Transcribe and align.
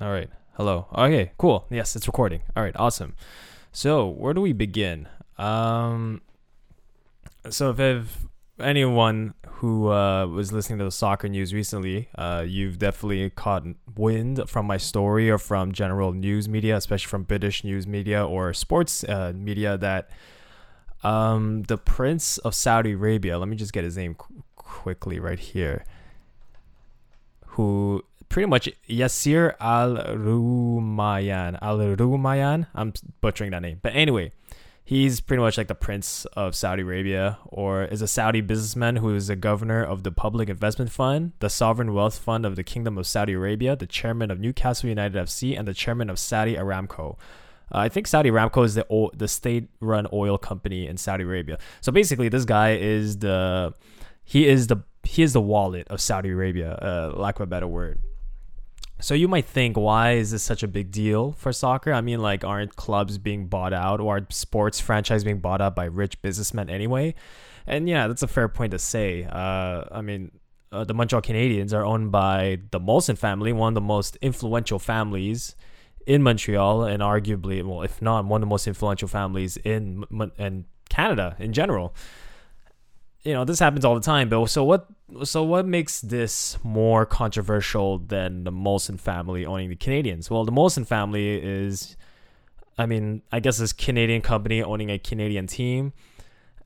All 0.00 0.10
right. 0.10 0.28
Hello. 0.56 0.86
Okay, 0.94 1.32
cool. 1.38 1.66
Yes, 1.70 1.96
it's 1.96 2.06
recording. 2.06 2.42
All 2.56 2.62
right, 2.62 2.74
awesome. 2.76 3.14
So, 3.72 4.06
where 4.08 4.34
do 4.34 4.40
we 4.40 4.52
begin? 4.52 5.08
Um 5.38 6.20
so 7.50 7.70
if, 7.70 7.78
if 7.80 8.26
anyone 8.58 9.34
who 9.46 9.90
uh, 9.90 10.26
was 10.26 10.52
listening 10.52 10.78
to 10.78 10.84
the 10.84 10.90
soccer 10.90 11.28
news 11.28 11.52
recently, 11.52 12.08
uh, 12.16 12.44
you've 12.46 12.78
definitely 12.78 13.28
caught 13.30 13.64
wind 13.96 14.48
from 14.48 14.66
my 14.66 14.76
story 14.76 15.30
or 15.30 15.38
from 15.38 15.72
general 15.72 16.12
news 16.12 16.48
media, 16.48 16.76
especially 16.76 17.08
from 17.08 17.24
British 17.24 17.64
news 17.64 17.86
media 17.86 18.24
or 18.24 18.52
sports 18.54 19.04
uh, 19.04 19.32
media, 19.34 19.76
that 19.76 20.08
um, 21.02 21.62
the 21.64 21.76
Prince 21.76 22.38
of 22.38 22.54
Saudi 22.54 22.92
Arabia, 22.92 23.38
let 23.38 23.48
me 23.48 23.56
just 23.56 23.72
get 23.72 23.84
his 23.84 23.96
name 23.96 24.14
qu- 24.14 24.42
quickly 24.56 25.20
right 25.20 25.38
here, 25.38 25.84
who 27.46 28.02
pretty 28.28 28.48
much 28.48 28.68
Yasir 28.88 29.54
Al 29.60 29.96
Rumayyan. 29.96 31.58
Al 31.60 31.78
Rumayyan. 31.78 32.66
I'm 32.74 32.92
butchering 33.20 33.50
that 33.52 33.62
name. 33.62 33.80
But 33.82 33.94
anyway, 33.94 34.32
he's 34.84 35.20
pretty 35.20 35.40
much 35.40 35.56
like 35.56 35.68
the 35.68 35.74
prince 35.74 36.26
of 36.36 36.54
Saudi 36.54 36.82
Arabia 36.82 37.38
or 37.46 37.84
is 37.84 38.02
a 38.02 38.08
Saudi 38.08 38.40
businessman 38.40 38.96
who 38.96 39.14
is 39.14 39.28
the 39.28 39.36
governor 39.36 39.82
of 39.82 40.02
the 40.02 40.12
Public 40.12 40.48
Investment 40.48 40.90
Fund, 40.90 41.32
the 41.40 41.48
Sovereign 41.48 41.94
Wealth 41.94 42.18
Fund 42.18 42.44
of 42.44 42.56
the 42.56 42.64
Kingdom 42.64 42.98
of 42.98 43.06
Saudi 43.06 43.32
Arabia, 43.32 43.76
the 43.76 43.86
chairman 43.86 44.30
of 44.30 44.38
Newcastle 44.38 44.88
United 44.88 45.26
FC, 45.26 45.58
and 45.58 45.66
the 45.66 45.74
chairman 45.74 46.10
of 46.10 46.18
Saudi 46.18 46.54
Aramco. 46.54 47.16
Uh, 47.72 47.78
I 47.78 47.88
think 47.88 48.06
Saudi 48.06 48.30
Aramco 48.30 48.64
is 48.64 48.74
the 48.74 49.10
the 49.14 49.26
state-run 49.26 50.06
oil 50.12 50.36
company 50.36 50.86
in 50.86 50.96
Saudi 50.98 51.24
Arabia. 51.24 51.58
So 51.80 51.90
basically, 51.90 52.28
this 52.28 52.44
guy 52.44 52.76
is 52.76 53.18
the 53.18 53.72
he 54.24 54.46
is 54.46 54.66
the 54.66 54.82
he 55.02 55.22
is 55.22 55.32
the 55.32 55.40
wallet 55.40 55.86
of 55.88 56.00
Saudi 56.00 56.30
Arabia, 56.30 56.72
uh, 56.74 57.12
lack 57.16 57.36
of 57.36 57.42
a 57.42 57.46
better 57.46 57.66
word. 57.66 58.00
So 59.04 59.12
you 59.12 59.28
might 59.28 59.44
think, 59.44 59.76
why 59.76 60.12
is 60.12 60.30
this 60.30 60.42
such 60.42 60.62
a 60.62 60.66
big 60.66 60.90
deal 60.90 61.32
for 61.32 61.52
soccer? 61.52 61.92
I 61.92 62.00
mean, 62.00 62.22
like, 62.22 62.42
aren't 62.42 62.74
clubs 62.74 63.18
being 63.18 63.48
bought 63.48 63.74
out 63.74 64.00
or 64.00 64.16
are 64.16 64.26
sports 64.30 64.80
franchise 64.80 65.24
being 65.24 65.40
bought 65.40 65.60
out 65.60 65.76
by 65.76 65.84
rich 65.84 66.22
businessmen 66.22 66.70
anyway? 66.70 67.14
And 67.66 67.86
yeah, 67.86 68.06
that's 68.08 68.22
a 68.22 68.26
fair 68.26 68.48
point 68.48 68.70
to 68.70 68.78
say. 68.78 69.24
Uh, 69.24 69.84
I 69.92 70.00
mean, 70.00 70.30
uh, 70.72 70.84
the 70.84 70.94
Montreal 70.94 71.20
Canadiens 71.20 71.74
are 71.74 71.84
owned 71.84 72.12
by 72.12 72.60
the 72.70 72.80
Molson 72.80 73.18
family, 73.18 73.52
one 73.52 73.68
of 73.68 73.74
the 73.74 73.82
most 73.82 74.16
influential 74.22 74.78
families 74.78 75.54
in 76.06 76.22
Montreal, 76.22 76.84
and 76.84 77.02
arguably, 77.02 77.62
well, 77.62 77.82
if 77.82 78.00
not 78.00 78.24
one 78.24 78.40
of 78.40 78.46
the 78.46 78.50
most 78.50 78.66
influential 78.66 79.06
families 79.06 79.58
in 79.58 80.06
in 80.38 80.64
Canada 80.88 81.36
in 81.38 81.52
general 81.52 81.94
you 83.24 83.32
know 83.32 83.44
this 83.44 83.58
happens 83.58 83.84
all 83.84 83.94
the 83.94 84.00
time 84.00 84.28
but 84.28 84.46
so 84.46 84.62
what 84.62 84.86
so 85.24 85.42
what 85.42 85.66
makes 85.66 86.00
this 86.00 86.58
more 86.62 87.06
controversial 87.06 87.98
than 87.98 88.44
the 88.44 88.52
Molson 88.52 88.98
family 88.98 89.46
owning 89.46 89.70
the 89.70 89.76
Canadiens 89.76 90.30
well 90.30 90.44
the 90.44 90.52
Molson 90.52 90.86
family 90.86 91.36
is 91.42 91.96
I 92.76 92.86
mean 92.86 93.22
I 93.32 93.40
guess 93.40 93.58
this 93.58 93.72
Canadian 93.72 94.22
company 94.22 94.62
owning 94.62 94.90
a 94.90 94.98
Canadian 94.98 95.46
team 95.46 95.92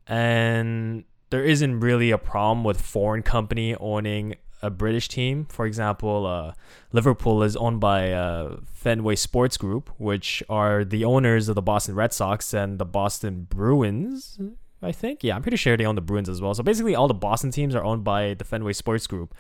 and 0.07 1.05
there 1.31 1.45
isn't 1.45 1.81
really 1.81 2.11
a 2.11 2.19
problem 2.19 2.65
with 2.65 2.81
foreign 2.81 3.23
company 3.23 3.75
owning 3.77 4.37
a 4.63 4.71
British 4.71 5.09
team. 5.09 5.47
For 5.47 5.67
example, 5.67 6.27
uh, 6.27 6.53
Liverpool 6.93 7.43
is 7.43 7.57
owned 7.57 7.81
by 7.81 8.13
uh, 8.13 8.57
Fenway 8.67 9.17
Sports 9.17 9.57
Group, 9.57 9.91
which 9.99 10.43
are 10.49 10.85
the 10.85 11.05
owners 11.05 11.49
of 11.49 11.55
the 11.55 11.63
Boston 11.63 11.95
Red 11.95 12.13
Sox 12.13 12.53
and 12.53 12.79
the 12.79 12.85
Boston 12.85 13.47
Bruins. 13.49 14.39
I 14.83 14.93
think. 14.93 15.25
Yeah, 15.25 15.35
I'm 15.35 15.43
pretty 15.43 15.57
sure 15.57 15.77
they 15.77 15.87
own 15.87 15.97
the 15.97 16.01
Bruins 16.01 16.29
as 16.29 16.41
well. 16.41 16.55
So 16.55 16.63
basically, 16.63 16.95
all 16.95 17.09
the 17.09 17.15
Boston 17.15 17.51
teams 17.51 17.75
are 17.75 17.83
owned 17.83 18.05
by 18.05 18.35
the 18.35 18.45
Fenway 18.45 18.73
Sports 18.73 19.07
Group, 19.07 19.35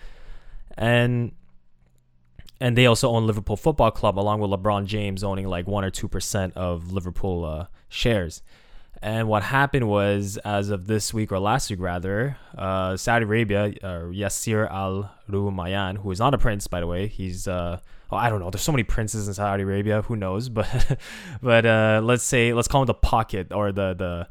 and 0.76 1.32
and 2.60 2.76
they 2.76 2.86
also 2.86 3.10
own 3.10 3.26
Liverpool 3.26 3.56
Football 3.56 3.92
Club, 3.92 4.18
along 4.18 4.40
with 4.40 4.50
LeBron 4.50 4.86
James 4.86 5.22
owning 5.22 5.46
like 5.46 5.66
one 5.66 5.84
or 5.84 5.90
two 5.90 6.08
percent 6.08 6.56
of 6.56 6.92
Liverpool 6.92 7.44
uh, 7.44 7.66
shares. 7.88 8.42
And 9.00 9.28
what 9.28 9.44
happened 9.44 9.88
was, 9.88 10.38
as 10.38 10.70
of 10.70 10.88
this 10.88 11.14
week 11.14 11.30
or 11.30 11.38
last 11.38 11.70
week 11.70 11.78
rather, 11.78 12.36
uh, 12.56 12.96
Saudi 12.96 13.24
Arabia, 13.24 13.72
uh, 13.80 14.10
Yasir 14.10 14.68
Al 14.68 15.14
Rumayyan, 15.30 15.98
who 15.98 16.10
is 16.10 16.18
not 16.18 16.34
a 16.34 16.38
prince 16.38 16.66
by 16.66 16.80
the 16.80 16.86
way, 16.88 17.06
he's 17.06 17.46
uh, 17.46 17.78
oh, 18.10 18.16
I 18.16 18.28
don't 18.28 18.40
know. 18.40 18.50
There's 18.50 18.62
so 18.62 18.72
many 18.72 18.82
princes 18.82 19.28
in 19.28 19.34
Saudi 19.34 19.62
Arabia. 19.62 20.02
Who 20.02 20.16
knows? 20.16 20.48
But 20.58 20.98
but 21.40 21.64
uh, 21.64 22.00
let's 22.02 22.24
say 22.24 22.52
let's 22.52 22.66
call 22.66 22.82
him 22.82 22.86
the 22.86 22.94
pocket 22.94 23.52
or 23.52 23.70
the 23.70 23.94
the 23.94 24.28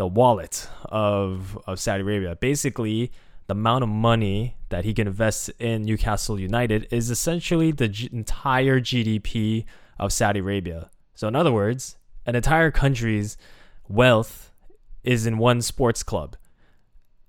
the 0.00 0.06
wallet 0.06 0.66
of, 0.86 1.58
of 1.66 1.78
Saudi 1.78 2.00
Arabia. 2.00 2.34
Basically, 2.34 3.12
the 3.48 3.52
amount 3.52 3.84
of 3.84 3.90
money 3.90 4.56
that 4.70 4.86
he 4.86 4.94
can 4.94 5.06
invest 5.06 5.50
in 5.58 5.82
Newcastle 5.82 6.40
United 6.40 6.88
is 6.90 7.10
essentially 7.10 7.70
the 7.70 7.88
G- 7.88 8.08
entire 8.10 8.80
GDP 8.80 9.66
of 9.98 10.10
Saudi 10.10 10.40
Arabia. 10.40 10.88
So, 11.14 11.28
in 11.28 11.36
other 11.36 11.52
words, 11.52 11.98
an 12.24 12.34
entire 12.34 12.70
country's 12.70 13.36
wealth 13.88 14.50
is 15.04 15.26
in 15.26 15.36
one 15.36 15.60
sports 15.60 16.02
club. 16.02 16.34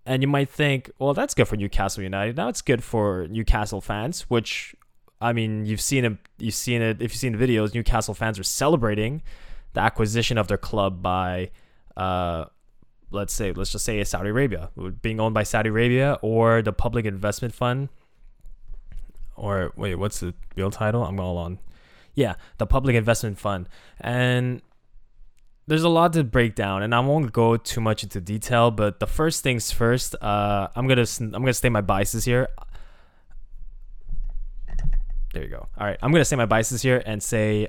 And 0.06 0.22
you 0.22 0.30
might 0.30 0.48
think, 0.48 0.90
well, 0.98 1.14
that's 1.14 1.34
good 1.34 1.50
for 1.50 1.58
Newcastle 1.58 2.04
United. 2.04 2.38
Now 2.38 2.48
it's 2.48 2.62
good 2.62 2.86
for 2.86 3.28
Newcastle 3.28 3.82
fans, 3.82 4.22
which 4.30 4.74
I 5.20 5.34
mean, 5.34 5.66
you've 5.66 5.82
seen 5.82 6.06
it. 6.06 6.18
You've 6.40 6.56
seen 6.56 6.82
it. 6.82 7.02
If 7.02 7.12
you've 7.12 7.20
seen 7.20 7.38
the 7.38 7.46
videos, 7.46 7.76
Newcastle 7.76 8.14
fans 8.14 8.40
are 8.40 8.44
celebrating 8.44 9.24
the 9.74 9.82
acquisition 9.82 10.38
of 10.38 10.48
their 10.48 10.58
club 10.58 11.02
by 11.02 11.52
uh, 11.98 12.46
let's 13.12 13.34
say 13.34 13.52
let's 13.52 13.72
just 13.72 13.86
say 13.86 14.04
Saudi 14.04 14.30
Arabia 14.30 14.70
being 15.02 15.20
owned 15.20 15.34
by 15.34 15.44
Saudi 15.44 15.70
Arabia 15.70 16.18
or 16.22 16.62
the 16.62 16.74
Public 16.74 17.06
Investment 17.06 17.54
Fund 17.54 17.90
or 19.36 19.72
wait 19.76 19.96
what's 19.96 20.20
the 20.20 20.34
real 20.56 20.72
title? 20.72 21.04
I'm 21.06 21.20
all 21.20 21.38
on. 21.38 21.60
Yeah 22.16 22.36
the 22.58 22.66
Public 22.66 22.96
Investment 22.96 23.38
Fund. 23.38 23.68
And 24.00 24.62
there's 25.68 25.84
a 25.84 25.90
lot 25.90 26.14
to 26.14 26.24
break 26.24 26.56
down 26.56 26.84
and 26.84 26.96
I 26.96 27.00
won't 27.00 27.32
go 27.32 27.58
too 27.58 27.82
much 27.82 28.04
into 28.04 28.20
detail 28.20 28.72
but 28.72 29.00
the 29.00 29.08
first 29.08 29.44
things 29.44 29.72
first 29.72 30.16
uh, 30.22 30.70
I'm 30.76 30.88
gonna 30.88 31.06
I'm 31.20 31.32
gonna 31.32 31.54
state 31.54 31.70
my 31.70 31.82
biases 31.82 32.26
here. 32.26 32.48
There 35.34 35.44
you 35.44 35.50
go. 35.50 35.68
All 35.78 35.86
right 35.88 35.98
I'm 36.02 36.12
gonna 36.12 36.26
say 36.26 36.36
my 36.36 36.46
biases 36.46 36.82
here 36.82 37.04
and 37.06 37.22
say 37.22 37.68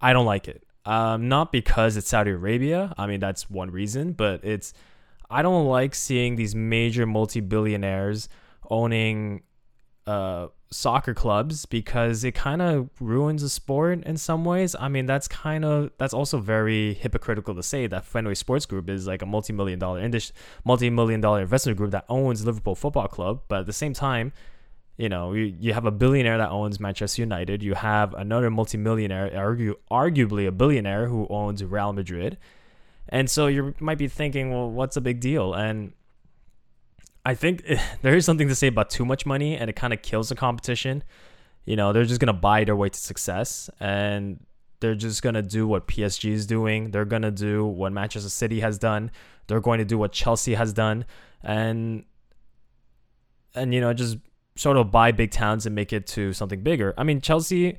I 0.00 0.12
don't 0.12 0.26
like 0.26 0.46
it 0.48 0.65
um, 0.86 1.28
not 1.28 1.52
because 1.52 1.96
it's 1.96 2.08
Saudi 2.08 2.30
Arabia. 2.30 2.94
I 2.96 3.06
mean, 3.06 3.20
that's 3.20 3.50
one 3.50 3.70
reason, 3.70 4.12
but 4.12 4.44
it's 4.44 4.72
I 5.28 5.42
don't 5.42 5.66
like 5.66 5.94
seeing 5.94 6.36
these 6.36 6.54
major 6.54 7.04
multi-billionaires 7.04 8.28
owning 8.70 9.42
uh, 10.06 10.46
soccer 10.70 11.14
clubs 11.14 11.66
because 11.66 12.22
it 12.22 12.32
kind 12.32 12.62
of 12.62 12.88
ruins 13.00 13.42
the 13.42 13.48
sport 13.48 14.04
in 14.04 14.16
some 14.16 14.44
ways. 14.44 14.76
I 14.78 14.88
mean, 14.88 15.06
that's 15.06 15.26
kind 15.26 15.64
of 15.64 15.90
that's 15.98 16.14
also 16.14 16.38
very 16.38 16.94
hypocritical 16.94 17.56
to 17.56 17.62
say 17.64 17.88
that 17.88 18.04
Fenway 18.04 18.34
Sports 18.34 18.66
Group 18.66 18.88
is 18.88 19.08
like 19.08 19.22
a 19.22 19.26
multi-million 19.26 19.80
dollar 19.80 20.08
multi-million 20.64 21.20
dollar 21.20 21.42
investment 21.42 21.78
group 21.78 21.90
that 21.90 22.04
owns 22.08 22.46
Liverpool 22.46 22.76
Football 22.76 23.08
Club, 23.08 23.42
but 23.48 23.60
at 23.60 23.66
the 23.66 23.72
same 23.72 23.92
time, 23.92 24.32
you 24.96 25.08
know, 25.08 25.32
you, 25.34 25.54
you 25.60 25.74
have 25.74 25.84
a 25.84 25.90
billionaire 25.90 26.38
that 26.38 26.50
owns 26.50 26.80
Manchester 26.80 27.22
United. 27.22 27.62
You 27.62 27.74
have 27.74 28.14
another 28.14 28.50
multimillionaire, 28.50 29.36
argue, 29.36 29.76
arguably 29.90 30.46
a 30.46 30.52
billionaire, 30.52 31.06
who 31.08 31.26
owns 31.28 31.62
Real 31.62 31.92
Madrid. 31.92 32.38
And 33.08 33.28
so 33.28 33.46
you 33.46 33.74
might 33.78 33.98
be 33.98 34.08
thinking, 34.08 34.50
well, 34.50 34.70
what's 34.70 34.94
the 34.94 35.00
big 35.00 35.20
deal? 35.20 35.52
And 35.52 35.92
I 37.24 37.34
think 37.34 37.64
there 38.02 38.16
is 38.16 38.24
something 38.24 38.48
to 38.48 38.54
say 38.54 38.68
about 38.68 38.88
too 38.88 39.04
much 39.04 39.26
money, 39.26 39.56
and 39.56 39.68
it 39.68 39.76
kind 39.76 39.92
of 39.92 40.00
kills 40.00 40.30
the 40.30 40.34
competition. 40.34 41.04
You 41.66 41.76
know, 41.76 41.92
they're 41.92 42.04
just 42.04 42.20
gonna 42.20 42.32
buy 42.32 42.64
their 42.64 42.76
way 42.76 42.88
to 42.88 42.98
success, 42.98 43.68
and 43.80 44.44
they're 44.80 44.94
just 44.94 45.22
gonna 45.22 45.42
do 45.42 45.66
what 45.66 45.88
PSG 45.88 46.30
is 46.30 46.46
doing. 46.46 46.90
They're 46.90 47.04
gonna 47.04 47.30
do 47.30 47.66
what 47.66 47.92
Manchester 47.92 48.30
City 48.30 48.60
has 48.60 48.78
done. 48.78 49.10
They're 49.46 49.60
going 49.60 49.78
to 49.78 49.84
do 49.84 49.98
what 49.98 50.12
Chelsea 50.12 50.54
has 50.54 50.72
done, 50.72 51.04
and 51.42 52.04
and 53.54 53.74
you 53.74 53.80
know, 53.80 53.92
just 53.92 54.18
sort 54.56 54.76
of 54.76 54.90
buy 54.90 55.12
big 55.12 55.30
towns 55.30 55.66
and 55.66 55.74
make 55.74 55.92
it 55.92 56.06
to 56.08 56.32
something 56.32 56.62
bigger. 56.62 56.94
I 56.96 57.04
mean, 57.04 57.20
Chelsea. 57.20 57.78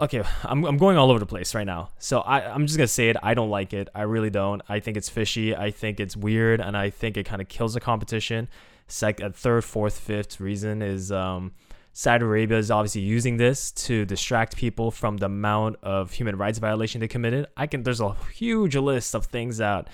Okay, 0.00 0.22
I'm, 0.44 0.64
I'm 0.64 0.78
going 0.78 0.96
all 0.96 1.10
over 1.10 1.20
the 1.20 1.26
place 1.26 1.54
right 1.54 1.66
now. 1.66 1.90
So 1.98 2.20
I, 2.20 2.52
I'm 2.52 2.66
just 2.66 2.76
going 2.76 2.86
to 2.86 2.92
say 2.92 3.08
it. 3.08 3.16
I 3.22 3.34
don't 3.34 3.50
like 3.50 3.72
it. 3.72 3.88
I 3.94 4.02
really 4.02 4.30
don't. 4.30 4.60
I 4.68 4.80
think 4.80 4.96
it's 4.96 5.08
fishy. 5.08 5.54
I 5.54 5.70
think 5.70 6.00
it's 6.00 6.16
weird. 6.16 6.60
And 6.60 6.76
I 6.76 6.90
think 6.90 7.16
it 7.16 7.24
kind 7.24 7.40
of 7.40 7.48
kills 7.48 7.74
the 7.74 7.80
competition. 7.80 8.48
Second, 8.88 9.36
third, 9.36 9.64
fourth, 9.64 9.98
fifth 9.98 10.40
reason 10.40 10.82
is 10.82 11.12
um, 11.12 11.52
Saudi 11.92 12.24
Arabia 12.24 12.58
is 12.58 12.70
obviously 12.70 13.02
using 13.02 13.36
this 13.36 13.70
to 13.72 14.04
distract 14.04 14.56
people 14.56 14.90
from 14.90 15.18
the 15.18 15.26
amount 15.26 15.76
of 15.82 16.10
human 16.10 16.36
rights 16.36 16.58
violation 16.58 17.00
they 17.00 17.08
committed. 17.08 17.46
I 17.56 17.66
can. 17.68 17.84
There's 17.84 18.00
a 18.00 18.14
huge 18.34 18.74
list 18.74 19.14
of 19.14 19.26
things 19.26 19.58
that 19.58 19.88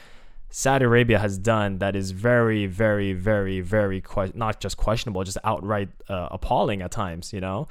Saudi 0.51 0.85
Arabia 0.85 1.19
has 1.19 1.37
done 1.39 1.79
that 1.79 1.95
is 1.95 2.11
very, 2.13 2.67
very, 2.67 3.13
very, 3.13 3.61
very 3.61 4.01
que- 4.01 4.33
not 4.35 4.61
just 4.61 4.77
questionable, 4.77 5.23
just 5.25 5.39
outright 5.45 5.91
uh, 6.09 6.29
appalling 6.31 6.81
at 6.83 6.91
times. 6.91 7.33
You 7.33 7.41
know, 7.41 7.69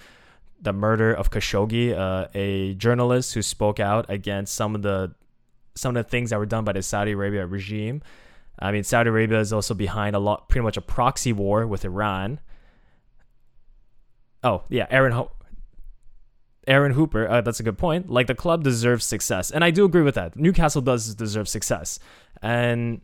the 0.61 0.73
murder 0.73 1.11
of 1.13 1.31
Khashoggi, 1.31 1.97
uh, 1.97 2.27
a 2.33 2.75
journalist 2.75 3.33
who 3.33 3.41
spoke 3.41 3.79
out 3.79 4.05
against 4.09 4.53
some 4.53 4.75
of 4.75 4.81
the 4.83 5.13
some 5.75 5.95
of 5.95 6.03
the 6.03 6.09
things 6.09 6.31
that 6.31 6.39
were 6.39 6.45
done 6.45 6.63
by 6.63 6.73
the 6.73 6.81
Saudi 6.81 7.11
Arabia 7.11 7.45
regime. 7.45 8.01
I 8.59 8.71
mean, 8.71 8.83
Saudi 8.83 9.09
Arabia 9.09 9.39
is 9.39 9.53
also 9.53 9.73
behind 9.75 10.15
a 10.15 10.19
lot, 10.19 10.49
pretty 10.49 10.63
much 10.63 10.77
a 10.77 10.81
proxy 10.81 11.31
war 11.33 11.67
with 11.67 11.85
Iran. 11.85 12.39
Oh 14.43 14.63
yeah, 14.69 14.85
Aaron. 14.89 15.11
Ho- 15.13 15.31
Aaron 16.67 16.91
Hooper, 16.91 17.27
uh, 17.27 17.41
that's 17.41 17.59
a 17.59 17.63
good 17.63 17.77
point. 17.77 18.09
Like 18.09 18.27
the 18.27 18.35
club 18.35 18.63
deserves 18.63 19.05
success, 19.05 19.51
and 19.51 19.63
I 19.63 19.71
do 19.71 19.85
agree 19.85 20.01
with 20.01 20.15
that. 20.15 20.35
Newcastle 20.35 20.81
does 20.81 21.15
deserve 21.15 21.47
success, 21.47 21.97
and 22.41 23.01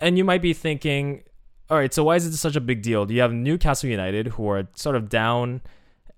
and 0.00 0.18
you 0.18 0.24
might 0.24 0.42
be 0.42 0.52
thinking, 0.52 1.22
all 1.70 1.76
right, 1.76 1.92
so 1.92 2.04
why 2.04 2.16
is 2.16 2.26
it 2.26 2.36
such 2.36 2.56
a 2.56 2.60
big 2.60 2.82
deal? 2.82 3.06
Do 3.06 3.14
you 3.14 3.20
have 3.20 3.32
Newcastle 3.32 3.88
United 3.88 4.28
who 4.28 4.48
are 4.48 4.68
sort 4.74 4.96
of 4.96 5.08
down 5.08 5.60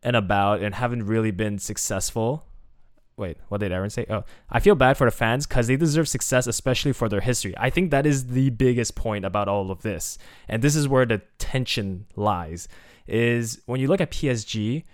and 0.03 0.17
about 0.17 0.63
and 0.63 0.75
haven't 0.75 1.05
really 1.05 1.33
been 1.33 1.59
successful? 1.59 2.47
Wait, 3.17 3.37
what 3.49 3.59
did 3.61 3.71
Aaron 3.71 3.91
say? 3.91 4.07
Oh, 4.11 4.25
I 4.51 4.59
feel 4.59 4.75
bad 4.75 4.97
for 4.97 5.05
the 5.05 5.13
fans 5.13 5.47
because 5.47 5.69
they 5.69 5.77
deserve 5.77 6.09
success, 6.09 6.47
especially 6.47 6.93
for 6.93 7.09
their 7.09 7.21
history. 7.21 7.55
I 7.57 7.71
think 7.71 7.91
that 7.91 8.07
is 8.07 8.29
the 8.29 8.51
biggest 8.51 8.97
point 8.97 9.25
about 9.25 9.49
all 9.49 9.71
of 9.71 9.83
this, 9.83 10.19
and 10.49 10.63
this 10.63 10.75
is 10.75 10.89
where 10.89 11.07
the 11.07 11.23
tension 11.39 12.07
lies. 12.17 12.69
Is 13.07 13.61
when 13.67 13.81
you 13.81 13.89
look 13.89 14.01
at 14.01 14.11
PSG. 14.11 14.85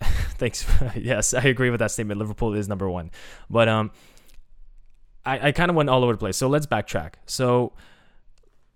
thanks. 0.38 0.66
yes, 0.96 1.34
I 1.34 1.42
agree 1.42 1.70
with 1.70 1.80
that 1.80 1.90
statement. 1.90 2.18
Liverpool 2.18 2.54
is 2.54 2.68
number 2.68 2.88
one, 2.88 3.10
but 3.48 3.68
um, 3.68 3.90
I, 5.24 5.48
I 5.48 5.52
kind 5.52 5.70
of 5.70 5.76
went 5.76 5.90
all 5.90 6.02
over 6.02 6.12
the 6.12 6.18
place. 6.18 6.36
So 6.36 6.48
let's 6.48 6.66
backtrack. 6.66 7.14
So 7.26 7.72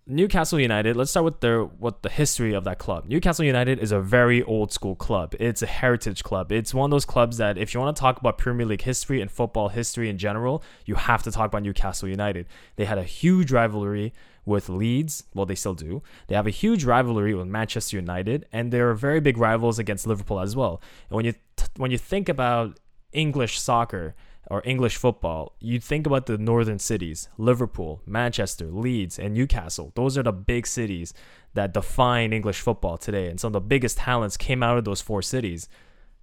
Newcastle 0.07 0.61
United, 0.61 0.97
let's 0.97 1.11
start 1.11 1.25
with 1.25 1.41
their 1.41 1.65
what 1.65 2.03
the 2.03 2.11
history 2.11 2.53
of 2.53 2.65
that 2.65 2.79
club. 2.79 3.07
Newcastle 3.07 3.45
United 3.45 3.79
is 3.79 3.91
a 3.91 4.01
very 4.01 4.43
old 4.43 4.71
school 4.71 4.95
club. 4.95 5.35
It's 5.41 5.63
a 5.63 5.67
heritage 5.67 6.23
club. 6.23 6.53
It's 6.53 6.75
one 6.75 6.89
of 6.89 6.91
those 6.91 7.07
clubs 7.07 7.39
that 7.39 7.57
if 7.57 7.73
you 7.73 7.81
want 7.81 7.97
to 7.97 8.01
talk 8.01 8.21
about 8.21 8.37
Premier 8.37 8.67
League 8.67 8.83
history 8.83 9.23
and 9.23 9.31
football 9.31 9.71
history 9.71 10.11
in 10.11 10.19
general, 10.19 10.63
you 10.85 10.97
have 10.97 11.23
to 11.23 11.31
talk 11.31 11.47
about 11.47 11.63
Newcastle 11.63 12.09
United. 12.09 12.47
They 12.77 12.85
had 12.85 12.99
a 12.99 13.03
huge 13.03 13.51
rivalry 13.51 14.13
with 14.45 14.69
Leeds, 14.69 15.25
well 15.35 15.47
they 15.47 15.55
still 15.55 15.75
do. 15.75 16.03
They 16.29 16.35
have 16.35 16.47
a 16.47 16.51
huge 16.51 16.85
rivalry 16.85 17.35
with 17.35 17.47
Manchester 17.47 17.97
United 17.97 18.47
and 18.53 18.73
they're 18.73 18.95
very 18.95 19.21
big 19.21 19.39
rivals 19.39 19.79
against 19.79 20.07
Liverpool 20.07 20.41
as 20.41 20.55
well. 20.55 20.81
And 21.09 21.17
when 21.17 21.25
you 21.25 21.33
t- 21.57 21.67
when 21.77 21.91
you 21.91 21.99
think 21.99 22.29
about 22.29 22.79
English 23.13 23.61
soccer, 23.61 24.15
or 24.49 24.63
English 24.65 24.97
football, 24.97 25.55
you 25.61 25.81
think 25.81 26.07
about 26.07 26.27
the 26.27 26.39
northern 26.39 26.79
cities 26.79 27.29
Liverpool, 27.39 28.03
Manchester, 28.07 28.67
Leeds, 28.67 29.19
and 29.19 29.35
Newcastle. 29.35 29.93
Those 29.95 30.19
are 30.19 30.23
the 30.23 30.33
big 30.33 30.67
cities 30.67 31.15
that 31.55 31.73
define 31.73 32.33
English 32.33 32.61
football 32.61 32.99
today. 32.99 33.29
And 33.29 33.41
some 33.41 33.49
of 33.49 33.53
the 33.55 33.61
biggest 33.61 33.99
talents 33.99 34.37
came 34.37 34.63
out 34.63 34.77
of 34.77 34.85
those 34.85 35.01
four 35.01 35.23
cities. 35.23 35.69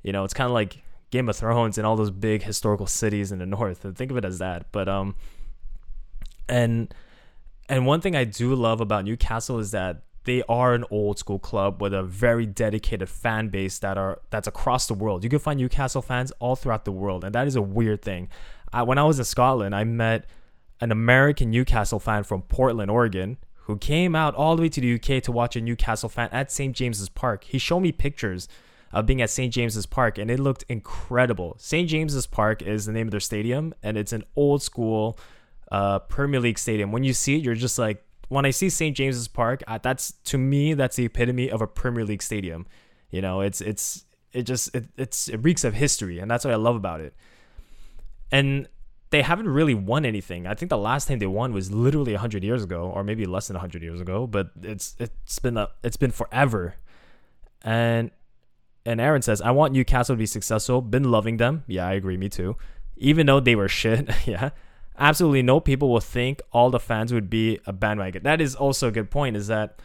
You 0.03 0.11
know, 0.11 0.23
it's 0.23 0.33
kind 0.33 0.47
of 0.47 0.53
like 0.53 0.83
Game 1.09 1.29
of 1.29 1.35
Thrones 1.35 1.77
and 1.77 1.87
all 1.87 1.95
those 1.95 2.11
big 2.11 2.43
historical 2.43 2.87
cities 2.87 3.31
in 3.31 3.39
the 3.39 3.45
north. 3.57 3.85
Think 3.95 4.11
of 4.11 4.17
it 4.17 4.25
as 4.25 4.39
that. 4.39 4.71
But, 4.71 4.87
um, 4.87 5.15
and, 6.47 6.93
and 7.69 7.85
one 7.85 8.01
thing 8.01 8.15
I 8.15 8.23
do 8.23 8.53
love 8.55 8.81
about 8.81 9.05
Newcastle 9.05 9.59
is 9.59 9.71
that 9.71 10.03
they 10.23 10.43
are 10.47 10.73
an 10.73 10.85
old 10.91 11.17
school 11.17 11.39
club 11.39 11.81
with 11.81 11.93
a 11.93 12.03
very 12.03 12.45
dedicated 12.45 13.09
fan 13.09 13.49
base 13.49 13.79
that 13.79 13.97
are 13.97 14.21
that's 14.29 14.47
across 14.47 14.87
the 14.87 14.93
world. 14.93 15.23
You 15.23 15.29
can 15.29 15.39
find 15.39 15.59
Newcastle 15.59 16.01
fans 16.01 16.31
all 16.39 16.55
throughout 16.55 16.85
the 16.85 16.91
world, 16.91 17.23
and 17.23 17.33
that 17.33 17.47
is 17.47 17.55
a 17.55 17.61
weird 17.61 18.01
thing. 18.01 18.29
I, 18.71 18.83
when 18.83 18.97
I 18.97 19.03
was 19.03 19.19
in 19.19 19.25
Scotland, 19.25 19.75
I 19.75 19.83
met 19.83 20.25
an 20.79 20.91
American 20.91 21.49
Newcastle 21.49 21.99
fan 21.99 22.23
from 22.23 22.43
Portland, 22.43 22.91
Oregon, 22.91 23.37
who 23.65 23.77
came 23.77 24.15
out 24.15 24.35
all 24.35 24.55
the 24.55 24.63
way 24.63 24.69
to 24.69 24.81
the 24.81 24.93
UK 24.95 25.23
to 25.23 25.31
watch 25.31 25.55
a 25.55 25.61
Newcastle 25.61 26.09
fan 26.09 26.29
at 26.31 26.51
St. 26.51 26.75
James's 26.75 27.09
Park. 27.09 27.43
He 27.43 27.57
showed 27.57 27.81
me 27.81 27.91
pictures 27.91 28.47
of 28.91 29.05
being 29.05 29.21
at 29.21 29.29
St. 29.29 29.53
James's 29.53 29.85
Park, 29.85 30.17
and 30.17 30.29
it 30.29 30.39
looked 30.39 30.65
incredible. 30.67 31.55
St. 31.57 31.87
James's 31.87 32.27
Park 32.27 32.61
is 32.61 32.85
the 32.85 32.91
name 32.91 33.07
of 33.07 33.11
their 33.11 33.19
stadium, 33.19 33.73
and 33.81 33.97
it's 33.97 34.13
an 34.13 34.23
old 34.35 34.61
school 34.61 35.17
uh, 35.71 35.99
Premier 35.99 36.39
League 36.39 36.59
stadium. 36.59 36.91
When 36.91 37.03
you 37.03 37.13
see 37.13 37.35
it, 37.37 37.43
you're 37.43 37.55
just 37.55 37.79
like, 37.79 38.03
when 38.27 38.45
I 38.45 38.51
see 38.51 38.69
St. 38.69 38.95
James's 38.95 39.27
Park, 39.27 39.63
that's 39.81 40.13
to 40.25 40.37
me 40.37 40.73
that's 40.73 40.95
the 40.95 41.05
epitome 41.05 41.49
of 41.49 41.61
a 41.61 41.67
Premier 41.67 42.05
League 42.05 42.21
stadium. 42.21 42.65
You 43.09 43.21
know, 43.21 43.41
it's 43.41 43.59
it's 43.59 44.05
it 44.31 44.43
just 44.43 44.73
it, 44.75 44.85
it's 44.97 45.27
it 45.27 45.37
reeks 45.37 45.63
of 45.63 45.73
history, 45.73 46.19
and 46.19 46.29
that's 46.29 46.45
what 46.45 46.53
I 46.53 46.57
love 46.57 46.75
about 46.75 47.01
it. 47.01 47.13
And 48.31 48.69
they 49.09 49.21
haven't 49.21 49.49
really 49.49 49.73
won 49.73 50.05
anything. 50.05 50.47
I 50.47 50.53
think 50.53 50.69
the 50.69 50.77
last 50.77 51.09
time 51.09 51.19
they 51.19 51.25
won 51.25 51.51
was 51.51 51.69
literally 51.69 52.13
100 52.13 52.45
years 52.45 52.63
ago 52.63 52.89
or 52.95 53.03
maybe 53.03 53.25
less 53.25 53.47
than 53.47 53.55
100 53.55 53.83
years 53.83 53.99
ago, 53.99 54.25
but 54.27 54.51
it's 54.61 54.95
it's 54.97 55.39
been 55.39 55.57
a, 55.57 55.67
it's 55.83 55.97
been 55.97 56.11
forever. 56.11 56.75
And 57.63 58.11
and 58.85 59.01
Aaron 59.01 59.21
says, 59.21 59.41
"I 59.41 59.51
want 59.51 59.73
Newcastle 59.73 60.15
to 60.15 60.17
be 60.17 60.25
successful. 60.25 60.81
Been 60.81 61.11
loving 61.11 61.37
them. 61.37 61.65
Yeah, 61.67 61.85
I 61.85 61.93
agree. 61.93 62.15
Me 62.15 62.29
too. 62.29 62.55
Even 62.95 63.25
though 63.25 63.41
they 63.41 63.55
were 63.55 63.67
shit. 63.67 64.09
yeah 64.25 64.51
absolutely 65.01 65.41
no 65.41 65.59
people 65.59 65.89
will 65.89 65.99
think 65.99 66.41
all 66.51 66.69
the 66.69 66.79
fans 66.79 67.11
would 67.11 67.29
be 67.29 67.59
a 67.65 67.73
bandwagon. 67.73 68.23
That 68.23 68.39
is 68.39 68.55
also 68.55 68.87
a 68.87 68.91
good 68.91 69.09
point. 69.09 69.35
Is 69.35 69.47
that 69.47 69.79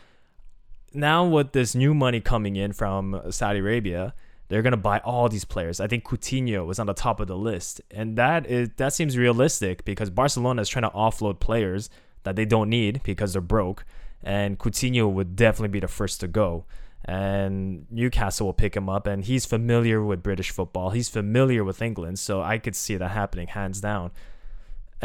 now 0.92 1.26
with 1.26 1.52
this 1.52 1.74
new 1.74 1.94
money 1.94 2.20
coming 2.20 2.54
in 2.54 2.72
from 2.72 3.20
Saudi 3.30 3.58
Arabia, 3.58 4.14
they're 4.48 4.62
gonna 4.62 4.76
buy 4.76 5.00
all 5.00 5.28
these 5.28 5.44
players. 5.44 5.80
I 5.80 5.88
think 5.88 6.04
Coutinho 6.04 6.66
was 6.66 6.78
on 6.78 6.86
the 6.86 6.94
top 6.94 7.18
of 7.18 7.26
the 7.26 7.36
list, 7.36 7.80
and 7.90 8.16
that 8.16 8.46
is 8.46 8.68
that 8.76 8.92
seems 8.92 9.16
realistic 9.16 9.84
because 9.84 10.10
Barcelona 10.10 10.62
is 10.62 10.68
trying 10.68 10.88
to 10.88 10.96
offload 10.96 11.40
players 11.40 11.90
that 12.22 12.36
they 12.36 12.44
don't 12.44 12.68
need 12.68 13.00
because 13.02 13.32
they're 13.32 13.42
broke, 13.42 13.84
and 14.22 14.58
Coutinho 14.58 15.10
would 15.10 15.34
definitely 15.34 15.72
be 15.72 15.80
the 15.80 15.88
first 15.88 16.20
to 16.20 16.28
go. 16.28 16.66
And 17.08 17.86
Newcastle 17.88 18.46
will 18.46 18.52
pick 18.52 18.76
him 18.76 18.88
up, 18.88 19.06
and 19.06 19.24
he's 19.24 19.46
familiar 19.46 20.02
with 20.02 20.24
British 20.24 20.50
football. 20.50 20.90
He's 20.90 21.08
familiar 21.08 21.62
with 21.62 21.80
England, 21.80 22.18
so 22.18 22.42
I 22.42 22.58
could 22.58 22.74
see 22.74 22.96
that 22.96 23.10
happening 23.12 23.46
hands 23.46 23.80
down. 23.80 24.10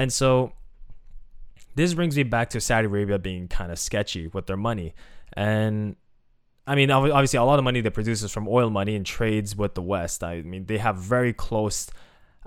And 0.02 0.12
so 0.12 0.54
this 1.76 1.94
brings 1.94 2.18
me 2.18 2.24
back 2.24 2.50
to 2.50 2.60
Saudi 2.60 2.88
Arabia 2.88 3.20
being 3.20 3.48
kind 3.48 3.72
of 3.72 3.78
sketchy 3.78 4.26
with 4.30 4.48
their 4.48 4.58
money. 4.58 4.96
And 5.34 5.96
I 6.66 6.74
mean, 6.74 6.90
obviously, 6.90 7.38
a 7.38 7.44
lot 7.44 7.60
of 7.60 7.66
money 7.66 7.82
they 7.82 7.92
produce 7.92 8.24
is 8.24 8.32
from 8.32 8.48
oil 8.48 8.72
money 8.72 8.96
and 8.96 9.06
trades 9.06 9.56
with 9.56 9.76
the 9.76 9.82
West. 9.84 10.24
I 10.24 10.42
mean, 10.42 10.66
they 10.66 10.80
have 10.80 10.98
very 10.98 11.34
close 11.34 11.88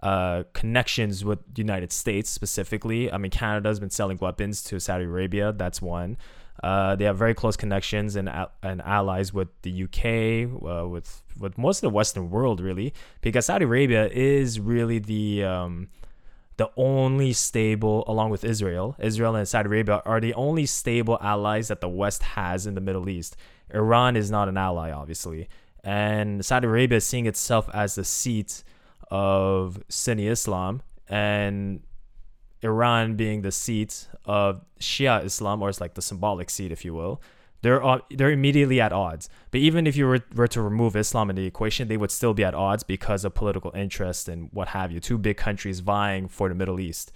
uh, 0.02 0.42
connections 0.52 1.24
with 1.24 1.38
the 1.54 1.62
United 1.62 1.92
States 1.92 2.28
specifically. 2.28 3.12
I 3.12 3.18
mean, 3.18 3.30
Canada's 3.30 3.78
been 3.78 3.90
selling 3.90 4.18
weapons 4.20 4.60
to 4.64 4.80
Saudi 4.80 5.04
Arabia. 5.04 5.52
That's 5.52 5.80
one. 5.80 6.16
Uh, 6.60 6.96
they 6.96 7.04
have 7.04 7.16
very 7.16 7.34
close 7.34 7.56
connections 7.56 8.16
and 8.16 8.28
and 8.64 8.82
allies 8.82 9.32
with 9.32 9.48
the 9.62 9.84
UK, 9.84 10.60
uh, 10.60 10.88
with 10.88 11.22
with 11.38 11.56
most 11.56 11.78
of 11.78 11.82
the 11.82 11.94
Western 11.94 12.30
world, 12.30 12.58
really, 12.60 12.92
because 13.20 13.46
Saudi 13.46 13.64
Arabia 13.64 14.08
is 14.08 14.58
really 14.58 14.98
the 14.98 15.44
um, 15.44 15.88
the 16.56 16.70
only 16.76 17.32
stable, 17.32 18.04
along 18.06 18.30
with 18.30 18.44
Israel, 18.44 18.96
Israel 18.98 19.34
and 19.34 19.46
Saudi 19.46 19.66
Arabia 19.66 20.02
are 20.04 20.20
the 20.20 20.34
only 20.34 20.66
stable 20.66 21.18
allies 21.20 21.68
that 21.68 21.80
the 21.80 21.88
West 21.88 22.22
has 22.22 22.66
in 22.66 22.74
the 22.74 22.80
Middle 22.80 23.08
East. 23.08 23.36
Iran 23.72 24.16
is 24.16 24.30
not 24.30 24.48
an 24.48 24.56
ally, 24.56 24.90
obviously. 24.90 25.48
And 25.82 26.44
Saudi 26.44 26.66
Arabia 26.66 26.98
is 26.98 27.04
seeing 27.04 27.26
itself 27.26 27.68
as 27.74 27.96
the 27.96 28.04
seat 28.04 28.62
of 29.10 29.82
Sunni 29.88 30.28
Islam, 30.28 30.82
and 31.08 31.80
Iran 32.62 33.16
being 33.16 33.42
the 33.42 33.52
seat 33.52 34.08
of 34.24 34.64
Shia 34.80 35.24
Islam, 35.24 35.60
or 35.60 35.68
it's 35.68 35.80
like 35.80 35.94
the 35.94 36.02
symbolic 36.02 36.50
seat, 36.50 36.72
if 36.72 36.84
you 36.84 36.94
will 36.94 37.20
they're 37.64 37.82
uh, 37.82 37.98
they're 38.10 38.30
immediately 38.30 38.78
at 38.78 38.92
odds. 38.92 39.30
But 39.50 39.60
even 39.60 39.86
if 39.86 39.96
you 39.96 40.06
were, 40.06 40.20
were 40.34 40.48
to 40.48 40.60
remove 40.60 40.94
Islam 40.96 41.30
in 41.30 41.36
the 41.36 41.46
equation, 41.46 41.88
they 41.88 41.96
would 41.96 42.10
still 42.10 42.34
be 42.34 42.44
at 42.44 42.54
odds 42.54 42.82
because 42.82 43.24
of 43.24 43.32
political 43.32 43.72
interest 43.74 44.28
and 44.28 44.50
what 44.52 44.68
have 44.68 44.92
you. 44.92 45.00
Two 45.00 45.16
big 45.16 45.38
countries 45.38 45.80
vying 45.80 46.28
for 46.28 46.50
the 46.50 46.54
Middle 46.54 46.78
East. 46.78 47.10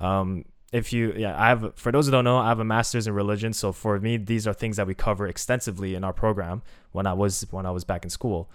Um, 0.00 0.46
if 0.72 0.92
you 0.92 1.14
yeah, 1.16 1.40
I 1.40 1.46
have 1.46 1.74
for 1.76 1.92
those 1.92 2.06
who 2.06 2.10
don't 2.10 2.24
know, 2.24 2.38
I 2.38 2.48
have 2.48 2.58
a 2.58 2.64
master's 2.64 3.06
in 3.06 3.14
religion. 3.14 3.52
So 3.52 3.70
for 3.70 4.00
me, 4.00 4.16
these 4.16 4.48
are 4.48 4.52
things 4.52 4.78
that 4.78 4.88
we 4.88 4.94
cover 4.94 5.28
extensively 5.28 5.94
in 5.94 6.02
our 6.02 6.12
program 6.12 6.62
when 6.90 7.06
I 7.06 7.12
was 7.12 7.46
when 7.52 7.64
I 7.64 7.70
was 7.70 7.84
back 7.84 8.02
in 8.02 8.10
school. 8.10 8.50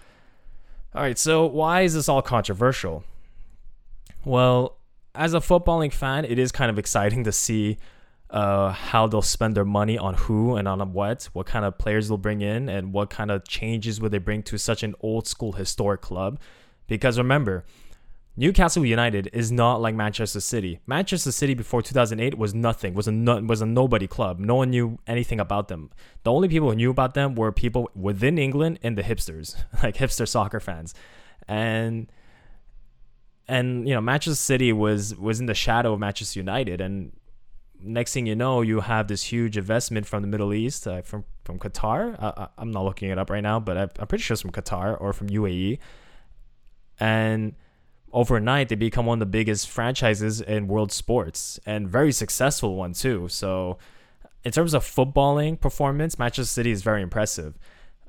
All 0.94 1.00
right, 1.00 1.16
so 1.16 1.46
why 1.46 1.80
is 1.82 1.94
this 1.94 2.06
all 2.06 2.20
controversial? 2.20 3.02
Well, 4.26 4.76
as 5.14 5.32
a 5.32 5.40
footballing 5.40 5.90
fan, 5.90 6.26
it 6.26 6.38
is 6.38 6.52
kind 6.52 6.70
of 6.70 6.78
exciting 6.78 7.24
to 7.24 7.32
see 7.32 7.78
uh, 8.30 8.70
how 8.72 9.06
they'll 9.06 9.22
spend 9.22 9.56
their 9.56 9.64
money 9.64 9.98
on 9.98 10.14
who 10.14 10.56
and 10.56 10.68
on 10.68 10.92
what, 10.92 11.28
what 11.32 11.46
kind 11.46 11.64
of 11.64 11.78
players 11.78 12.08
they'll 12.08 12.16
bring 12.16 12.40
in, 12.40 12.68
and 12.68 12.92
what 12.92 13.10
kind 13.10 13.30
of 13.30 13.46
changes 13.46 14.00
would 14.00 14.12
they 14.12 14.18
bring 14.18 14.42
to 14.44 14.58
such 14.58 14.82
an 14.82 14.94
old 15.00 15.26
school 15.26 15.52
historic 15.52 16.00
club. 16.00 16.38
Because 16.86 17.18
remember, 17.18 17.64
Newcastle 18.36 18.86
United 18.86 19.28
is 19.32 19.50
not 19.50 19.80
like 19.80 19.94
Manchester 19.94 20.40
City. 20.40 20.80
Manchester 20.86 21.32
City 21.32 21.54
before 21.54 21.82
2008 21.82 22.38
was 22.38 22.54
nothing, 22.54 22.94
was 22.94 23.08
a 23.08 23.12
no, 23.12 23.40
was 23.40 23.60
a 23.60 23.66
nobody 23.66 24.06
club. 24.06 24.38
No 24.38 24.54
one 24.54 24.70
knew 24.70 24.98
anything 25.06 25.40
about 25.40 25.68
them. 25.68 25.90
The 26.22 26.32
only 26.32 26.48
people 26.48 26.70
who 26.70 26.76
knew 26.76 26.90
about 26.90 27.14
them 27.14 27.34
were 27.34 27.50
people 27.52 27.90
within 27.94 28.38
England 28.38 28.78
and 28.82 28.96
the 28.96 29.02
hipsters, 29.02 29.56
like 29.82 29.96
hipster 29.96 30.26
soccer 30.26 30.60
fans. 30.60 30.94
And 31.48 32.10
and 33.48 33.88
you 33.88 33.94
know 33.94 34.00
Manchester 34.00 34.36
City 34.36 34.72
was 34.72 35.16
was 35.16 35.40
in 35.40 35.46
the 35.46 35.54
shadow 35.54 35.92
of 35.92 35.98
Manchester 35.98 36.38
United 36.38 36.80
and 36.80 37.12
next 37.82 38.12
thing 38.12 38.26
you 38.26 38.36
know, 38.36 38.62
you 38.62 38.80
have 38.80 39.08
this 39.08 39.22
huge 39.24 39.56
investment 39.56 40.06
from 40.06 40.22
the 40.22 40.28
Middle 40.28 40.52
East, 40.52 40.86
uh, 40.86 41.02
from 41.02 41.24
from 41.44 41.58
Qatar. 41.58 42.16
I, 42.20 42.48
am 42.58 42.70
not 42.70 42.84
looking 42.84 43.10
it 43.10 43.18
up 43.18 43.30
right 43.30 43.42
now, 43.42 43.60
but 43.60 43.76
I, 43.76 43.82
I'm 43.98 44.06
pretty 44.06 44.22
sure 44.22 44.34
it's 44.34 44.42
from 44.42 44.52
Qatar 44.52 45.00
or 45.00 45.12
from 45.12 45.28
UAE. 45.28 45.78
And 46.98 47.54
overnight, 48.12 48.68
they 48.68 48.74
become 48.74 49.06
one 49.06 49.16
of 49.16 49.20
the 49.20 49.26
biggest 49.26 49.68
franchises 49.68 50.40
in 50.40 50.68
world 50.68 50.92
sports 50.92 51.58
and 51.66 51.88
very 51.88 52.12
successful 52.12 52.76
one 52.76 52.92
too. 52.92 53.28
So, 53.28 53.78
in 54.44 54.52
terms 54.52 54.74
of 54.74 54.84
footballing 54.84 55.60
performance, 55.60 56.18
Manchester 56.18 56.44
City 56.44 56.70
is 56.70 56.82
very 56.82 57.02
impressive. 57.02 57.58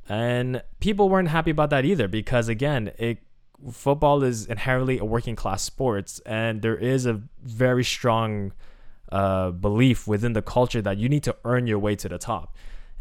And 0.07 0.61
people 0.79 1.09
weren't 1.09 1.29
happy 1.29 1.51
about 1.51 1.69
that 1.69 1.85
either 1.85 2.07
because 2.07 2.47
again, 2.47 2.91
it 2.97 3.19
football 3.71 4.23
is 4.23 4.45
inherently 4.47 4.97
a 4.97 5.05
working 5.05 5.35
class 5.35 5.61
sport, 5.61 6.19
and 6.25 6.61
there 6.61 6.75
is 6.75 7.05
a 7.05 7.21
very 7.43 7.83
strong 7.83 8.53
uh, 9.11 9.51
belief 9.51 10.07
within 10.07 10.33
the 10.33 10.41
culture 10.41 10.81
that 10.81 10.97
you 10.97 11.09
need 11.09 11.23
to 11.23 11.35
earn 11.45 11.67
your 11.67 11.79
way 11.79 11.95
to 11.95 12.09
the 12.09 12.17
top. 12.17 12.55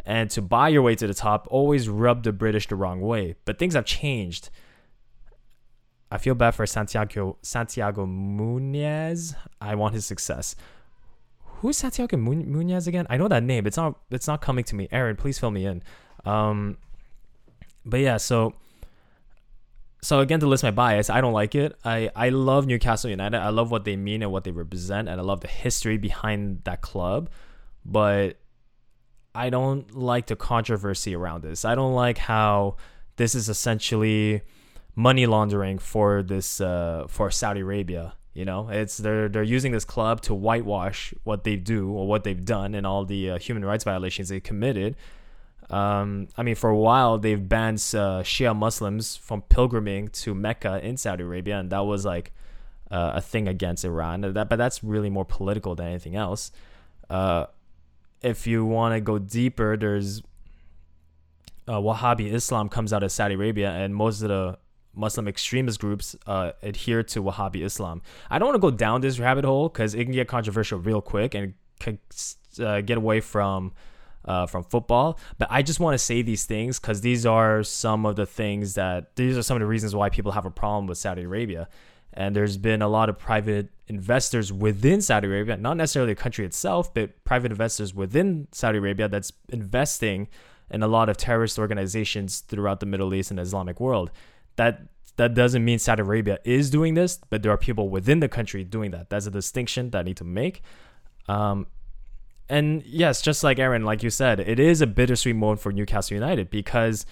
And 0.04 0.30
to 0.30 0.42
buy 0.42 0.68
your 0.68 0.82
way 0.82 0.94
to 0.94 1.06
the 1.06 1.14
top 1.14 1.46
always 1.50 1.88
rubbed 1.88 2.24
the 2.24 2.32
British 2.32 2.66
the 2.68 2.76
wrong 2.76 3.00
way. 3.00 3.36
But 3.44 3.58
things 3.58 3.74
have 3.74 3.84
changed. 3.84 4.50
I 6.10 6.18
feel 6.18 6.34
bad 6.34 6.52
for 6.52 6.66
Santiago 6.66 7.36
Santiago 7.42 8.06
Munez. 8.06 9.34
I 9.60 9.74
want 9.74 9.94
his 9.94 10.06
success. 10.06 10.56
Who's 11.44 11.76
Santiago 11.76 12.16
Munez 12.16 12.86
again? 12.86 13.06
I 13.10 13.16
know 13.16 13.28
that 13.28 13.42
name. 13.42 13.66
It's 13.66 13.76
not. 13.76 13.98
It's 14.10 14.26
not 14.26 14.40
coming 14.40 14.64
to 14.64 14.74
me. 14.74 14.88
Aaron, 14.90 15.16
please 15.16 15.38
fill 15.38 15.50
me 15.50 15.66
in. 15.66 15.82
Um, 16.24 16.78
but 17.84 18.00
yeah, 18.00 18.16
so 18.16 18.54
so 20.02 20.20
again 20.20 20.40
to 20.40 20.46
list 20.46 20.62
my 20.62 20.70
bias, 20.70 21.10
I 21.10 21.20
don't 21.20 21.32
like 21.32 21.54
it. 21.54 21.76
I 21.84 22.10
I 22.16 22.30
love 22.30 22.66
Newcastle 22.66 23.10
United. 23.10 23.38
I 23.38 23.50
love 23.50 23.70
what 23.70 23.84
they 23.84 23.96
mean 23.96 24.22
and 24.22 24.32
what 24.32 24.44
they 24.44 24.50
represent, 24.50 25.08
and 25.08 25.20
I 25.20 25.24
love 25.24 25.40
the 25.40 25.48
history 25.48 25.98
behind 25.98 26.62
that 26.64 26.80
club. 26.80 27.30
But 27.84 28.38
I 29.34 29.50
don't 29.50 29.94
like 29.94 30.26
the 30.26 30.36
controversy 30.36 31.14
around 31.14 31.42
this. 31.42 31.64
I 31.64 31.74
don't 31.74 31.94
like 31.94 32.18
how 32.18 32.76
this 33.16 33.34
is 33.34 33.48
essentially 33.48 34.42
money 34.96 35.26
laundering 35.26 35.78
for 35.78 36.22
this 36.22 36.60
uh, 36.60 37.06
for 37.08 37.30
Saudi 37.30 37.60
Arabia. 37.60 38.14
You 38.32 38.44
know, 38.44 38.68
it's 38.68 38.96
they're 38.96 39.28
they're 39.28 39.42
using 39.42 39.72
this 39.72 39.84
club 39.84 40.20
to 40.22 40.34
whitewash 40.34 41.12
what 41.24 41.44
they 41.44 41.56
do 41.56 41.90
or 41.90 42.06
what 42.06 42.24
they've 42.24 42.44
done 42.44 42.74
and 42.74 42.86
all 42.86 43.04
the 43.04 43.30
uh, 43.30 43.38
human 43.38 43.64
rights 43.64 43.84
violations 43.84 44.28
they 44.28 44.40
committed. 44.40 44.96
Um, 45.70 46.28
I 46.36 46.42
mean, 46.42 46.56
for 46.56 46.70
a 46.70 46.76
while 46.76 47.18
they've 47.18 47.48
banned 47.48 47.76
uh, 47.76 48.22
Shia 48.22 48.56
Muslims 48.56 49.16
from 49.16 49.42
pilgriming 49.42 50.08
to 50.08 50.34
Mecca 50.34 50.84
in 50.84 50.96
Saudi 50.96 51.22
Arabia, 51.22 51.58
and 51.58 51.70
that 51.70 51.80
was 51.86 52.04
like 52.04 52.32
uh, 52.90 53.12
a 53.14 53.20
thing 53.20 53.46
against 53.46 53.84
Iran. 53.84 54.20
That, 54.22 54.48
but 54.48 54.56
that's 54.56 54.82
really 54.82 55.10
more 55.10 55.24
political 55.24 55.74
than 55.74 55.86
anything 55.86 56.16
else. 56.16 56.50
Uh, 57.08 57.46
if 58.22 58.46
you 58.46 58.64
want 58.64 58.94
to 58.94 59.00
go 59.00 59.18
deeper, 59.18 59.76
there's 59.76 60.22
uh, 61.68 61.78
Wahhabi 61.78 62.32
Islam 62.32 62.68
comes 62.68 62.92
out 62.92 63.02
of 63.02 63.12
Saudi 63.12 63.34
Arabia, 63.34 63.70
and 63.70 63.94
most 63.94 64.22
of 64.22 64.28
the 64.28 64.58
Muslim 64.94 65.28
extremist 65.28 65.80
groups 65.80 66.16
uh, 66.26 66.52
adhere 66.62 67.02
to 67.04 67.22
Wahhabi 67.22 67.64
Islam. 67.64 68.02
I 68.28 68.38
don't 68.38 68.48
want 68.48 68.56
to 68.56 68.60
go 68.60 68.72
down 68.72 69.02
this 69.02 69.18
rabbit 69.18 69.44
hole 69.44 69.68
because 69.68 69.94
it 69.94 70.04
can 70.04 70.12
get 70.12 70.26
controversial 70.26 70.80
real 70.80 71.00
quick 71.00 71.34
and 71.34 71.54
can 71.78 71.98
uh, 72.58 72.80
get 72.80 72.98
away 72.98 73.20
from 73.20 73.72
uh, 74.24 74.46
from 74.46 74.64
football. 74.64 75.18
But 75.38 75.48
I 75.50 75.62
just 75.62 75.80
want 75.80 75.94
to 75.94 75.98
say 75.98 76.22
these 76.22 76.44
things 76.44 76.78
because 76.78 77.00
these 77.00 77.26
are 77.26 77.62
some 77.62 78.06
of 78.06 78.16
the 78.16 78.26
things 78.26 78.74
that 78.74 79.16
these 79.16 79.36
are 79.36 79.42
some 79.42 79.56
of 79.56 79.60
the 79.60 79.66
reasons 79.66 79.94
why 79.94 80.10
people 80.10 80.32
have 80.32 80.46
a 80.46 80.50
problem 80.50 80.86
with 80.86 80.98
Saudi 80.98 81.22
Arabia. 81.22 81.68
And 82.12 82.34
there's 82.34 82.56
been 82.56 82.82
a 82.82 82.88
lot 82.88 83.08
of 83.08 83.18
private 83.18 83.68
investors 83.86 84.52
within 84.52 85.00
Saudi 85.00 85.28
Arabia, 85.28 85.56
not 85.56 85.76
necessarily 85.76 86.12
the 86.12 86.20
country 86.20 86.44
itself, 86.44 86.92
but 86.92 87.24
private 87.24 87.52
investors 87.52 87.94
within 87.94 88.48
Saudi 88.52 88.78
Arabia 88.78 89.08
that's 89.08 89.32
investing 89.48 90.28
in 90.70 90.82
a 90.82 90.88
lot 90.88 91.08
of 91.08 91.16
terrorist 91.16 91.58
organizations 91.58 92.40
throughout 92.40 92.80
the 92.80 92.86
Middle 92.86 93.14
East 93.14 93.30
and 93.30 93.38
Islamic 93.38 93.80
world 93.80 94.10
that 94.56 94.82
that 95.16 95.34
doesn't 95.34 95.64
mean 95.64 95.78
Saudi 95.78 96.02
Arabia 96.02 96.38
is 96.44 96.70
doing 96.70 96.94
this, 96.94 97.18
but 97.28 97.42
there 97.42 97.52
are 97.52 97.58
people 97.58 97.88
within 97.88 98.20
the 98.20 98.28
country 98.28 98.64
doing 98.64 98.90
that. 98.92 99.10
That's 99.10 99.26
a 99.26 99.30
distinction 99.30 99.90
that 99.90 99.98
I 99.98 100.02
need 100.02 100.16
to 100.16 100.24
make. 100.24 100.62
Um, 101.28 101.66
and 102.50 102.82
yes, 102.84 103.22
just 103.22 103.44
like 103.44 103.60
Aaron, 103.60 103.84
like 103.84 104.02
you 104.02 104.10
said, 104.10 104.40
it 104.40 104.58
is 104.58 104.82
a 104.82 104.86
bittersweet 104.86 105.36
moment 105.36 105.60
for 105.60 105.70
Newcastle 105.70 106.14
United 106.14 106.50
because 106.50 107.06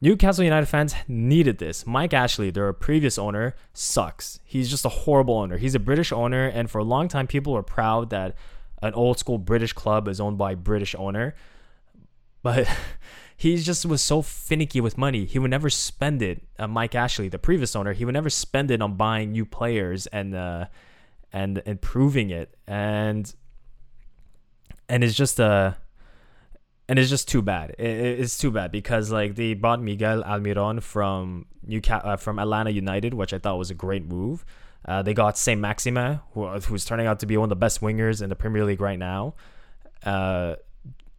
Newcastle 0.00 0.44
United 0.44 0.66
fans 0.66 0.94
needed 1.08 1.58
this. 1.58 1.84
Mike 1.84 2.14
Ashley, 2.14 2.50
their 2.50 2.72
previous 2.72 3.18
owner, 3.18 3.56
sucks. 3.72 4.38
He's 4.44 4.70
just 4.70 4.84
a 4.84 4.88
horrible 4.88 5.34
owner. 5.34 5.58
He's 5.58 5.74
a 5.74 5.80
British 5.80 6.12
owner, 6.12 6.46
and 6.46 6.70
for 6.70 6.78
a 6.78 6.84
long 6.84 7.08
time, 7.08 7.26
people 7.26 7.52
were 7.52 7.62
proud 7.64 8.10
that 8.10 8.36
an 8.82 8.94
old 8.94 9.18
school 9.18 9.36
British 9.36 9.72
club 9.72 10.06
is 10.06 10.20
owned 10.20 10.38
by 10.38 10.52
a 10.52 10.56
British 10.56 10.94
owner. 10.96 11.34
But 12.42 12.68
he 13.36 13.56
just 13.56 13.84
was 13.84 14.00
so 14.00 14.22
finicky 14.22 14.80
with 14.80 14.96
money. 14.96 15.24
He 15.24 15.40
would 15.40 15.50
never 15.50 15.70
spend 15.70 16.22
it. 16.22 16.42
Uh, 16.56 16.68
Mike 16.68 16.94
Ashley, 16.94 17.28
the 17.28 17.38
previous 17.38 17.74
owner, 17.74 17.94
he 17.94 18.04
would 18.04 18.14
never 18.14 18.30
spend 18.30 18.70
it 18.70 18.80
on 18.80 18.96
buying 18.96 19.32
new 19.32 19.44
players 19.44 20.06
and 20.06 20.36
uh, 20.36 20.66
and 21.32 21.62
improving 21.66 22.30
it. 22.30 22.56
And 22.66 23.34
and 24.92 25.02
it's 25.02 25.14
just 25.14 25.40
uh 25.40 25.72
and 26.88 26.98
it's 26.98 27.08
just 27.08 27.26
too 27.26 27.40
bad. 27.40 27.70
It, 27.78 28.20
it's 28.20 28.36
too 28.36 28.50
bad 28.50 28.70
because 28.70 29.10
like 29.10 29.34
they 29.34 29.54
bought 29.54 29.80
Miguel 29.80 30.22
Almiron 30.22 30.82
from 30.82 31.46
Newcastle 31.66 32.10
uh, 32.10 32.16
from 32.16 32.38
Atlanta 32.38 32.70
United, 32.70 33.14
which 33.14 33.32
I 33.32 33.38
thought 33.38 33.56
was 33.56 33.70
a 33.70 33.74
great 33.74 34.04
move. 34.04 34.44
Uh, 34.84 35.00
they 35.00 35.14
got 35.14 35.38
Saint 35.38 35.60
Maximin, 35.60 36.20
who, 36.34 36.46
who's 36.48 36.84
turning 36.84 37.06
out 37.06 37.20
to 37.20 37.26
be 37.26 37.36
one 37.36 37.46
of 37.46 37.50
the 37.50 37.56
best 37.56 37.80
wingers 37.80 38.20
in 38.20 38.28
the 38.28 38.36
Premier 38.36 38.64
League 38.64 38.80
right 38.80 38.98
now. 38.98 39.34
Uh, 40.04 40.56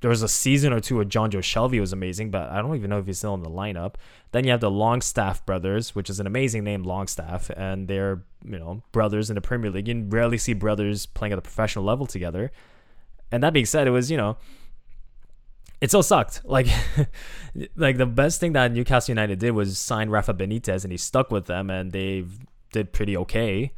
there 0.01 0.09
was 0.09 0.21
a 0.21 0.27
season 0.27 0.73
or 0.73 0.81
two 0.81 0.99
of 0.99 1.07
Jonjo 1.07 1.39
Shelvey 1.39 1.79
was 1.79 1.93
amazing, 1.93 2.29
but 2.29 2.51
I 2.51 2.61
don't 2.61 2.75
even 2.75 2.89
know 2.89 2.99
if 2.99 3.05
he's 3.05 3.19
still 3.19 3.33
in 3.33 3.41
the 3.41 3.49
lineup. 3.49 3.95
Then 4.33 4.43
you 4.43 4.51
have 4.51 4.59
the 4.59 4.69
Longstaff 4.69 5.45
brothers, 5.45 5.95
which 5.95 6.09
is 6.09 6.19
an 6.19 6.27
amazing 6.27 6.65
name, 6.65 6.83
Longstaff, 6.83 7.49
and 7.51 7.87
they're 7.87 8.21
you 8.45 8.59
know 8.59 8.83
brothers 8.91 9.31
in 9.31 9.35
the 9.35 9.41
Premier 9.41 9.71
League. 9.71 9.87
You 9.87 10.05
rarely 10.09 10.37
see 10.37 10.53
brothers 10.53 11.05
playing 11.07 11.31
at 11.31 11.37
the 11.37 11.41
professional 11.41 11.85
level 11.85 12.05
together. 12.05 12.51
And 13.33 13.43
that 13.43 13.51
being 13.51 13.65
said, 13.65 13.87
it 13.87 13.91
was 13.91 14.09
you 14.09 14.17
know 14.17 14.37
it 15.83 15.89
still 15.89 16.01
sucked. 16.01 16.41
Like, 16.45 16.67
like 17.75 17.97
the 17.97 18.05
best 18.05 18.39
thing 18.39 18.53
that 18.53 18.71
Newcastle 18.71 19.11
United 19.11 19.39
did 19.39 19.51
was 19.51 19.77
sign 19.77 20.09
Rafa 20.09 20.33
Benitez, 20.33 20.85
and 20.85 20.91
he 20.93 20.97
stuck 20.97 21.29
with 21.29 21.45
them, 21.45 21.69
and 21.69 21.91
they 21.91 22.23
did 22.71 22.93
pretty 22.93 23.17
okay. 23.17 23.73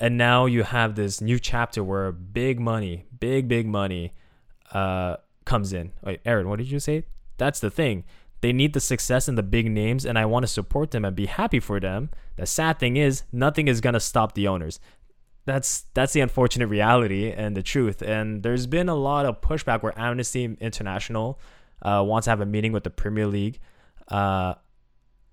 And 0.00 0.18
now 0.18 0.46
you 0.46 0.64
have 0.64 0.96
this 0.96 1.20
new 1.20 1.38
chapter 1.38 1.84
where 1.84 2.10
big 2.10 2.58
money, 2.58 3.04
big 3.20 3.46
big 3.46 3.66
money 3.66 4.12
uh, 4.72 5.16
comes 5.44 5.72
in. 5.72 5.92
Wait, 6.02 6.20
Aaron, 6.24 6.48
what 6.48 6.58
did 6.58 6.70
you 6.70 6.80
say? 6.80 7.04
That's 7.36 7.60
the 7.60 7.70
thing. 7.70 8.04
They 8.40 8.52
need 8.52 8.72
the 8.72 8.80
success 8.80 9.28
and 9.28 9.38
the 9.38 9.42
big 9.44 9.70
names, 9.70 10.04
and 10.04 10.18
I 10.18 10.24
want 10.24 10.44
to 10.44 10.48
support 10.48 10.90
them 10.90 11.04
and 11.04 11.14
be 11.14 11.26
happy 11.26 11.60
for 11.60 11.78
them. 11.78 12.10
The 12.36 12.46
sad 12.46 12.80
thing 12.80 12.96
is, 12.96 13.22
nothing 13.30 13.68
is 13.68 13.80
gonna 13.80 14.00
stop 14.00 14.34
the 14.34 14.48
owners. 14.48 14.80
That's 15.48 15.86
that's 15.94 16.12
the 16.12 16.20
unfortunate 16.20 16.66
reality 16.66 17.32
and 17.32 17.56
the 17.56 17.62
truth. 17.62 18.02
And 18.02 18.42
there's 18.42 18.66
been 18.66 18.90
a 18.90 18.94
lot 18.94 19.24
of 19.24 19.40
pushback 19.40 19.82
where 19.82 19.98
Amnesty 19.98 20.44
International 20.60 21.40
uh, 21.80 22.04
wants 22.06 22.26
to 22.26 22.30
have 22.30 22.42
a 22.42 22.46
meeting 22.46 22.72
with 22.72 22.84
the 22.84 22.90
Premier 22.90 23.26
League. 23.26 23.58
Uh, 24.08 24.54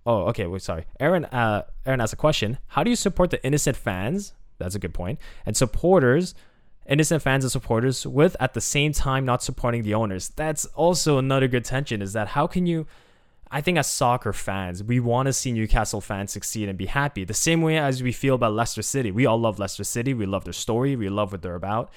oh, 0.05 0.27
okay. 0.29 0.47
Wait, 0.47 0.61
sorry. 0.61 0.85
Aaron. 1.01 1.25
Uh, 1.25 1.63
Aaron 1.85 1.99
asked 1.99 2.13
a 2.13 2.15
question. 2.15 2.57
How 2.67 2.81
do 2.83 2.89
you 2.89 2.95
support 2.95 3.29
the 3.29 3.45
innocent 3.45 3.75
fans? 3.75 4.33
That's 4.57 4.73
a 4.73 4.79
good 4.79 4.93
point. 4.93 5.19
And 5.45 5.57
supporters 5.57 6.33
innocent 6.87 7.21
fans 7.21 7.43
and 7.43 7.51
supporters 7.51 8.05
with 8.05 8.35
at 8.39 8.53
the 8.53 8.61
same 8.61 8.93
time 8.93 9.25
not 9.25 9.43
supporting 9.43 9.83
the 9.83 9.93
owners. 9.93 10.29
That's 10.29 10.65
also 10.67 11.17
another 11.17 11.47
good 11.47 11.65
tension 11.65 12.01
is 12.01 12.13
that 12.13 12.29
how 12.29 12.47
can 12.47 12.65
you 12.65 12.85
I 13.55 13.61
think 13.61 13.77
as 13.77 13.87
soccer 13.87 14.33
fans, 14.33 14.83
we 14.83 14.99
want 14.99 15.27
to 15.27 15.33
see 15.33 15.53
Newcastle 15.53 16.01
fans 16.01 16.33
succeed 16.33 16.67
and 16.67 16.77
be 16.77 16.87
happy. 16.87 17.23
The 17.23 17.33
same 17.33 17.61
way 17.61 17.77
as 17.77 18.03
we 18.03 18.11
feel 18.11 18.35
about 18.35 18.51
Leicester 18.51 18.81
City. 18.81 19.11
We 19.11 19.25
all 19.25 19.39
love 19.39 19.59
Leicester 19.59 19.85
City. 19.85 20.13
We 20.13 20.25
love 20.25 20.43
their 20.43 20.51
story. 20.51 20.97
We 20.97 21.07
love 21.07 21.31
what 21.31 21.41
they're 21.41 21.55
about. 21.55 21.89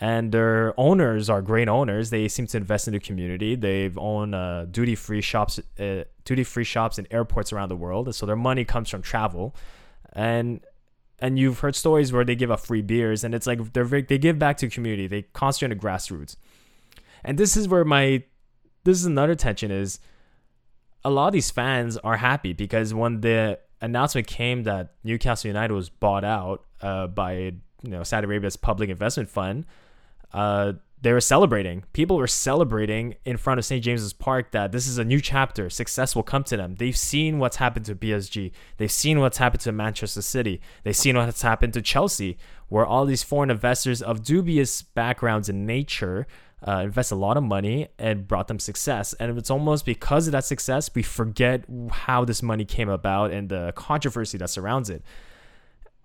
And 0.00 0.30
their 0.30 0.78
owners 0.78 1.28
are 1.28 1.42
great 1.42 1.68
owners. 1.68 2.10
They 2.10 2.28
seem 2.28 2.46
to 2.46 2.56
invest 2.56 2.86
in 2.86 2.94
the 2.94 3.00
community. 3.00 3.56
They've 3.56 3.98
owned 3.98 4.36
uh, 4.36 4.66
duty 4.66 4.94
free 4.94 5.22
shops, 5.22 5.58
uh, 5.76 6.04
duty 6.24 6.44
free 6.44 6.62
shops 6.62 7.00
in 7.00 7.08
airports 7.10 7.52
around 7.52 7.70
the 7.70 7.76
world. 7.76 8.06
And 8.06 8.14
So 8.14 8.24
their 8.24 8.36
money 8.36 8.64
comes 8.64 8.88
from 8.88 9.02
travel, 9.02 9.56
and 10.12 10.60
and 11.18 11.36
you've 11.36 11.58
heard 11.58 11.74
stories 11.74 12.12
where 12.12 12.24
they 12.24 12.36
give 12.36 12.52
out 12.52 12.64
free 12.64 12.80
beers 12.80 13.24
and 13.24 13.34
it's 13.34 13.48
like 13.48 13.72
they're 13.72 13.84
very, 13.84 14.02
they 14.02 14.18
give 14.18 14.38
back 14.38 14.56
to 14.56 14.68
community 14.68 15.06
they 15.06 15.22
concentrate 15.22 15.72
on 15.72 15.78
the 15.78 15.84
grassroots 15.84 16.34
and 17.22 17.38
this 17.38 17.56
is 17.56 17.68
where 17.68 17.84
my 17.84 18.24
this 18.82 18.98
is 18.98 19.06
another 19.06 19.36
tension 19.36 19.70
is 19.70 20.00
a 21.04 21.10
lot 21.10 21.28
of 21.28 21.32
these 21.32 21.50
fans 21.50 21.96
are 21.98 22.16
happy 22.16 22.52
because 22.52 22.94
when 22.94 23.20
the 23.20 23.58
announcement 23.80 24.26
came 24.26 24.62
that 24.64 24.94
Newcastle 25.04 25.48
United 25.48 25.74
was 25.74 25.88
bought 25.88 26.24
out 26.24 26.64
uh, 26.80 27.06
by 27.08 27.34
you 27.34 27.90
know 27.90 28.02
Saudi 28.02 28.26
Arabia's 28.26 28.56
public 28.56 28.88
investment 28.88 29.28
fund 29.28 29.66
uh, 30.32 30.72
they 31.02 31.12
were 31.12 31.20
celebrating. 31.20 31.82
People 31.92 32.16
were 32.16 32.28
celebrating 32.28 33.16
in 33.24 33.36
front 33.36 33.58
of 33.58 33.64
St. 33.64 33.82
James's 33.82 34.12
Park 34.12 34.52
that 34.52 34.70
this 34.70 34.86
is 34.86 34.98
a 34.98 35.04
new 35.04 35.20
chapter. 35.20 35.68
Success 35.68 36.14
will 36.14 36.22
come 36.22 36.44
to 36.44 36.56
them. 36.56 36.76
They've 36.76 36.96
seen 36.96 37.40
what's 37.40 37.56
happened 37.56 37.86
to 37.86 37.96
PSG. 37.96 38.52
They've 38.76 38.90
seen 38.90 39.18
what's 39.18 39.38
happened 39.38 39.62
to 39.62 39.72
Manchester 39.72 40.22
City. 40.22 40.60
They've 40.84 40.96
seen 40.96 41.16
what's 41.16 41.42
happened 41.42 41.72
to 41.74 41.82
Chelsea, 41.82 42.38
where 42.68 42.86
all 42.86 43.04
these 43.04 43.24
foreign 43.24 43.50
investors 43.50 44.00
of 44.00 44.22
dubious 44.22 44.82
backgrounds 44.82 45.48
in 45.48 45.66
nature 45.66 46.28
uh, 46.66 46.82
invest 46.84 47.10
a 47.10 47.16
lot 47.16 47.36
of 47.36 47.42
money 47.42 47.88
and 47.98 48.28
brought 48.28 48.48
them 48.48 48.58
success. 48.58 49.12
And 49.14 49.36
it's 49.36 49.50
almost 49.50 49.84
because 49.84 50.28
of 50.28 50.32
that 50.32 50.44
success, 50.44 50.90
we 50.94 51.02
forget 51.02 51.64
how 51.90 52.24
this 52.24 52.42
money 52.42 52.64
came 52.64 52.88
about 52.88 53.32
and 53.32 53.48
the 53.48 53.72
controversy 53.74 54.38
that 54.38 54.50
surrounds 54.50 54.88
it. 54.88 55.02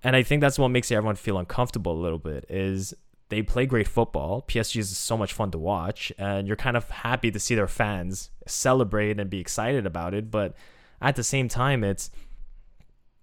And 0.04 0.16
I 0.16 0.24
think 0.24 0.42
that's 0.42 0.58
what 0.58 0.70
makes 0.70 0.92
everyone 0.92 1.16
feel 1.16 1.38
uncomfortable 1.38 1.94
a 1.94 2.02
little 2.02 2.20
bit 2.20 2.46
is 2.50 2.94
they 3.30 3.42
play 3.42 3.66
great 3.66 3.88
football. 3.88 4.44
PSG 4.48 4.78
is 4.78 4.98
so 4.98 5.18
much 5.18 5.34
fun 5.34 5.52
to 5.52 5.58
watch, 5.58 6.14
and 6.18 6.48
you're 6.48 6.56
kind 6.56 6.78
of 6.78 6.90
happy 6.90 7.30
to 7.30 7.40
see 7.40 7.56
their 7.56 7.68
fans 7.68 8.30
celebrate 8.46 9.20
and 9.20 9.30
be 9.30 9.40
excited 9.40 9.86
about 9.86 10.14
it. 10.14 10.32
But 10.32 10.56
at 11.02 11.16
the 11.16 11.24
same 11.24 11.50
time, 11.50 11.84
it's 11.84 12.10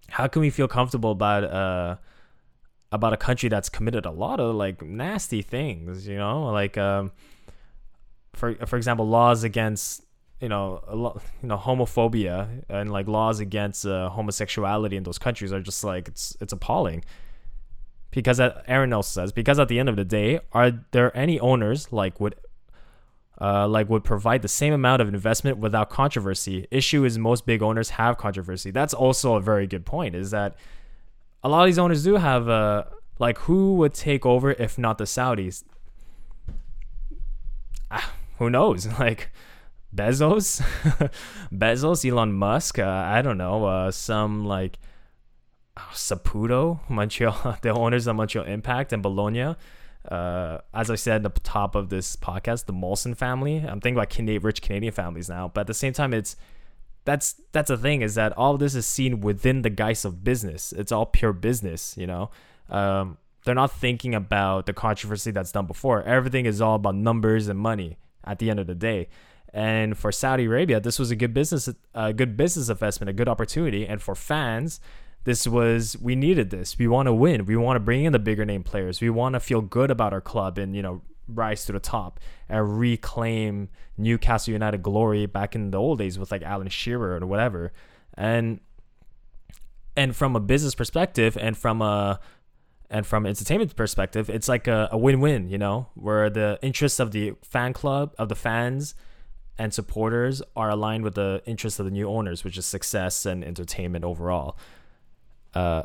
how 0.09 0.27
can 0.27 0.41
we 0.41 0.51
feel 0.51 0.67
comfortable 0.67 1.11
about 1.11 1.43
uh 1.43 1.95
about 2.91 3.13
a 3.13 3.17
country 3.17 3.49
that's 3.49 3.69
committed 3.69 4.05
a 4.05 4.11
lot 4.11 4.39
of 4.39 4.55
like 4.55 4.81
nasty 4.81 5.41
things, 5.41 6.07
you 6.07 6.17
know, 6.17 6.45
like 6.51 6.77
um, 6.77 7.11
for 8.33 8.55
for 8.65 8.77
example, 8.77 9.07
laws 9.07 9.43
against 9.43 10.03
you 10.41 10.49
know 10.49 10.83
a 10.87 10.95
lot, 10.95 11.21
you 11.41 11.47
know 11.47 11.57
homophobia 11.57 12.63
and 12.69 12.91
like 12.91 13.07
laws 13.07 13.39
against 13.39 13.85
uh, 13.85 14.09
homosexuality 14.09 14.97
in 14.97 15.03
those 15.03 15.17
countries 15.17 15.53
are 15.53 15.61
just 15.61 15.83
like 15.83 16.07
it's 16.07 16.35
it's 16.41 16.53
appalling. 16.53 17.03
Because 18.11 18.39
Aaron 18.39 18.93
also 18.93 19.21
says 19.21 19.31
because 19.33 19.59
at 19.59 19.67
the 19.67 19.77
end 19.77 19.89
of 19.89 19.97
the 19.97 20.05
day, 20.05 20.39
are 20.53 20.71
there 20.91 21.15
any 21.17 21.37
owners 21.39 21.91
like 21.91 22.19
would 22.21 22.35
uh, 23.39 23.67
like 23.67 23.89
would 23.89 24.03
provide 24.03 24.41
the 24.41 24.47
same 24.47 24.73
amount 24.73 25.01
of 25.01 25.09
investment 25.09 25.57
without 25.57 25.89
controversy. 25.89 26.67
Issue 26.71 27.03
is 27.03 27.17
most 27.17 27.45
big 27.45 27.61
owners 27.61 27.89
have 27.91 28.17
controversy. 28.17 28.71
That's 28.71 28.93
also 28.93 29.35
a 29.35 29.41
very 29.41 29.67
good 29.67 29.85
point. 29.85 30.15
Is 30.15 30.31
that 30.31 30.55
a 31.45 31.47
lot 31.47 31.61
of 31.61 31.67
these 31.67 31.77
owners 31.77 32.03
do 32.03 32.15
have 32.15 32.49
uh 32.49 32.83
like 33.19 33.37
who 33.39 33.75
would 33.75 33.93
take 33.93 34.25
over 34.25 34.51
if 34.51 34.77
not 34.77 34.97
the 34.97 35.03
Saudis? 35.03 35.63
Ah, 37.91 38.13
who 38.39 38.49
knows? 38.49 38.87
Like 38.99 39.31
Bezos, 39.95 40.59
Bezos, 41.53 42.09
Elon 42.09 42.33
Musk. 42.33 42.79
Uh, 42.79 42.85
I 42.85 43.21
don't 43.21 43.37
know. 43.37 43.65
Uh, 43.65 43.91
some 43.91 44.45
like 44.45 44.77
oh, 45.77 45.89
Saputo, 45.93 46.79
Montreal, 46.89 47.57
the 47.61 47.69
owners 47.69 48.07
of 48.07 48.15
Montreal 48.15 48.45
Impact 48.45 48.91
and 48.91 49.01
Bologna. 49.01 49.55
Uh, 50.09 50.57
as 50.73 50.89
I 50.89 50.95
said 50.95 51.25
at 51.25 51.35
the 51.35 51.39
top 51.41 51.75
of 51.75 51.89
this 51.89 52.15
podcast, 52.15 52.65
the 52.65 52.73
Molson 52.73 53.15
family. 53.15 53.57
I'm 53.57 53.79
thinking 53.79 53.95
about 53.95 54.09
Canadian, 54.09 54.41
rich 54.41 54.61
Canadian 54.61 54.93
families 54.93 55.29
now, 55.29 55.51
but 55.53 55.61
at 55.61 55.67
the 55.67 55.73
same 55.73 55.93
time, 55.93 56.13
it's 56.13 56.35
that's 57.05 57.35
that's 57.51 57.69
the 57.69 57.77
thing 57.77 58.01
is 58.01 58.15
that 58.15 58.33
all 58.33 58.57
this 58.57 58.75
is 58.75 58.85
seen 58.85 59.21
within 59.21 59.61
the 59.61 59.69
guise 59.69 60.03
of 60.05 60.23
business. 60.23 60.73
It's 60.73 60.91
all 60.91 61.05
pure 61.05 61.33
business, 61.33 61.95
you 61.97 62.07
know. 62.07 62.31
Um, 62.69 63.17
they're 63.45 63.55
not 63.55 63.71
thinking 63.71 64.15
about 64.15 64.65
the 64.65 64.73
controversy 64.73 65.31
that's 65.31 65.51
done 65.51 65.67
before. 65.67 66.03
Everything 66.03 66.47
is 66.47 66.59
all 66.61 66.75
about 66.75 66.95
numbers 66.95 67.47
and 67.47 67.59
money 67.59 67.97
at 68.23 68.39
the 68.39 68.49
end 68.49 68.59
of 68.59 68.65
the 68.65 68.75
day. 68.75 69.07
And 69.53 69.97
for 69.97 70.11
Saudi 70.11 70.45
Arabia, 70.45 70.81
this 70.81 70.99
was 70.99 71.11
a 71.11 71.15
good 71.15 71.33
business, 71.33 71.69
a 71.93 72.11
good 72.11 72.35
business 72.35 72.69
investment, 72.69 73.09
a 73.09 73.13
good 73.13 73.29
opportunity. 73.29 73.87
And 73.87 74.01
for 74.01 74.15
fans, 74.15 74.81
this 75.23 75.47
was 75.47 75.95
we 76.01 76.15
needed 76.15 76.49
this. 76.49 76.77
We 76.77 76.87
want 76.87 77.05
to 77.05 77.13
win. 77.13 77.45
We 77.45 77.55
want 77.55 77.75
to 77.77 77.79
bring 77.79 78.03
in 78.03 78.13
the 78.13 78.19
bigger 78.19 78.45
name 78.45 78.63
players. 78.63 78.99
We 78.99 79.11
want 79.11 79.33
to 79.33 79.39
feel 79.39 79.61
good 79.61 79.91
about 79.91 80.11
our 80.11 80.21
club 80.21 80.57
and 80.57 80.75
you 80.75 80.81
know 80.81 81.01
rise 81.27 81.65
to 81.65 81.71
the 81.71 81.79
top 81.79 82.19
and 82.49 82.79
reclaim 82.79 83.69
Newcastle 83.97 84.53
United 84.53 84.83
glory 84.83 85.25
back 85.25 85.55
in 85.55 85.71
the 85.71 85.77
old 85.77 85.99
days 85.99 86.19
with 86.19 86.31
like 86.31 86.43
Alan 86.43 86.69
Shearer 86.69 87.19
or 87.19 87.25
whatever. 87.25 87.71
And 88.15 88.59
and 89.97 90.15
from 90.15 90.35
a 90.35 90.39
business 90.39 90.75
perspective 90.75 91.37
and 91.39 91.57
from 91.57 91.81
a 91.81 92.19
and 92.89 93.05
from 93.05 93.25
entertainment 93.25 93.75
perspective, 93.75 94.29
it's 94.29 94.47
like 94.47 94.67
a, 94.67 94.89
a 94.91 94.97
win-win, 94.97 95.49
you 95.49 95.57
know, 95.57 95.87
where 95.95 96.29
the 96.29 96.59
interests 96.61 96.99
of 96.99 97.11
the 97.11 97.33
fan 97.41 97.73
club, 97.73 98.13
of 98.19 98.29
the 98.29 98.35
fans 98.35 98.93
and 99.57 99.73
supporters 99.73 100.41
are 100.55 100.69
aligned 100.69 101.03
with 101.03 101.15
the 101.15 101.41
interests 101.45 101.79
of 101.79 101.85
the 101.85 101.91
new 101.91 102.07
owners, 102.07 102.43
which 102.43 102.57
is 102.57 102.65
success 102.65 103.25
and 103.25 103.43
entertainment 103.43 104.05
overall. 104.05 104.57
Uh, 105.53 105.83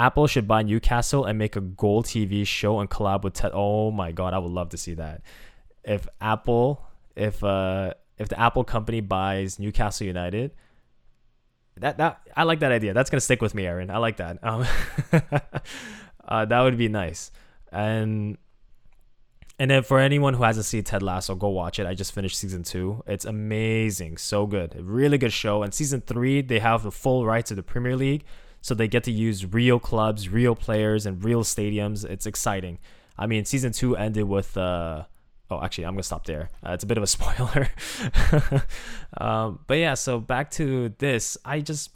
Apple 0.00 0.26
should 0.26 0.48
buy 0.48 0.62
Newcastle 0.62 1.26
and 1.26 1.38
make 1.38 1.56
a 1.56 1.60
Gold 1.60 2.06
TV 2.06 2.46
show 2.46 2.80
and 2.80 2.88
collab 2.88 3.22
with 3.22 3.34
Ted. 3.34 3.50
Oh 3.52 3.90
my 3.90 4.12
god, 4.12 4.32
I 4.32 4.38
would 4.38 4.50
love 4.50 4.70
to 4.70 4.78
see 4.78 4.94
that. 4.94 5.20
If 5.84 6.08
Apple, 6.22 6.86
if 7.14 7.44
uh, 7.44 7.92
if 8.16 8.30
the 8.30 8.40
Apple 8.40 8.64
company 8.64 9.02
buys 9.02 9.58
Newcastle 9.58 10.06
United, 10.06 10.52
that 11.76 11.98
that 11.98 12.22
I 12.34 12.44
like 12.44 12.60
that 12.60 12.72
idea. 12.72 12.94
That's 12.94 13.10
gonna 13.10 13.20
stick 13.20 13.42
with 13.42 13.54
me, 13.54 13.66
Aaron. 13.66 13.90
I 13.90 13.98
like 13.98 14.16
that. 14.16 14.38
Um, 14.42 14.66
uh, 16.24 16.46
that 16.46 16.60
would 16.62 16.78
be 16.78 16.88
nice. 16.88 17.30
And 17.70 18.38
and 19.58 19.70
then 19.70 19.82
for 19.82 19.98
anyone 19.98 20.32
who 20.32 20.44
hasn't 20.44 20.64
seen 20.64 20.82
Ted 20.82 21.02
Lasso, 21.02 21.34
go 21.34 21.48
watch 21.48 21.78
it. 21.78 21.86
I 21.86 21.92
just 21.92 22.14
finished 22.14 22.38
season 22.38 22.62
two. 22.62 23.02
It's 23.06 23.26
amazing, 23.26 24.16
so 24.16 24.46
good, 24.46 24.74
really 24.80 25.18
good 25.18 25.34
show. 25.34 25.62
And 25.62 25.74
season 25.74 26.00
three, 26.00 26.40
they 26.40 26.60
have 26.60 26.84
the 26.84 26.90
full 26.90 27.26
rights 27.26 27.48
to 27.50 27.54
the 27.54 27.62
Premier 27.62 27.96
League 27.96 28.24
so 28.60 28.74
they 28.74 28.88
get 28.88 29.04
to 29.04 29.12
use 29.12 29.46
real 29.46 29.78
clubs, 29.78 30.28
real 30.28 30.54
players, 30.54 31.06
and 31.06 31.24
real 31.24 31.42
stadiums. 31.42 32.04
It's 32.04 32.26
exciting. 32.26 32.78
I 33.18 33.26
mean, 33.26 33.44
season 33.44 33.72
two 33.72 33.96
ended 33.96 34.24
with. 34.24 34.56
Uh, 34.56 35.04
oh, 35.50 35.62
actually, 35.62 35.84
I'm 35.84 35.94
gonna 35.94 36.02
stop 36.02 36.26
there. 36.26 36.50
Uh, 36.64 36.72
it's 36.72 36.84
a 36.84 36.86
bit 36.86 36.98
of 36.98 37.04
a 37.04 37.06
spoiler. 37.06 37.68
um, 39.18 39.60
but 39.66 39.74
yeah, 39.74 39.94
so 39.94 40.20
back 40.20 40.50
to 40.52 40.90
this. 40.98 41.36
I 41.44 41.60
just. 41.60 41.90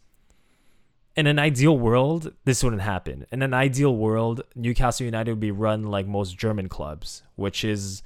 In 1.16 1.28
an 1.28 1.38
ideal 1.38 1.78
world, 1.78 2.32
this 2.44 2.64
wouldn't 2.64 2.82
happen. 2.82 3.24
In 3.30 3.40
an 3.42 3.54
ideal 3.54 3.96
world, 3.96 4.42
Newcastle 4.56 5.04
United 5.04 5.30
would 5.30 5.38
be 5.38 5.52
run 5.52 5.84
like 5.84 6.08
most 6.08 6.36
German 6.36 6.68
clubs, 6.68 7.22
which 7.36 7.62
is 7.62 8.02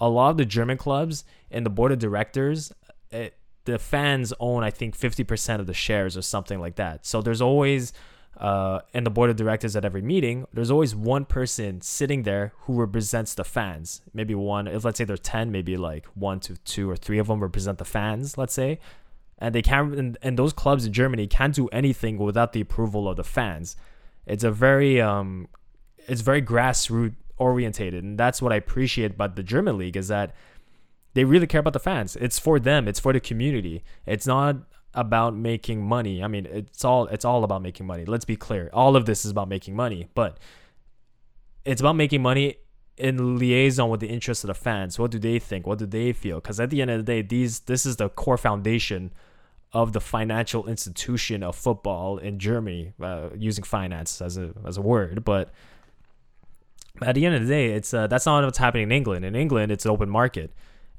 a 0.00 0.08
lot 0.08 0.30
of 0.30 0.38
the 0.38 0.44
German 0.44 0.76
clubs 0.76 1.24
and 1.52 1.64
the 1.64 1.70
board 1.70 1.92
of 1.92 2.00
directors. 2.00 2.72
It, 3.12 3.37
the 3.68 3.78
fans 3.78 4.32
own 4.40 4.62
I 4.64 4.70
think 4.70 4.98
50% 4.98 5.60
of 5.60 5.66
the 5.66 5.74
shares 5.74 6.16
or 6.16 6.22
something 6.22 6.60
like 6.60 6.76
that. 6.76 7.06
So 7.06 7.20
there's 7.20 7.42
always 7.42 7.92
uh, 8.38 8.80
and 8.94 9.04
the 9.04 9.10
board 9.10 9.30
of 9.30 9.36
directors 9.36 9.74
at 9.74 9.84
every 9.84 10.00
meeting, 10.00 10.46
there's 10.52 10.70
always 10.70 10.94
one 10.94 11.24
person 11.24 11.80
sitting 11.80 12.22
there 12.22 12.52
who 12.60 12.74
represents 12.74 13.34
the 13.34 13.42
fans. 13.42 14.00
Maybe 14.14 14.32
one, 14.34 14.68
if 14.68 14.84
let's 14.84 14.98
say 14.98 15.04
there's 15.04 15.20
10, 15.20 15.50
maybe 15.50 15.76
like 15.76 16.06
one 16.14 16.38
to 16.40 16.56
two 16.58 16.88
or 16.88 16.94
three 16.94 17.18
of 17.18 17.26
them 17.26 17.40
represent 17.40 17.78
the 17.78 17.84
fans, 17.84 18.38
let's 18.38 18.54
say. 18.54 18.78
And 19.38 19.52
they 19.54 19.62
can't, 19.62 19.92
and, 19.94 20.16
and 20.22 20.38
those 20.38 20.52
clubs 20.52 20.86
in 20.86 20.92
Germany 20.92 21.26
can't 21.26 21.52
do 21.54 21.66
anything 21.68 22.16
without 22.16 22.52
the 22.52 22.60
approval 22.60 23.08
of 23.08 23.16
the 23.16 23.24
fans. 23.24 23.76
It's 24.24 24.44
a 24.44 24.52
very, 24.52 25.00
um, 25.00 25.48
it's 26.06 26.20
very 26.20 26.40
grassroots 26.40 27.16
orientated. 27.38 28.04
And 28.04 28.16
that's 28.18 28.40
what 28.40 28.52
I 28.52 28.56
appreciate 28.56 29.12
about 29.12 29.34
the 29.34 29.42
German 29.42 29.78
league 29.78 29.96
is 29.96 30.08
that 30.08 30.32
they 31.18 31.24
really 31.24 31.48
care 31.48 31.58
about 31.58 31.72
the 31.72 31.80
fans. 31.80 32.14
It's 32.14 32.38
for 32.38 32.60
them. 32.60 32.86
It's 32.86 33.00
for 33.00 33.12
the 33.12 33.18
community. 33.18 33.82
It's 34.06 34.24
not 34.24 34.54
about 34.94 35.34
making 35.34 35.82
money. 35.82 36.22
I 36.22 36.28
mean, 36.28 36.46
it's 36.46 36.84
all 36.84 37.06
it's 37.08 37.24
all 37.24 37.42
about 37.42 37.60
making 37.60 37.86
money. 37.88 38.04
Let's 38.04 38.24
be 38.24 38.36
clear. 38.36 38.70
All 38.72 38.94
of 38.94 39.04
this 39.04 39.24
is 39.24 39.32
about 39.32 39.48
making 39.48 39.74
money, 39.74 40.06
but 40.14 40.38
it's 41.64 41.80
about 41.80 41.96
making 41.96 42.22
money 42.22 42.58
in 42.96 43.36
liaison 43.36 43.90
with 43.90 43.98
the 43.98 44.06
interests 44.06 44.44
of 44.44 44.48
the 44.48 44.54
fans. 44.54 44.96
What 44.96 45.10
do 45.10 45.18
they 45.18 45.40
think? 45.40 45.66
What 45.66 45.80
do 45.80 45.86
they 45.86 46.12
feel? 46.12 46.36
Because 46.36 46.60
at 46.60 46.70
the 46.70 46.80
end 46.80 46.92
of 46.92 46.98
the 46.98 47.02
day, 47.02 47.22
these 47.22 47.60
this 47.70 47.84
is 47.84 47.96
the 47.96 48.08
core 48.08 48.38
foundation 48.38 49.12
of 49.72 49.94
the 49.94 50.00
financial 50.00 50.68
institution 50.68 51.42
of 51.42 51.56
football 51.56 52.18
in 52.18 52.38
Germany, 52.38 52.92
uh, 53.02 53.30
using 53.36 53.64
finance 53.64 54.22
as 54.22 54.38
a 54.38 54.52
as 54.64 54.76
a 54.76 54.82
word, 54.82 55.24
but 55.24 55.50
at 57.02 57.16
the 57.16 57.26
end 57.26 57.34
of 57.34 57.42
the 57.42 57.48
day, 57.48 57.72
it's 57.72 57.92
uh, 57.92 58.06
that's 58.06 58.26
not 58.26 58.44
what's 58.44 58.58
happening 58.58 58.84
in 58.84 58.92
England. 58.92 59.24
In 59.24 59.34
England, 59.34 59.72
it's 59.72 59.84
an 59.84 59.90
open 59.90 60.08
market 60.08 60.52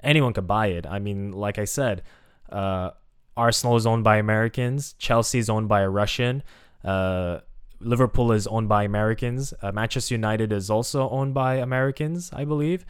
anyone 0.03 0.33
could 0.33 0.47
buy 0.47 0.67
it. 0.67 0.85
I 0.85 0.99
mean, 0.99 1.31
like 1.31 1.59
I 1.59 1.65
said, 1.65 2.03
uh, 2.51 2.91
Arsenal 3.35 3.75
is 3.75 3.85
owned 3.85 4.03
by 4.03 4.17
Americans. 4.17 4.93
Chelsea 4.99 5.39
is 5.39 5.49
owned 5.49 5.69
by 5.69 5.81
a 5.81 5.89
Russian. 5.89 6.43
Uh, 6.83 7.39
Liverpool 7.79 8.31
is 8.31 8.47
owned 8.47 8.67
by 8.67 8.83
Americans. 8.83 9.53
Uh, 9.61 9.71
Manchester 9.71 10.13
United 10.13 10.51
is 10.51 10.69
also 10.69 11.09
owned 11.09 11.33
by 11.33 11.55
Americans, 11.55 12.29
I 12.33 12.45
believe. 12.45 12.85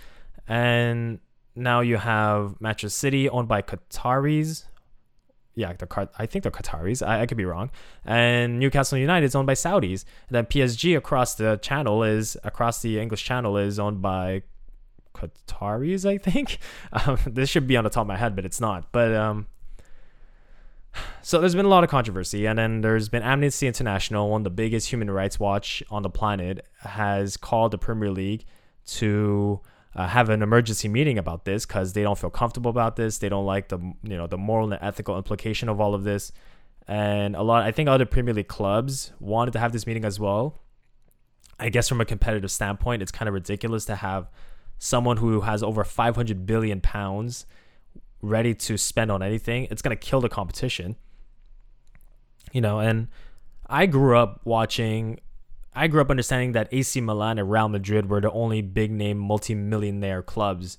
And 0.48 1.20
now 1.56 1.82
you 1.82 1.98
have 1.98 2.60
Manchester 2.60 2.90
City 2.90 3.30
owned 3.30 3.48
by 3.48 3.62
Qataris. 3.62 4.66
Yeah, 5.56 5.74
the 5.74 6.10
I 6.18 6.26
think 6.26 6.44
they're 6.44 6.52
Qataris. 6.52 7.06
I, 7.06 7.22
I 7.22 7.26
could 7.26 7.38
be 7.38 7.46
wrong. 7.46 7.70
And 8.06 8.60
Newcastle 8.60 8.98
United 8.98 9.26
is 9.26 9.36
owned 9.36 9.48
by 9.48 9.54
Saudis. 9.54 10.06
And 10.30 10.36
then 10.36 10.46
PSG 10.46 10.98
across 10.98 11.36
the 11.36 11.58
channel 11.62 12.04
is 12.04 12.38
across 12.44 12.82
the 12.82 13.00
English 13.00 13.24
Channel 13.24 13.58
is 13.58 13.78
owned 13.78 14.02
by 14.02 14.44
Qataris, 15.20 16.06
I 16.06 16.18
think. 16.18 16.60
Um, 16.92 17.20
this 17.26 17.50
should 17.50 17.68
be 17.68 17.78
on 17.78 17.84
the 17.84 17.90
top 17.90 18.02
of 18.02 18.08
my 18.08 18.18
head, 18.18 18.36
but 18.36 18.46
it's 18.46 18.60
not. 18.60 18.92
But 18.92 19.14
um, 19.14 19.46
so 21.22 21.40
there's 21.40 21.56
been 21.56 21.66
a 21.66 21.70
lot 21.70 21.84
of 21.84 21.90
controversy, 21.90 22.48
and 22.48 22.58
then 22.58 22.82
there's 22.82 23.10
been 23.10 23.24
Amnesty 23.24 23.68
International, 23.68 24.30
one 24.30 24.42
of 24.42 24.44
the 24.44 24.50
biggest 24.50 24.90
human 24.90 25.12
rights 25.12 25.40
watch 25.40 25.84
on 25.90 26.04
the 26.04 26.10
planet, 26.10 26.66
has 26.80 27.38
called 27.38 27.72
the 27.72 27.78
Premier 27.78 28.10
League 28.10 28.46
to 28.86 29.62
uh, 29.96 30.08
have 30.08 30.30
an 30.30 30.42
emergency 30.42 30.88
meeting 30.88 31.18
about 31.18 31.46
this 31.46 31.66
because 31.66 31.94
they 31.94 32.04
don't 32.04 32.18
feel 32.18 32.30
comfortable 32.30 32.72
about 32.72 32.96
this. 32.96 33.18
They 33.18 33.30
don't 33.30 33.46
like 33.46 33.70
the 33.70 33.78
you 34.04 34.18
know 34.18 34.28
the 34.28 34.38
moral 34.38 34.72
and 34.72 34.82
ethical 34.82 35.18
implication 35.18 35.70
of 35.70 35.80
all 35.80 35.94
of 35.94 36.04
this, 36.04 36.32
and 36.88 37.36
a 37.36 37.42
lot. 37.42 37.64
I 37.64 37.72
think 37.72 37.90
other 37.90 38.06
Premier 38.06 38.34
League 38.34 38.48
clubs 38.48 39.12
wanted 39.20 39.52
to 39.52 39.60
have 39.60 39.72
this 39.72 39.86
meeting 39.86 40.06
as 40.06 40.20
well. 40.20 40.56
I 41.60 41.70
guess 41.70 41.90
from 41.90 42.00
a 42.00 42.06
competitive 42.06 42.52
standpoint, 42.52 43.02
it's 43.02 43.12
kind 43.12 43.28
of 43.28 43.34
ridiculous 43.34 43.86
to 43.86 43.96
have 43.96 44.30
someone 44.80 45.18
who 45.18 45.42
has 45.42 45.62
over 45.62 45.84
500 45.84 46.46
billion 46.46 46.82
pounds 46.82 47.46
ready 48.22 48.54
to 48.54 48.78
spend 48.78 49.12
on 49.12 49.22
anything, 49.22 49.68
it's 49.70 49.82
going 49.82 49.96
to 49.96 50.08
kill 50.08 50.22
the 50.22 50.30
competition. 50.30 50.96
You 52.52 52.62
know, 52.62 52.80
and 52.80 53.10
I 53.68 53.86
grew 53.86 54.18
up 54.18 54.42
watching, 54.44 55.20
I 55.76 55.88
grew 55.88 56.02
up 56.02 56.10
understanding 56.10 56.54
that 56.54 56.70
AC 56.72 57.00
Milan 57.02 57.38
and 57.38 57.52
Real 57.52 57.70
Madrid 57.70 58.10
were 58.10 58.22
the 58.22 58.32
only 58.32 58.62
big 58.62 58.92
name 58.92 59.20
multi-millionaire 59.20 60.24
clubs. 60.24 60.78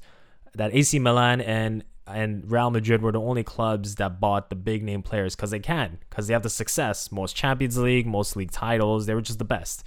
That 0.55 0.75
AC 0.75 0.99
Milan 0.99 1.41
and 1.41 1.85
and 2.07 2.51
Real 2.51 2.71
Madrid 2.71 3.03
were 3.03 3.13
the 3.13 3.21
only 3.21 3.45
clubs 3.45 3.97
that 3.97 4.21
bought 4.21 4.51
the 4.51 4.57
big 4.57 4.83
name 4.83 5.01
players 5.03 5.37
because 5.37 5.51
they 5.51 5.61
can, 5.61 5.99
because 6.09 6.27
they 6.27 6.33
have 6.33 6.43
the 6.43 6.51
success, 6.51 7.13
most 7.13 7.37
Champions 7.37 7.79
League, 7.79 8.07
most 8.07 8.37
league 8.37 8.51
titles. 8.51 9.07
They 9.07 9.15
were 9.15 9.21
just 9.21 9.39
the 9.39 9.45
best, 9.45 9.87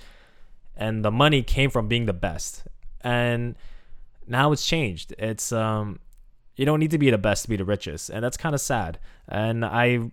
and 0.75 1.03
the 1.03 1.11
money 1.11 1.43
came 1.43 1.69
from 1.69 1.87
being 1.87 2.05
the 2.05 2.13
best. 2.13 2.63
And 3.01 3.55
now 4.27 4.51
it's 4.51 4.65
changed. 4.65 5.13
It's 5.17 5.51
um, 5.51 5.99
you 6.55 6.65
don't 6.65 6.79
need 6.79 6.91
to 6.91 6.97
be 6.97 7.09
the 7.09 7.17
best 7.17 7.43
to 7.43 7.49
be 7.49 7.55
the 7.55 7.65
richest, 7.65 8.09
and 8.09 8.23
that's 8.23 8.37
kind 8.37 8.55
of 8.55 8.61
sad. 8.61 8.99
And 9.27 9.65
I 9.65 10.11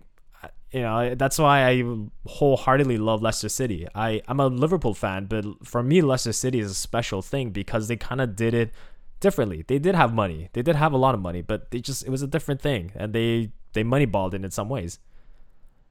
you 0.71 0.81
know 0.81 1.15
that's 1.15 1.37
why 1.37 1.67
I 1.67 1.83
wholeheartedly 2.25 2.97
love 2.97 3.21
Leicester 3.21 3.49
City. 3.49 3.87
I 3.93 4.21
I'm 4.27 4.39
a 4.39 4.47
Liverpool 4.47 4.93
fan, 4.93 5.25
but 5.25 5.45
for 5.63 5.83
me 5.83 6.01
Leicester 6.01 6.33
City 6.33 6.59
is 6.59 6.71
a 6.71 6.75
special 6.75 7.21
thing 7.21 7.51
because 7.51 7.87
they 7.87 7.97
kind 7.97 8.21
of 8.21 8.35
did 8.35 8.53
it 8.53 8.71
differently. 9.19 9.63
They 9.67 9.79
did 9.79 9.95
have 9.95 10.13
money. 10.13 10.49
They 10.53 10.61
did 10.61 10.75
have 10.75 10.93
a 10.93 10.97
lot 10.97 11.13
of 11.13 11.21
money, 11.21 11.41
but 11.41 11.71
they 11.71 11.79
just 11.79 12.05
it 12.05 12.09
was 12.09 12.21
a 12.21 12.27
different 12.27 12.61
thing 12.61 12.91
and 12.95 13.13
they 13.13 13.51
they 13.73 13.83
moneyballed 13.83 14.33
it 14.33 14.43
in 14.43 14.51
some 14.51 14.69
ways. 14.69 14.99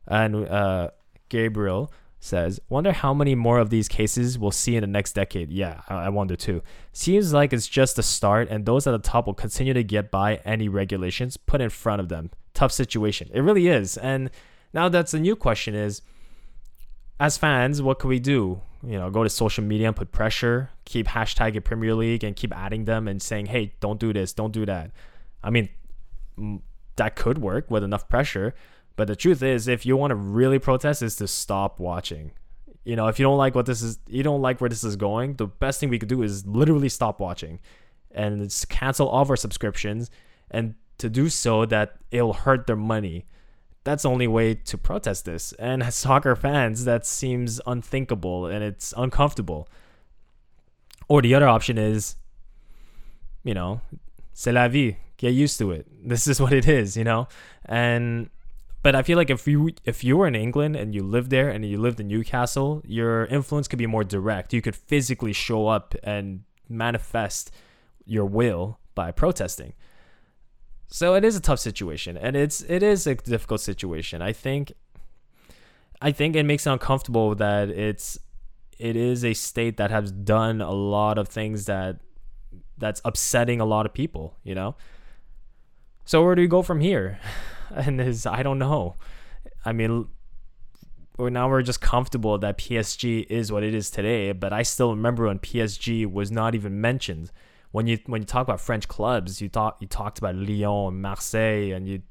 And 0.07 0.49
uh, 0.49 0.91
Gabriel 1.29 1.93
says, 2.21 2.61
"Wonder 2.69 2.93
how 2.93 3.13
many 3.13 3.35
more 3.35 3.59
of 3.59 3.71
these 3.71 3.89
cases 3.89 4.39
we'll 4.39 4.51
see 4.51 4.77
in 4.77 4.83
the 4.83 4.87
next 4.87 5.15
decade." 5.15 5.51
Yeah, 5.51 5.81
I, 5.89 6.09
wonder 6.11 6.37
too. 6.37 6.63
Seems 6.93 7.33
like 7.33 7.53
it's 7.53 7.67
just 7.67 7.97
the 7.97 8.03
start, 8.03 8.49
and 8.51 8.67
those 8.67 8.87
at 8.87 8.93
the 8.93 8.99
top 8.99 9.27
will 9.27 9.35
continue 9.35 9.75
to 9.75 9.83
get 9.83 10.11
by 10.11 10.37
any 10.45 10.69
regulations 10.69 11.37
put 11.37 11.61
in 11.61 11.71
front 11.71 12.01
of 12.01 12.09
them. 12.09 12.31
Tough 12.55 12.73
situation. 12.73 13.31
It 13.33 13.41
really 13.41 13.69
is, 13.69 13.97
and 13.97 14.31
now 14.73 14.89
that's 14.89 15.13
the 15.13 15.21
new 15.21 15.35
question 15.35 15.75
is 15.75 16.03
as 17.21 17.37
fans, 17.37 17.83
what 17.83 17.99
can 17.99 18.09
we 18.09 18.19
do? 18.19 18.63
You 18.83 18.99
know, 18.99 19.11
go 19.11 19.23
to 19.23 19.29
social 19.29 19.63
media 19.63 19.89
and 19.89 19.95
put 19.95 20.11
pressure, 20.11 20.71
keep 20.87 21.07
hashtagging 21.07 21.63
Premier 21.63 21.95
League 21.95 22.25
and 22.25 22.35
keep 22.35 22.57
adding 22.57 22.87
them 22.87 23.07
and 23.07 23.21
saying, 23.21 23.47
hey, 23.47 23.75
don't 23.81 24.01
do 24.01 24.15
this, 24.15 24.33
don't 24.33 24.53
do 24.53 24.65
that. 24.65 24.91
I 25.45 25.51
mean, 25.51 25.69
that 26.97 27.17
could 27.17 27.39
work 27.39 27.71
with 27.71 27.85
enough 27.85 28.09
pressure. 28.09 28.55
But 28.97 29.09
the 29.09 29.17
truth 29.17 29.43
is, 29.43 29.69
if 29.69 29.87
you 29.87 29.97
want 29.97 30.11
to 30.11 30.15
really 30.15 30.59
protest, 30.59 31.03
is 31.03 31.17
to 31.17 31.29
stop 31.29 31.79
watching. 31.81 32.33
You 32.85 32.97
know, 32.97 33.09
if 33.09 33.19
you 33.19 33.25
don't 33.25 33.39
like 33.39 33.55
what 33.55 33.67
this 33.67 33.83
is, 33.83 33.99
you 34.07 34.23
don't 34.23 34.43
like 34.43 34.61
where 34.61 34.71
this 34.71 34.85
is 34.85 34.97
going, 34.97 35.35
the 35.35 35.47
best 35.47 35.81
thing 35.81 35.89
we 35.89 35.99
could 35.99 36.09
do 36.09 36.23
is 36.23 36.47
literally 36.47 36.89
stop 36.89 37.21
watching 37.21 37.61
and 38.11 38.55
cancel 38.69 39.09
all 39.09 39.23
of 39.23 39.31
our 39.31 39.37
subscriptions. 39.37 40.11
And 40.51 40.75
to 40.99 41.09
do 41.09 41.29
so, 41.29 41.65
that 41.67 41.97
it'll 42.11 42.33
hurt 42.33 42.67
their 42.67 42.77
money 42.77 43.27
that's 43.85 44.03
the 44.03 44.11
only 44.11 44.27
way 44.27 44.55
to 44.55 44.79
protest 44.79 45.25
this. 45.25 45.53
And 45.55 45.83
as 45.83 45.95
soccer 46.07 46.37
fans, 46.37 46.85
that 46.85 47.07
seems 47.07 47.61
unthinkable 47.67 48.47
and 48.47 48.63
it's 48.63 48.93
uncomfortable. 48.97 49.69
Or 51.09 51.23
the 51.23 51.35
other 51.35 51.49
option 51.49 51.79
is, 51.79 52.17
you 53.43 53.55
know, 53.55 53.81
c'est 54.33 54.53
la 54.53 54.69
vie. 54.69 54.99
Get 55.17 55.35
used 55.35 55.59
to 55.59 55.71
it. 55.73 55.87
This 56.09 56.27
is 56.27 56.41
what 56.43 56.53
it 56.53 56.69
is, 56.69 56.97
you 56.97 57.05
know? 57.05 57.29
And 57.65 58.31
but 58.83 58.95
I 58.95 59.03
feel 59.03 59.19
like 59.19 59.31
if 59.31 59.47
you 59.47 59.71
if 59.85 60.03
you 60.03 60.17
were 60.17 60.27
in 60.27 60.35
England 60.35 60.77
and 60.77 60.95
you 60.95 61.03
lived 61.03 61.31
there 61.31 61.51
and 61.51 61.65
you 61.65 61.79
lived 61.79 62.01
in 62.01 62.09
Newcastle, 62.09 62.83
your 62.85 63.27
influence 63.27 63.69
could 63.69 63.79
be 63.79 63.87
more 63.87 64.05
direct. 64.05 64.53
You 64.53 64.63
could 64.63 64.77
physically 64.77 65.33
show 65.33 65.69
up 65.69 65.95
and 66.03 66.45
manifest 66.69 67.53
your 68.07 68.25
will 68.25 68.79
by 68.95 69.11
protesting. 69.11 69.75
So 70.89 71.15
it 71.15 71.25
is 71.25 71.37
a 71.37 71.41
tough 71.41 71.61
situation, 71.61 72.17
and 72.17 72.37
it's 72.37 72.63
it 72.63 72.83
is 72.83 73.07
a 73.07 73.15
difficult 73.15 73.61
situation. 73.61 74.23
I 74.23 74.33
think. 74.33 74.73
I 76.03 76.13
think 76.13 76.35
it 76.35 76.45
makes 76.45 76.67
it 76.67 76.71
uncomfortable 76.71 77.35
that 77.35 77.69
it's 77.69 78.19
it 78.79 78.97
is 78.97 79.23
a 79.23 79.35
state 79.35 79.77
that 79.77 79.91
has 79.91 80.11
done 80.11 80.63
a 80.63 80.73
lot 80.73 81.19
of 81.19 81.29
things 81.29 81.67
that 81.67 82.01
that's 82.79 83.03
upsetting 83.05 83.61
a 83.61 83.67
lot 83.67 83.85
of 83.85 83.93
people, 83.93 84.39
you 84.43 84.55
know. 84.55 84.75
So 86.07 86.25
where 86.25 86.35
do 86.35 86.41
we 86.41 86.49
go 86.49 86.63
from 86.63 86.81
here? 86.81 87.21
And 87.75 88.01
is 88.01 88.27
I 88.27 88.43
don't 88.43 88.59
know. 88.59 88.97
I 89.65 89.73
mean, 89.73 90.09
now 91.19 91.49
we're 91.49 91.63
just 91.63 91.81
comfortable 91.81 92.39
that 92.39 92.59
PSG 92.59 93.27
is 93.29 93.53
what 93.53 93.63
it 93.63 93.75
is 93.75 93.91
today, 93.91 94.33
but 94.33 94.53
I 94.53 94.63
still 94.63 94.91
remember 94.91 95.27
when 95.27 95.39
PSG 95.39 96.11
was 96.11 96.31
not 96.31 96.55
even 96.55 96.81
mentioned 96.81 97.31
when 97.73 97.87
you 97.87 97.99
when 98.07 98.23
you 98.23 98.27
talk 98.27 98.43
about 98.43 98.61
French 98.61 98.89
clubs, 98.89 99.41
you 99.41 99.49
thought 99.49 99.77
you 99.81 99.87
talked 99.87 100.19
about 100.19 100.35
Lyon, 100.35 100.89
and 100.89 101.03
Marseille, 101.03 101.73
and 101.73 101.87
you 101.87 102.03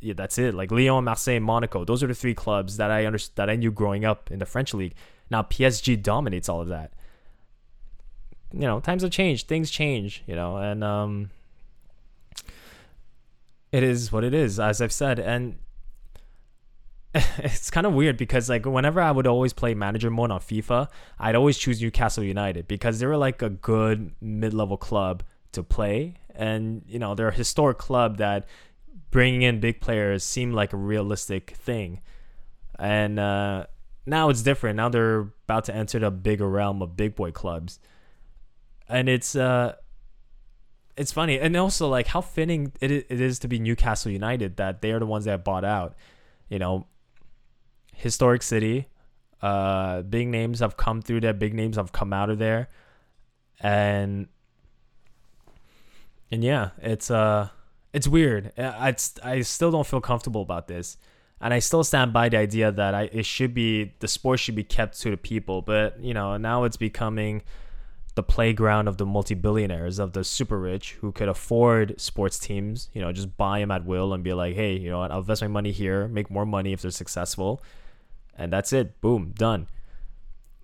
yeah, 0.00 0.14
that's 0.14 0.38
it. 0.38 0.54
Like 0.54 0.70
Lyon, 0.70 1.04
Marseille, 1.04 1.40
Monaco. 1.40 1.84
Those 1.84 2.02
are 2.02 2.06
the 2.06 2.14
three 2.14 2.34
clubs 2.34 2.76
that 2.76 2.90
I 2.90 3.06
understood 3.06 3.36
that 3.36 3.50
I 3.50 3.56
knew 3.56 3.72
growing 3.72 4.04
up 4.04 4.30
in 4.30 4.38
the 4.38 4.46
French 4.46 4.74
league. 4.74 4.94
Now 5.30 5.42
PSG 5.42 6.02
dominates 6.02 6.48
all 6.48 6.60
of 6.60 6.68
that. 6.68 6.92
You 8.52 8.60
know, 8.60 8.80
times 8.80 9.02
have 9.02 9.10
changed, 9.10 9.48
things 9.48 9.70
change, 9.70 10.22
you 10.26 10.34
know, 10.34 10.56
and 10.56 10.82
um 10.82 11.30
it 13.72 13.82
is 13.82 14.12
what 14.12 14.24
it 14.24 14.34
is, 14.34 14.58
as 14.60 14.80
I've 14.80 14.92
said. 14.92 15.18
And 15.18 15.58
it's 17.38 17.70
kind 17.70 17.86
of 17.86 17.94
weird 17.94 18.16
because 18.16 18.48
like 18.48 18.66
whenever 18.66 19.00
I 19.00 19.10
would 19.10 19.26
always 19.26 19.52
play 19.52 19.74
manager 19.74 20.10
mode 20.10 20.30
on 20.30 20.40
FIFA, 20.40 20.88
I'd 21.18 21.34
always 21.34 21.56
choose 21.56 21.80
Newcastle 21.80 22.24
United 22.24 22.68
because 22.68 22.98
they 22.98 23.06
were 23.06 23.16
like 23.16 23.42
a 23.42 23.50
good 23.50 24.12
mid-level 24.20 24.76
club 24.76 25.22
to 25.52 25.62
play, 25.62 26.14
and 26.34 26.82
you 26.86 26.98
know 26.98 27.14
they're 27.14 27.28
a 27.28 27.34
historic 27.34 27.78
club 27.78 28.18
that 28.18 28.46
bringing 29.10 29.42
in 29.42 29.60
big 29.60 29.80
players 29.80 30.24
seemed 30.24 30.54
like 30.54 30.72
a 30.72 30.76
realistic 30.76 31.52
thing, 31.52 32.00
and 32.78 33.18
uh, 33.18 33.66
now 34.04 34.28
it's 34.28 34.42
different. 34.42 34.76
Now 34.76 34.90
they're 34.90 35.20
about 35.20 35.64
to 35.64 35.74
enter 35.74 35.98
the 35.98 36.10
bigger 36.10 36.48
realm 36.48 36.82
of 36.82 36.96
big 36.96 37.14
boy 37.14 37.30
clubs, 37.30 37.78
and 38.88 39.08
it's 39.08 39.34
uh, 39.34 39.76
it's 40.96 41.12
funny, 41.12 41.38
and 41.38 41.56
also 41.56 41.88
like 41.88 42.06
how 42.06 42.20
fitting 42.20 42.72
it 42.80 42.90
it 42.90 43.20
is 43.20 43.38
to 43.40 43.48
be 43.48 43.58
Newcastle 43.58 44.10
United 44.10 44.56
that 44.56 44.80
they 44.80 44.92
are 44.92 44.98
the 44.98 45.06
ones 45.06 45.26
that 45.26 45.44
bought 45.44 45.64
out. 45.64 45.94
You 46.48 46.58
know, 46.58 46.86
historic 47.94 48.42
city. 48.42 48.88
Uh, 49.42 50.02
big 50.02 50.28
names 50.28 50.60
have 50.60 50.76
come 50.76 51.02
through 51.02 51.20
there. 51.20 51.34
Big 51.34 51.54
names 51.54 51.76
have 51.76 51.92
come 51.92 52.12
out 52.12 52.30
of 52.30 52.38
there, 52.38 52.68
and 53.60 54.28
and 56.30 56.42
yeah, 56.42 56.70
it's 56.78 57.10
uh, 57.10 57.48
it's 57.92 58.08
weird. 58.08 58.52
I 58.58 58.94
I 59.22 59.40
still 59.42 59.70
don't 59.70 59.86
feel 59.86 60.00
comfortable 60.00 60.40
about 60.40 60.66
this, 60.66 60.96
and 61.40 61.52
I 61.52 61.58
still 61.58 61.84
stand 61.84 62.14
by 62.14 62.30
the 62.30 62.38
idea 62.38 62.72
that 62.72 62.94
I 62.94 63.02
it 63.12 63.26
should 63.26 63.52
be 63.52 63.94
the 64.00 64.08
sport 64.08 64.40
should 64.40 64.56
be 64.56 64.64
kept 64.64 64.98
to 65.02 65.10
the 65.10 65.16
people. 65.18 65.60
But 65.60 66.00
you 66.00 66.14
know, 66.14 66.38
now 66.38 66.64
it's 66.64 66.78
becoming 66.78 67.42
the 68.16 68.22
playground 68.22 68.88
of 68.88 68.96
the 68.96 69.06
multi-billionaires 69.06 69.98
of 69.98 70.12
the 70.12 70.24
super 70.24 70.58
rich 70.58 70.96
who 71.00 71.12
could 71.12 71.28
afford 71.28 71.98
sports 72.00 72.38
teams 72.38 72.88
you 72.92 73.00
know 73.00 73.12
just 73.12 73.36
buy 73.36 73.60
them 73.60 73.70
at 73.70 73.84
will 73.84 74.12
and 74.12 74.24
be 74.24 74.32
like 74.32 74.54
hey 74.54 74.76
you 74.76 74.90
know 74.90 74.98
what 74.98 75.10
i'll 75.10 75.20
invest 75.20 75.40
my 75.40 75.48
money 75.48 75.70
here 75.70 76.08
make 76.08 76.30
more 76.30 76.44
money 76.44 76.72
if 76.72 76.82
they're 76.82 76.90
successful 76.90 77.62
and 78.38 78.52
that's 78.52 78.72
it. 78.72 79.00
Boom, 79.00 79.32
done. 79.36 79.66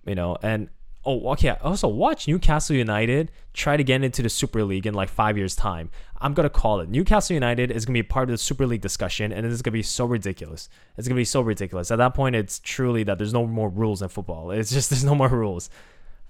You 0.05 0.15
know, 0.15 0.37
and 0.41 0.69
oh, 1.05 1.31
okay. 1.31 1.49
Also, 1.61 1.87
watch 1.87 2.27
Newcastle 2.27 2.75
United 2.75 3.31
try 3.53 3.77
to 3.77 3.83
get 3.83 4.03
into 4.03 4.21
the 4.21 4.29
Super 4.29 4.63
League 4.63 4.85
in 4.85 4.93
like 4.93 5.09
five 5.09 5.37
years' 5.37 5.55
time. 5.55 5.89
I'm 6.19 6.33
gonna 6.33 6.49
call 6.49 6.79
it. 6.79 6.89
Newcastle 6.89 7.33
United 7.33 7.71
is 7.71 7.85
gonna 7.85 7.97
be 7.97 8.03
part 8.03 8.29
of 8.29 8.33
the 8.33 8.37
Super 8.37 8.65
League 8.65 8.81
discussion, 8.81 9.31
and 9.31 9.45
it's 9.45 9.61
gonna 9.61 9.73
be 9.73 9.83
so 9.83 10.05
ridiculous. 10.05 10.69
It's 10.97 11.07
gonna 11.07 11.19
be 11.19 11.25
so 11.25 11.41
ridiculous. 11.41 11.91
At 11.91 11.97
that 11.97 12.13
point, 12.13 12.35
it's 12.35 12.59
truly 12.59 13.03
that 13.03 13.17
there's 13.17 13.33
no 13.33 13.45
more 13.45 13.69
rules 13.69 14.01
in 14.01 14.09
football. 14.09 14.51
It's 14.51 14.71
just 14.71 14.89
there's 14.89 15.03
no 15.03 15.15
more 15.15 15.29
rules, 15.29 15.69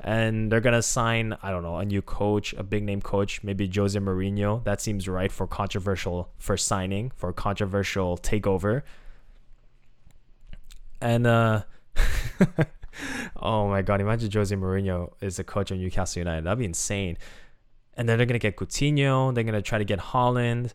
and 0.04 0.52
they're 0.52 0.62
gonna 0.62 0.82
sign 0.82 1.36
I 1.42 1.52
don't 1.52 1.64
know 1.64 1.78
a 1.78 1.86
new 1.86 2.02
coach, 2.02 2.54
a 2.54 2.64
big 2.64 2.84
name 2.84 3.02
coach, 3.02 3.42
maybe 3.44 3.70
Jose 3.74 3.98
Mourinho. 3.98 4.64
That 4.64 4.82
seems 4.82 5.08
right 5.08 5.32
for 5.32 5.48
controversial 5.48 6.30
for 6.38 6.58
signing 6.58 7.12
for 7.16 7.32
controversial 7.34 8.18
takeover 8.18 8.84
and 11.04 11.28
uh, 11.28 11.64
oh 13.36 13.68
my 13.68 13.82
god, 13.82 14.00
imagine 14.00 14.32
Jose 14.32 14.56
Mourinho 14.56 15.12
is 15.20 15.36
the 15.36 15.44
coach 15.44 15.70
of 15.70 15.78
Newcastle 15.78 16.22
United. 16.22 16.46
That'd 16.46 16.60
be 16.60 16.66
insane. 16.66 17.18
And 17.96 18.08
then 18.08 18.18
they're 18.18 18.26
gonna 18.26 18.40
get 18.40 18.56
Coutinho. 18.56 19.36
They're 19.36 19.44
gonna 19.44 19.62
try 19.62 19.78
to 19.78 19.86
get 19.86 20.00
Haaland, 20.00 20.74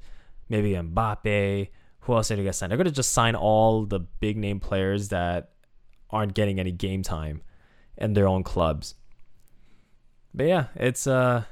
maybe 0.49 0.73
Mbappe. 0.73 1.69
Who 2.01 2.15
else 2.15 2.31
are 2.31 2.37
they 2.37 2.43
gonna 2.43 2.53
sign? 2.53 2.69
They're 2.69 2.79
gonna 2.79 2.91
just 2.91 3.13
sign 3.13 3.35
all 3.35 3.87
the 3.87 4.01
big 4.01 4.37
name 4.37 4.61
players 4.61 5.09
that 5.09 5.53
aren't 6.11 6.35
getting 6.35 6.61
any 6.61 6.73
game 6.73 7.03
time 7.03 7.43
in 7.97 8.13
their 8.13 8.29
own 8.29 8.43
clubs. 8.43 8.95
But 10.35 10.47
yeah, 10.47 10.67
it's 10.75 11.07
uh 11.07 11.45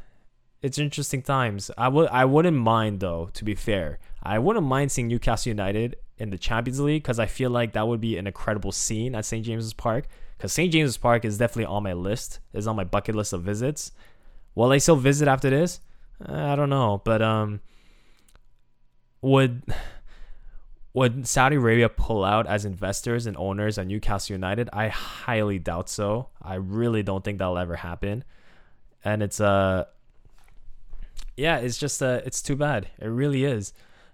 it's 0.63 0.79
interesting 0.79 1.23
times. 1.23 1.71
I 1.77 1.89
would 1.89 2.09
I 2.09 2.25
wouldn't 2.25 2.57
mind 2.57 3.01
though, 3.01 3.31
to 3.35 3.45
be 3.45 3.55
fair. 3.55 3.99
I 4.23 4.39
wouldn't 4.39 4.67
mind 4.67 4.93
seeing 4.93 5.09
Newcastle 5.09 5.51
United 5.51 5.97
in 6.19 6.31
the 6.31 6.39
Champions 6.39 6.81
League 6.81 7.03
because 7.03 7.19
I 7.19 7.27
feel 7.27 7.51
like 7.51 7.73
that 7.75 7.87
would 7.87 8.01
be 8.01 8.17
an 8.17 8.27
incredible 8.27 8.73
scene 8.73 9.15
at 9.15 9.25
St. 9.25 9.45
James's 9.45 9.73
Park. 9.73 10.07
Because 10.37 10.53
St. 10.53 10.73
James's 10.73 10.97
Park 10.97 11.25
is 11.25 11.39
definitely 11.39 11.67
on 11.67 11.83
my 11.83 11.93
list, 11.93 12.41
is 12.53 12.67
on 12.67 12.77
my 12.77 12.85
bucket 12.85 13.15
list 13.15 13.33
of 13.33 13.43
visits. 13.43 13.93
Will 14.55 14.73
I 14.73 14.79
still 14.79 14.97
visit 14.97 15.29
after 15.29 15.51
this? 15.51 15.81
I 16.25 16.57
don't 16.57 16.71
know, 16.71 17.03
but 17.05 17.21
um, 17.23 17.61
would 19.21 19.63
would 20.95 21.29
Saudi 21.29 21.57
Arabia 21.57 21.91
pull 21.91 22.25
out 22.25 22.47
as 22.47 22.65
investors 22.65 23.27
and 23.27 23.37
owners 23.37 23.77
at 23.77 23.87
Newcastle 23.87 24.33
United? 24.33 24.71
I 24.73 24.89
highly 24.89 25.59
doubt 25.59 25.91
so. 25.91 26.31
I 26.41 26.55
really 26.55 27.03
don't 27.03 27.23
think 27.23 27.39
that'll 27.39 27.59
ever 27.59 27.77
happen. 27.77 28.25
And 29.05 29.23
it's 29.23 29.41
uh 29.41 29.85
yeah, 31.37 31.59
it's 31.59 31.79
just 31.79 32.03
uh 32.03 32.21
it's 32.25 32.43
too 32.43 32.57
bad. 32.57 32.89
It 32.99 33.09
really 33.09 33.45
is. 33.45 33.73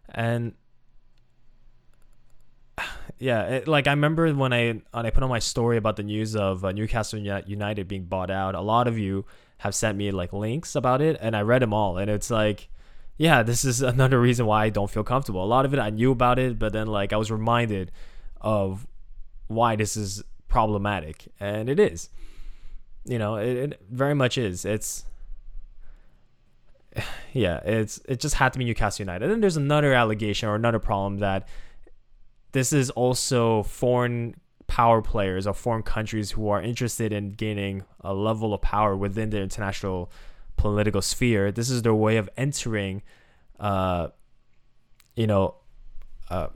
and 0.08 0.54
yeah, 3.18 3.42
it, 3.44 3.68
like 3.68 3.86
I 3.86 3.90
remember 3.90 4.32
when 4.32 4.52
I 4.52 4.80
when 4.90 5.06
I 5.06 5.10
put 5.10 5.22
on 5.22 5.30
my 5.30 5.38
story 5.38 5.76
about 5.76 5.96
the 5.96 6.02
news 6.02 6.36
of 6.36 6.64
uh, 6.64 6.72
Newcastle 6.72 7.18
United 7.18 7.88
being 7.88 8.04
bought 8.04 8.30
out. 8.30 8.54
A 8.54 8.60
lot 8.60 8.88
of 8.88 8.98
you 8.98 9.24
have 9.58 9.74
sent 9.74 9.96
me 9.96 10.10
like 10.10 10.32
links 10.32 10.74
about 10.74 11.00
it, 11.00 11.16
and 11.20 11.36
I 11.36 11.42
read 11.42 11.62
them 11.62 11.72
all, 11.72 11.98
and 11.98 12.10
it's 12.10 12.30
like, 12.30 12.68
yeah, 13.16 13.42
this 13.42 13.64
is 13.64 13.82
another 13.94 14.20
reason 14.20 14.46
why 14.46 14.64
I 14.64 14.70
don't 14.70 14.90
feel 14.90 15.04
comfortable. 15.04 15.44
A 15.44 15.46
lot 15.46 15.64
of 15.64 15.72
it 15.74 15.78
I 15.78 15.90
knew 15.90 16.12
about 16.12 16.38
it, 16.38 16.58
but 16.58 16.72
then 16.72 16.86
like 16.86 17.12
I 17.12 17.16
was 17.16 17.30
reminded 17.30 17.92
of 18.40 18.86
why 19.46 19.76
this 19.76 19.96
is 19.96 20.22
problematic, 20.48 21.28
and 21.38 21.68
it 21.68 21.78
is. 21.78 22.08
You 23.04 23.18
know, 23.18 23.36
it, 23.36 23.56
it 23.56 23.80
very 23.90 24.14
much 24.14 24.38
is. 24.38 24.64
It's 24.64 25.04
yeah, 27.32 27.58
it's 27.64 28.00
it 28.08 28.20
just 28.20 28.36
had 28.36 28.52
to 28.52 28.58
be 28.58 28.64
Newcastle 28.64 29.02
United. 29.02 29.24
And 29.24 29.32
then 29.32 29.40
there's 29.40 29.56
another 29.56 29.92
allegation 29.92 30.48
or 30.48 30.54
another 30.54 30.78
problem 30.78 31.18
that 31.18 31.48
this 32.52 32.72
is 32.72 32.90
also 32.90 33.62
foreign 33.64 34.34
power 34.66 35.02
players 35.02 35.46
or 35.46 35.54
foreign 35.54 35.82
countries 35.82 36.30
who 36.30 36.48
are 36.48 36.62
interested 36.62 37.12
in 37.12 37.32
gaining 37.32 37.84
a 38.00 38.14
level 38.14 38.54
of 38.54 38.62
power 38.62 38.96
within 38.96 39.30
the 39.30 39.40
international 39.40 40.10
political 40.56 41.02
sphere. 41.02 41.52
This 41.52 41.70
is 41.70 41.82
their 41.82 41.94
way 41.94 42.16
of 42.16 42.28
entering, 42.36 43.02
uh, 43.60 44.08
you 45.16 45.26
know, 45.26 45.56
uh, 46.30 46.48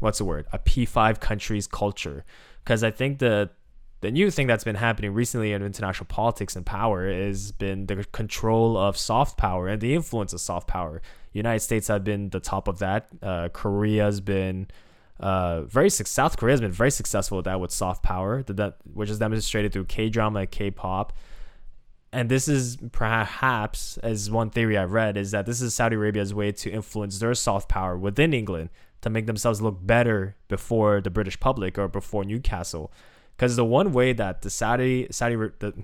what's 0.00 0.18
the 0.18 0.24
word? 0.24 0.46
A 0.52 0.58
P5 0.58 1.20
country's 1.20 1.66
culture. 1.66 2.24
Because 2.64 2.82
I 2.82 2.90
think 2.90 3.18
the 3.18 3.50
the 4.02 4.10
new 4.10 4.30
thing 4.30 4.48
that's 4.48 4.64
been 4.64 4.76
happening 4.76 5.14
recently 5.14 5.52
in 5.52 5.62
international 5.62 6.06
politics 6.06 6.54
and 6.56 6.66
power 6.66 7.10
has 7.10 7.52
been 7.52 7.86
the 7.86 8.04
control 8.12 8.76
of 8.76 8.96
soft 8.96 9.38
power 9.38 9.68
and 9.68 9.80
the 9.80 9.94
influence 9.94 10.32
of 10.32 10.40
soft 10.40 10.66
power. 10.68 11.00
United 11.32 11.60
States 11.60 11.88
have 11.88 12.04
been 12.04 12.28
the 12.30 12.40
top 12.40 12.68
of 12.68 12.80
that. 12.80 13.08
Uh, 13.22 13.48
Korea's 13.48 14.20
been 14.20 14.66
uh, 15.20 15.62
very 15.62 15.88
South 15.88 16.36
Korea 16.36 16.52
has 16.52 16.60
been 16.60 16.72
very 16.72 16.90
successful 16.90 17.36
with 17.36 17.44
that 17.44 17.60
with 17.60 17.70
soft 17.70 18.02
power, 18.02 18.42
that 18.42 18.76
which 18.92 19.08
is 19.08 19.20
demonstrated 19.20 19.72
through 19.72 19.84
K 19.84 20.08
drama 20.08 20.46
K 20.46 20.70
pop. 20.72 21.12
And 22.12 22.28
this 22.28 22.48
is 22.48 22.76
perhaps, 22.90 23.98
as 23.98 24.30
one 24.30 24.50
theory 24.50 24.76
I've 24.76 24.92
read, 24.92 25.16
is 25.16 25.30
that 25.30 25.46
this 25.46 25.62
is 25.62 25.74
Saudi 25.74 25.96
Arabia's 25.96 26.34
way 26.34 26.52
to 26.52 26.70
influence 26.70 27.20
their 27.20 27.34
soft 27.34 27.68
power 27.68 27.96
within 27.96 28.34
England 28.34 28.68
to 29.00 29.10
make 29.10 29.26
themselves 29.26 29.62
look 29.62 29.78
better 29.80 30.36
before 30.48 31.00
the 31.00 31.08
British 31.08 31.38
public 31.38 31.78
or 31.78 31.88
before 31.88 32.24
Newcastle. 32.24 32.92
Because 33.42 33.56
the 33.56 33.64
one 33.64 33.92
way 33.92 34.12
that 34.12 34.42
the 34.42 34.50
Saudi 34.50 35.08
Saudi 35.10 35.34
the, 35.34 35.74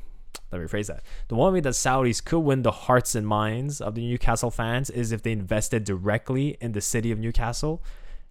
let 0.52 0.60
me 0.60 0.66
rephrase 0.68 0.86
that. 0.86 1.02
The 1.26 1.34
one 1.34 1.52
way 1.52 1.58
that 1.58 1.70
Saudis 1.70 2.24
could 2.24 2.38
win 2.38 2.62
the 2.62 2.70
hearts 2.70 3.16
and 3.16 3.26
minds 3.26 3.80
of 3.80 3.96
the 3.96 4.00
Newcastle 4.00 4.52
fans 4.52 4.90
is 4.90 5.10
if 5.10 5.24
they 5.24 5.32
invested 5.32 5.82
directly 5.82 6.56
in 6.60 6.70
the 6.70 6.80
city 6.80 7.10
of 7.10 7.18
Newcastle 7.18 7.82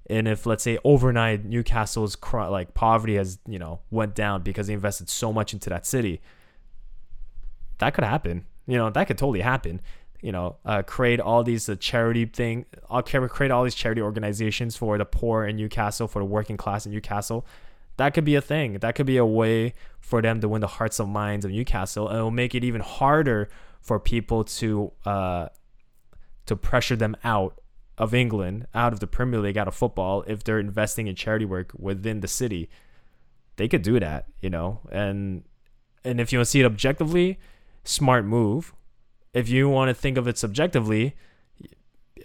and 0.10 0.30
if 0.30 0.46
let's 0.46 0.64
say 0.64 0.78
overnight 0.86 1.44
Newcastle's 1.44 2.16
like 2.32 2.74
poverty 2.74 3.16
has 3.16 3.38
you 3.46 3.60
know 3.60 3.82
went 3.92 4.16
down 4.16 4.44
because 4.44 4.68
they 4.68 4.74
invested 4.74 5.10
so 5.10 5.34
much 5.34 5.52
into 5.52 5.70
that 5.72 5.86
city, 5.86 6.22
that 7.80 7.94
could 7.94 8.06
happen. 8.06 8.46
You 8.66 8.78
know 8.78 8.90
that 8.92 9.08
could 9.08 9.18
totally 9.18 9.42
happen. 9.42 9.82
You 10.22 10.32
know, 10.32 10.56
uh, 10.64 10.84
create 10.84 11.20
all 11.20 11.44
these 11.44 11.68
uh, 11.68 11.76
charity 11.76 12.26
thing, 12.28 12.66
I'll 12.90 13.00
uh, 13.00 13.28
create 13.28 13.52
all 13.52 13.66
these 13.66 13.76
charity 13.76 14.02
organizations 14.02 14.78
for 14.78 14.98
the 14.98 15.04
poor 15.04 15.46
in 15.46 15.58
Newcastle, 15.58 16.08
for 16.08 16.20
the 16.20 16.26
working 16.26 16.56
class 16.56 16.86
in 16.86 16.94
Newcastle. 16.94 17.46
That 17.98 18.14
could 18.14 18.26
be 18.26 18.36
a 18.36 18.42
thing. 18.42 18.74
That 18.80 18.96
could 18.96 19.06
be 19.06 19.18
a 19.18 19.26
way 19.26 19.74
for 20.00 20.22
them 20.22 20.40
to 20.42 20.48
win 20.50 20.62
the 20.62 20.68
hearts 20.68 21.00
and 21.00 21.12
minds 21.12 21.46
of 21.46 21.52
Newcastle, 21.52 22.08
and 22.08 22.20
it 22.20 22.22
will 22.22 22.32
make 22.32 22.56
it 22.56 22.64
even 22.64 22.82
harder 22.82 23.50
for 23.82 24.00
people 24.00 24.44
to 24.44 24.92
uh, 25.06 25.48
to 26.46 26.56
pressure 26.56 26.96
them 26.96 27.16
out 27.24 27.60
of 27.98 28.14
England 28.14 28.68
out 28.76 28.94
of 28.94 29.00
the 29.00 29.08
Premier 29.08 29.40
League, 29.40 29.58
out 29.58 29.68
of 29.68 29.76
football, 29.76 30.24
if 30.28 30.44
they're 30.44 30.60
investing 30.60 31.08
in 31.08 31.16
charity 31.16 31.46
work 31.46 31.72
within 31.78 32.20
the 32.22 32.28
city. 32.28 32.70
They 33.56 33.68
could 33.68 33.82
do 33.82 34.00
that, 34.00 34.26
you 34.40 34.50
know, 34.50 34.82
and 34.92 35.44
and 36.04 36.22
if 36.22 36.32
you 36.32 36.38
want 36.40 36.46
to 36.46 36.52
see 36.52 36.62
it 36.62 36.66
objectively, 36.66 37.40
smart 37.84 38.26
move. 38.26 38.74
If 39.34 39.50
you 39.50 39.68
want 39.68 39.90
to 39.90 39.94
think 39.94 40.18
of 40.18 40.28
it 40.28 40.38
subjectively, 40.38 41.16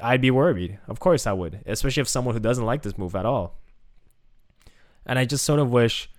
I'd 0.03 0.21
be 0.21 0.31
worried. 0.31 0.79
Of 0.87 1.01
course 1.01 1.27
I 1.27 1.33
would, 1.33 1.63
especially 1.67 2.03
if 2.03 2.09
someone 2.09 2.35
who 2.35 2.41
doesn't 2.41 2.65
like 2.65 2.83
this 2.83 2.99
move 2.99 3.17
at 3.17 3.27
all. 3.27 3.59
And 5.07 5.19
I 5.19 5.25
just 5.25 5.45
sort 5.45 5.59
of 5.59 5.71
wish, 5.71 6.11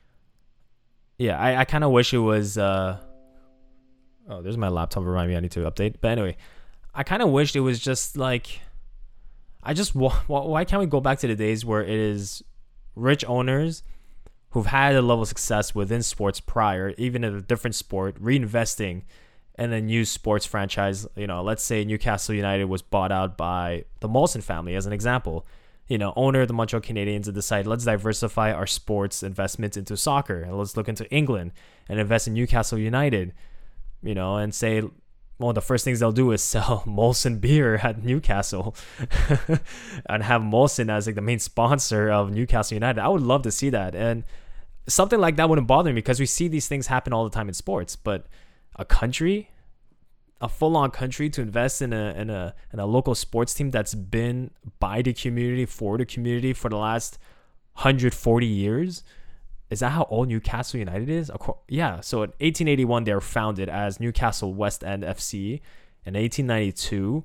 yeah, 1.18 1.40
I, 1.40 1.62
I 1.62 1.66
kind 1.66 1.84
of 1.84 1.92
wish 1.92 2.14
it 2.14 2.20
was. 2.20 2.58
Uh, 2.58 3.00
oh, 4.30 4.42
there's 4.42 4.58
my 4.58 4.70
laptop. 4.70 5.04
Remind 5.06 5.30
me, 5.30 5.38
I 5.38 5.40
need 5.40 5.52
to 5.52 5.62
update. 5.62 5.96
But 6.02 6.12
anyway, 6.12 6.38
I 6.94 7.04
kind 7.04 7.22
of 7.22 7.30
wished 7.30 7.56
it 7.56 7.62
was 7.62 7.80
just 7.80 8.18
like 8.18 8.60
I 9.66 9.74
just 9.74 9.96
why 9.96 10.66
can't 10.66 10.82
we 10.82 10.86
go 10.86 11.00
back 11.00 11.20
to 11.20 11.28
the 11.28 11.36
days 11.36 11.64
where 11.64 11.82
it 11.82 11.90
is 11.90 12.44
rich 12.96 13.24
owners 13.26 13.84
who've 14.52 14.66
had 14.66 14.96
a 14.96 15.02
level 15.02 15.24
of 15.24 15.28
success 15.28 15.74
within 15.74 16.04
sports 16.04 16.40
prior, 16.40 16.94
even 16.98 17.24
in 17.24 17.36
a 17.36 17.42
different 17.42 17.76
sport, 17.76 18.22
reinvesting 18.22 19.04
in 19.58 19.72
a 19.72 19.82
new 19.82 20.06
sports 20.06 20.46
franchise. 20.46 21.08
You 21.16 21.28
know, 21.28 21.42
let's 21.42 21.64
say 21.64 21.86
Newcastle 21.86 22.36
United 22.36 22.66
was 22.66 22.82
bought 22.82 23.12
out 23.12 23.38
by 23.38 23.86
the 24.02 24.10
Molson 24.10 24.44
family, 24.44 24.76
as 24.76 24.86
an 24.86 24.94
example. 24.94 25.46
You 25.88 25.98
know, 25.98 26.14
owner 26.16 26.42
of 26.42 26.48
the 26.48 26.54
Montreal 26.54 26.82
Canadiens 26.82 27.26
and 27.26 27.36
decide 27.36 27.68
let's 27.68 27.86
diversify 27.86 28.52
our 28.54 28.68
sports 28.68 29.22
investments 29.22 29.76
into 29.78 29.98
soccer 29.98 30.42
and 30.42 30.58
let's 30.58 30.78
look 30.78 30.88
into 30.88 31.10
England 31.12 31.52
and 31.90 32.00
invest 32.00 32.28
in 32.28 32.34
Newcastle 32.34 32.78
United. 32.78 33.34
You 34.02 34.16
know, 34.16 34.38
and 34.38 34.54
say 34.54 34.82
one 35.38 35.52
of 35.52 35.56
the 35.56 35.62
first 35.62 35.84
things 35.84 36.00
they'll 36.00 36.12
do 36.12 36.32
is 36.32 36.42
sell 36.42 36.84
Molson 36.86 37.40
beer 37.40 37.76
at 37.76 38.04
Newcastle 38.04 38.76
and 40.06 40.24
have 40.24 40.42
Molson 40.42 40.90
as 40.90 41.06
like 41.06 41.16
the 41.16 41.22
main 41.22 41.40
sponsor 41.40 42.10
of 42.10 42.32
Newcastle 42.32 42.76
United. 42.76 43.02
I 43.02 43.10
would 43.10 43.22
love 43.22 43.44
to 43.44 43.52
see 43.52 43.70
that. 43.70 43.96
And 43.96 44.24
something 44.88 45.20
like 45.20 45.36
that 45.38 45.50
wouldn't 45.50 45.68
bother 45.68 45.90
me 45.92 45.96
because 45.96 46.20
we 46.20 46.26
see 46.26 46.48
these 46.48 46.68
things 46.68 46.88
happen 46.88 47.14
all 47.14 47.24
the 47.24 47.30
time 47.30 47.48
in 47.48 47.54
sports. 47.54 47.96
But 47.96 48.28
a 48.76 48.86
country, 48.86 49.50
a 50.42 50.50
full-on 50.50 50.92
country 50.92 51.30
to 51.30 51.42
invest 51.42 51.82
in 51.82 51.94
a 51.94 52.14
in 52.18 52.30
a 52.30 52.54
in 52.72 52.80
a 52.80 52.86
local 52.86 53.16
sports 53.16 53.54
team 53.54 53.72
that's 53.72 53.96
been 53.96 54.52
by 54.80 55.02
the 55.02 55.14
community 55.14 55.66
for 55.66 55.98
the 55.98 56.06
community 56.06 56.54
for 56.54 56.70
the 56.70 56.78
last 56.78 57.18
140 57.76 58.46
years 58.46 59.04
is 59.74 59.80
that 59.80 59.90
how 59.90 60.06
old 60.12 60.28
Newcastle 60.28 60.80
United 60.80 61.10
is? 61.10 61.32
Yeah. 61.68 62.00
So 62.02 62.18
in 62.18 62.30
1881, 62.30 63.06
they 63.06 63.14
were 63.14 63.20
founded 63.20 63.70
as 63.70 64.00
Newcastle 64.00 64.54
West 64.54 64.84
End 64.84 65.02
FC. 65.02 65.62
In 66.06 66.14
1892, 66.14 67.24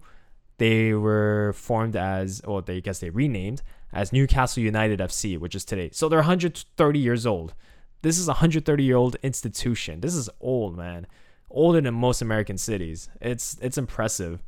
they 0.57 0.95
were 0.95 1.53
formed 1.55 1.95
as, 1.95 2.41
or 2.41 2.63
they 2.63 2.77
I 2.77 2.81
guess 2.81 3.01
they 3.01 3.11
renamed 3.11 3.61
as 3.93 4.15
Newcastle 4.15 4.63
United 4.63 4.99
FC, 4.99 5.39
which 5.39 5.55
is 5.55 5.67
today. 5.67 5.91
So 5.93 6.09
they're 6.09 6.21
130 6.21 6.99
years 6.99 7.27
old. 7.27 7.53
This 8.01 8.19
is 8.19 8.29
a 8.29 8.41
130 8.41 8.83
year 8.83 8.97
old 8.97 9.17
institution. 9.23 10.01
This 10.01 10.15
is 10.15 10.31
old, 10.41 10.75
man. 10.75 11.07
Older 11.51 11.81
than 11.81 11.95
most 11.95 12.23
American 12.23 12.59
cities. 12.59 13.09
It's 13.21 13.57
it's 13.61 13.79
impressive. 13.79 14.43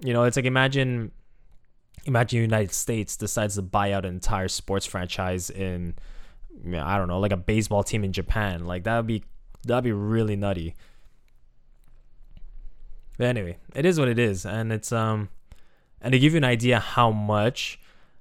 You 0.00 0.12
know, 0.12 0.24
it's 0.24 0.36
like 0.36 0.44
imagine 0.44 1.12
imagine 2.04 2.40
United 2.40 2.72
States 2.72 3.16
decides 3.16 3.54
to 3.54 3.62
buy 3.62 3.92
out 3.92 4.04
an 4.04 4.14
entire 4.14 4.48
sports 4.48 4.86
franchise 4.86 5.50
in 5.50 5.94
I 6.74 6.98
don't 6.98 7.08
know, 7.08 7.20
like 7.20 7.32
a 7.32 7.36
baseball 7.36 7.82
team 7.82 8.04
in 8.04 8.12
Japan. 8.12 8.66
Like 8.66 8.84
that 8.84 8.96
would 8.96 9.06
be 9.06 9.24
that'd 9.66 9.84
be 9.84 9.92
really 9.92 10.36
nutty. 10.36 10.74
But 13.16 13.28
anyway, 13.28 13.58
it 13.74 13.86
is 13.86 13.98
what 13.98 14.08
it 14.08 14.18
is, 14.18 14.44
and 14.44 14.72
it's 14.72 14.90
um, 14.90 15.28
and 16.00 16.12
to 16.12 16.18
give 16.18 16.32
you 16.32 16.38
an 16.38 16.44
idea 16.44 16.80
how 16.80 17.10
much 17.10 17.78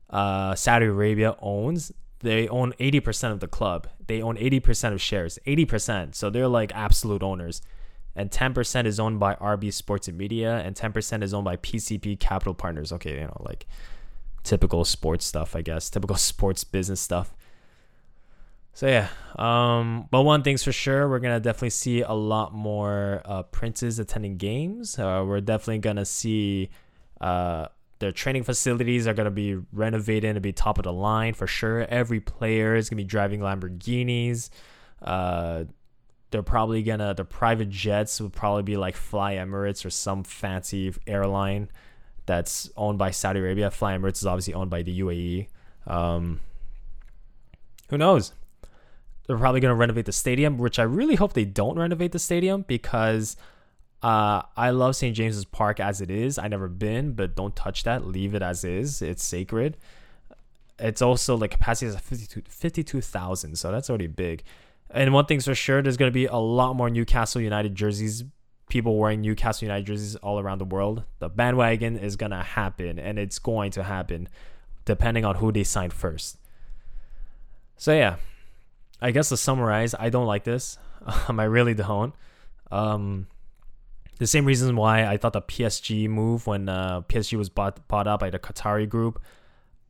uh 0.10 0.54
Saudi 0.54 0.86
Arabia 0.86 1.36
owns, 1.42 1.92
they 2.24 2.48
own 2.48 2.74
eighty 2.80 3.00
percent 3.00 3.34
of 3.34 3.40
the 3.40 3.48
club. 3.48 3.88
They 4.08 4.22
own 4.22 4.38
eighty 4.38 4.60
percent 4.60 4.94
of 4.94 5.02
shares, 5.02 5.38
eighty 5.46 5.66
percent. 5.66 6.16
So 6.16 6.30
they're 6.30 6.48
like 6.48 6.72
absolute 6.74 7.24
owners. 7.24 7.62
And 8.16 8.30
10% 8.30 8.86
is 8.86 9.00
owned 9.00 9.20
by 9.20 9.34
RB 9.34 9.74
Sports 9.74 10.08
and 10.08 10.16
Media, 10.16 10.58
and 10.58 10.76
10% 10.76 11.24
is 11.24 11.34
owned 11.34 11.46
by 11.46 11.58
PCP 11.58 12.20
Capital 12.20 12.54
Partners. 12.54 12.92
Okay, 12.92 13.16
you 13.16 13.22
know, 13.22 13.42
like 13.44 13.66
typical 14.44 14.86
sports 14.86 15.26
stuff, 15.26 15.56
I 15.56 15.62
guess, 15.62 15.90
typical 15.90 16.16
sports 16.18 16.64
business 16.64 17.02
stuff. 17.02 17.34
So 18.76 18.88
yeah, 18.88 19.08
um, 19.38 20.08
but 20.10 20.24
one 20.24 20.42
thing's 20.42 20.64
for 20.64 20.72
sure, 20.72 21.08
we're 21.08 21.20
gonna 21.20 21.40
definitely 21.40 21.70
see 21.70 22.02
a 22.02 22.14
lot 22.14 22.54
more 22.54 23.22
uh, 23.24 23.44
princes 23.44 24.00
attending 24.00 24.38
games. 24.38 24.98
Uh, 24.98 25.24
we're 25.26 25.42
definitely 25.42 25.78
gonna 25.78 26.06
see 26.06 26.70
uh, 27.22 27.68
their 28.04 28.12
training 28.12 28.44
facilities 28.44 29.08
are 29.08 29.14
gonna 29.14 29.32
be 29.32 29.58
renovated 29.72 30.36
and 30.36 30.42
be 30.42 30.52
top 30.52 30.78
of 30.78 30.84
the 30.84 30.94
line 30.94 31.34
for 31.34 31.48
sure. 31.48 31.86
Every 31.86 32.20
player 32.20 32.76
is 32.76 32.90
gonna 32.90 33.02
be 33.02 33.06
driving 33.06 33.40
Lamborghinis. 33.40 34.50
Uh, 35.02 35.66
they're 36.30 36.44
probably 36.44 36.84
gonna 36.84 37.14
the 37.14 37.26
private 37.26 37.70
jets 37.70 38.20
will 38.20 38.30
probably 38.30 38.64
be 38.64 38.78
like 38.78 38.96
Fly 38.96 39.36
Emirates 39.36 39.86
or 39.86 39.90
some 39.90 40.24
fancy 40.24 40.94
airline 41.08 41.70
that's 42.26 42.70
owned 42.76 42.98
by 42.98 43.12
Saudi 43.12 43.40
Arabia. 43.40 43.72
Fly 43.72 43.98
Emirates 43.98 44.18
is 44.18 44.26
obviously 44.26 44.54
owned 44.54 44.70
by 44.70 44.82
the 44.82 45.00
UAE. 45.00 45.48
Um, 45.88 46.40
who 47.90 47.98
knows? 47.98 48.34
they're 49.28 49.38
probably 49.38 49.62
going 49.62 49.72
to 49.72 49.76
renovate 49.76 50.06
the 50.06 50.12
stadium, 50.12 50.58
which 50.58 50.80
I 50.80 50.84
really 50.84 51.16
hope 51.16 51.34
they 51.34 51.46
don't 51.46 51.78
renovate 51.78 52.12
the 52.12 52.20
stadium 52.20 52.64
because 52.68 53.38
Uh, 54.04 54.42
I 54.58 54.72
love 54.72 54.98
St. 54.98 55.16
James's 55.16 55.46
Park 55.46 55.80
as 55.80 56.02
it 56.02 56.12
is. 56.12 56.38
I 56.38 56.50
never 56.50 56.68
been, 56.68 57.14
but 57.14 57.38
don't 57.38 57.56
touch 57.56 57.84
that. 57.84 58.06
Leave 58.06 58.36
it 58.36 58.42
as 58.42 58.66
is. 58.66 59.02
It's 59.02 59.24
sacred. 59.24 59.78
It's 60.78 61.02
also 61.02 61.38
like 61.38 61.52
capacity 61.52 61.88
is 61.88 61.96
52 61.96 62.42
52,000, 62.50 63.56
so 63.58 63.72
that's 63.72 63.90
already 63.90 64.08
big. 64.08 64.44
And 64.90 65.14
one 65.14 65.26
thing's 65.26 65.46
for 65.46 65.56
sure, 65.56 65.82
there's 65.82 65.96
going 65.96 66.12
to 66.12 66.14
be 66.14 66.26
a 66.26 66.36
lot 66.36 66.76
more 66.76 66.90
Newcastle 66.90 67.40
United 67.40 67.76
jerseys, 67.76 68.26
people 68.70 68.98
wearing 68.98 69.22
Newcastle 69.22 69.66
United 69.66 69.86
jerseys 69.86 70.18
all 70.18 70.38
around 70.38 70.58
the 70.58 70.66
world. 70.66 71.04
The 71.20 71.30
bandwagon 71.30 71.98
is 71.98 72.18
going 72.18 72.32
to 72.32 72.44
happen, 72.44 73.00
and 73.00 73.18
it's 73.18 73.40
going 73.40 73.72
to 73.72 73.84
happen 73.84 74.28
depending 74.84 75.24
on 75.24 75.36
who 75.36 75.54
they 75.54 75.64
sign 75.64 75.92
first. 75.92 76.38
So, 77.78 77.94
yeah, 77.94 78.18
I 79.02 79.12
guess 79.12 79.30
to 79.30 79.38
summarize, 79.38 79.96
I 79.98 80.10
don't 80.10 80.28
like 80.28 80.44
this. 80.44 80.78
Um, 81.30 81.40
I 81.40 81.46
really 81.46 81.74
don't. 81.74 82.14
Um, 82.70 83.28
the 84.20 84.28
same 84.28 84.46
reasons 84.46 84.74
why 84.74 85.06
I 85.06 85.18
thought 85.18 85.34
the 85.34 85.42
PSG 85.42 86.08
move 86.08 86.48
when 86.48 86.70
uh, 86.70 87.02
PSG 87.02 87.38
was 87.38 87.50
bought 87.50 87.88
bought 87.88 88.08
out 88.08 88.20
by 88.20 88.30
the 88.30 88.40
Qatari 88.40 88.88
group. 88.88 89.22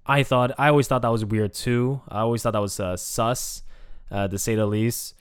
I 0.05 0.23
thought 0.23 0.51
I 0.57 0.69
always 0.69 0.87
thought 0.87 1.01
that 1.01 1.11
was 1.11 1.25
weird 1.25 1.53
too. 1.53 2.01
I 2.09 2.19
always 2.19 2.43
thought 2.43 2.51
that 2.51 2.61
was 2.61 2.79
uh, 2.79 2.97
sus, 2.97 3.63
uh, 4.11 4.27
to 4.27 4.37
say 4.37 4.55
the 4.55 4.65
least. 4.65 5.15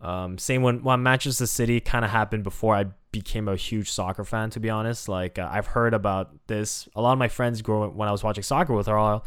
Um, 0.00 0.38
same 0.38 0.62
when 0.62 0.82
when 0.82 1.02
Manchester 1.02 1.46
City 1.46 1.80
kind 1.80 2.04
of 2.04 2.10
happened 2.10 2.44
before 2.44 2.74
I 2.74 2.86
became 3.10 3.48
a 3.48 3.56
huge 3.56 3.90
soccer 3.90 4.24
fan. 4.24 4.50
To 4.50 4.60
be 4.60 4.70
honest, 4.70 5.08
like 5.08 5.38
uh, 5.38 5.48
I've 5.50 5.68
heard 5.68 5.94
about 5.94 6.34
this. 6.46 6.88
A 6.94 7.00
lot 7.00 7.12
of 7.12 7.18
my 7.18 7.28
friends 7.28 7.62
growing 7.62 7.96
when 7.96 8.08
I 8.08 8.12
was 8.12 8.22
watching 8.22 8.42
soccer 8.42 8.74
with 8.74 8.88
are 8.88 8.98
all 8.98 9.24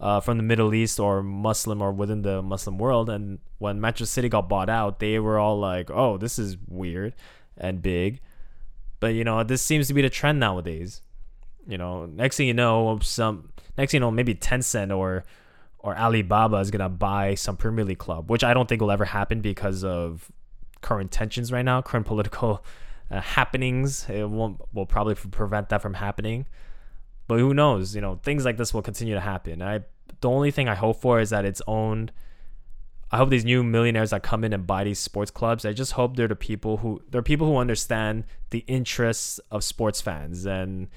uh, 0.00 0.20
from 0.20 0.36
the 0.36 0.42
Middle 0.42 0.74
East 0.74 1.00
or 1.00 1.22
Muslim 1.22 1.80
or 1.80 1.92
within 1.92 2.22
the 2.22 2.42
Muslim 2.42 2.78
world. 2.78 3.08
And 3.08 3.38
when 3.58 3.80
Manchester 3.80 4.06
City 4.06 4.28
got 4.28 4.48
bought 4.48 4.68
out, 4.68 4.98
they 4.98 5.18
were 5.18 5.38
all 5.38 5.58
like, 5.58 5.90
"Oh, 5.90 6.18
this 6.18 6.38
is 6.38 6.56
weird 6.66 7.14
and 7.60 7.82
big." 7.82 8.20
But 9.00 9.14
you 9.14 9.24
know, 9.24 9.42
this 9.44 9.62
seems 9.62 9.88
to 9.88 9.94
be 9.94 10.02
the 10.02 10.10
trend 10.10 10.40
nowadays. 10.40 11.02
You 11.66 11.78
know, 11.78 12.06
next 12.06 12.36
thing 12.36 12.46
you 12.46 12.54
know, 12.54 12.98
some 13.02 13.52
next 13.76 13.92
thing 13.92 13.98
you 13.98 14.00
know, 14.00 14.10
maybe 14.10 14.34
Tencent 14.34 14.96
or 14.96 15.24
or 15.78 15.96
Alibaba 15.96 16.56
is 16.56 16.70
gonna 16.70 16.88
buy 16.88 17.34
some 17.34 17.56
Premier 17.56 17.84
League 17.84 17.98
club, 17.98 18.30
which 18.30 18.42
I 18.42 18.54
don't 18.54 18.68
think 18.68 18.80
will 18.80 18.90
ever 18.90 19.04
happen 19.04 19.40
because 19.40 19.84
of 19.84 20.30
current 20.80 21.10
tensions 21.10 21.52
right 21.52 21.64
now, 21.64 21.82
current 21.82 22.06
political 22.14 22.64
uh, 23.10 23.20
happenings. 23.20 24.08
It 24.08 24.28
won't 24.28 24.60
will 24.72 24.86
probably 24.86 25.14
prevent 25.14 25.68
that 25.68 25.82
from 25.82 25.94
happening. 25.94 26.46
But 27.26 27.38
who 27.38 27.52
knows? 27.54 27.94
You 27.94 28.00
know, 28.00 28.18
things 28.22 28.44
like 28.44 28.56
this 28.56 28.72
will 28.72 28.82
continue 28.82 29.14
to 29.14 29.20
happen. 29.20 29.62
I 29.62 29.80
the 30.20 30.28
only 30.28 30.50
thing 30.50 30.68
I 30.68 30.74
hope 30.74 31.00
for 31.00 31.20
is 31.20 31.30
that 31.30 31.44
it's 31.44 31.62
owned. 31.66 32.12
I 33.10 33.16
hope 33.16 33.30
these 33.30 33.44
new 33.44 33.62
millionaires 33.62 34.10
that 34.10 34.22
come 34.22 34.44
in 34.44 34.52
and 34.52 34.66
buy 34.66 34.84
these 34.84 34.98
sports 34.98 35.30
clubs. 35.30 35.64
I 35.64 35.72
just 35.72 35.92
hope 35.92 36.16
they're 36.16 36.28
the 36.28 36.36
people 36.36 36.78
who 36.78 37.00
they're 37.10 37.22
people 37.22 37.46
who 37.46 37.56
understand 37.56 38.24
the 38.50 38.64
interests 38.66 39.38
of 39.50 39.64
sports 39.64 40.00
fans 40.00 40.44
and 40.44 40.88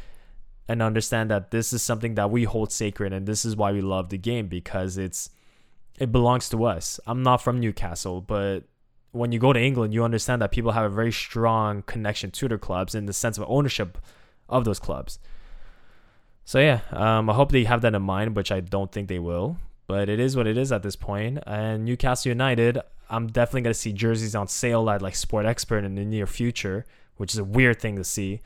and 0.68 0.82
understand 0.82 1.32
that 1.32 1.52
this 1.52 1.74
is 1.74 1.82
something 1.82 2.16
that 2.16 2.30
we 2.30 2.44
hold 2.44 2.72
sacred 2.72 3.14
and 3.14 3.28
this 3.28 3.46
is 3.46 3.56
why 3.56 3.72
we 3.72 3.82
love 3.82 4.10
the 4.10 4.18
game 4.18 4.48
because 4.48 4.98
it's 4.98 5.30
it 6.00 6.12
belongs 6.12 6.50
to 6.50 6.66
us. 6.66 7.00
I'm 7.06 7.24
not 7.24 7.42
from 7.42 7.60
Newcastle, 7.60 8.22
but 8.22 8.64
when 9.12 9.32
you 9.32 9.40
go 9.40 9.54
to 9.54 9.60
England, 9.60 9.94
you 9.94 10.04
understand 10.04 10.42
that 10.42 10.52
people 10.52 10.72
have 10.72 10.86
a 10.86 10.90
very 10.90 11.12
strong 11.12 11.82
connection 11.84 12.32
to 12.32 12.48
their 12.48 12.58
clubs 12.58 12.96
in 12.96 13.06
the 13.06 13.14
sense 13.14 13.38
of 13.38 13.46
ownership 13.48 13.98
of 14.50 14.66
those 14.66 14.80
clubs. 14.80 15.20
So 16.44 16.60
yeah, 16.60 16.82
um, 16.92 17.30
I 17.30 17.34
hope 17.34 17.52
they 17.52 17.66
have 17.66 17.82
that 17.82 17.94
in 17.94 18.02
mind, 18.02 18.36
which 18.36 18.52
I 18.52 18.60
don't 18.60 18.92
think 18.92 19.08
they 19.08 19.20
will. 19.20 19.58
But 19.92 20.08
it 20.08 20.22
is 20.22 20.38
what 20.38 20.48
it 20.48 20.56
is 20.56 20.72
at 20.72 20.84
this 20.84 20.96
point. 20.96 21.40
And 21.46 21.84
Newcastle 21.84 22.30
United, 22.30 22.80
I'm 23.10 23.28
definitely 23.28 23.64
gonna 23.64 23.74
see 23.74 23.92
jerseys 23.92 24.36
on 24.36 24.48
sale 24.48 24.90
at 24.90 25.02
like 25.02 25.18
Sport 25.18 25.46
Expert 25.46 25.84
in 25.84 25.96
the 25.96 26.06
near 26.06 26.26
future, 26.26 26.86
which 27.18 27.34
is 27.34 27.40
a 27.40 27.44
weird 27.44 27.82
thing 27.82 27.98
to 27.98 28.06
see. 28.06 28.40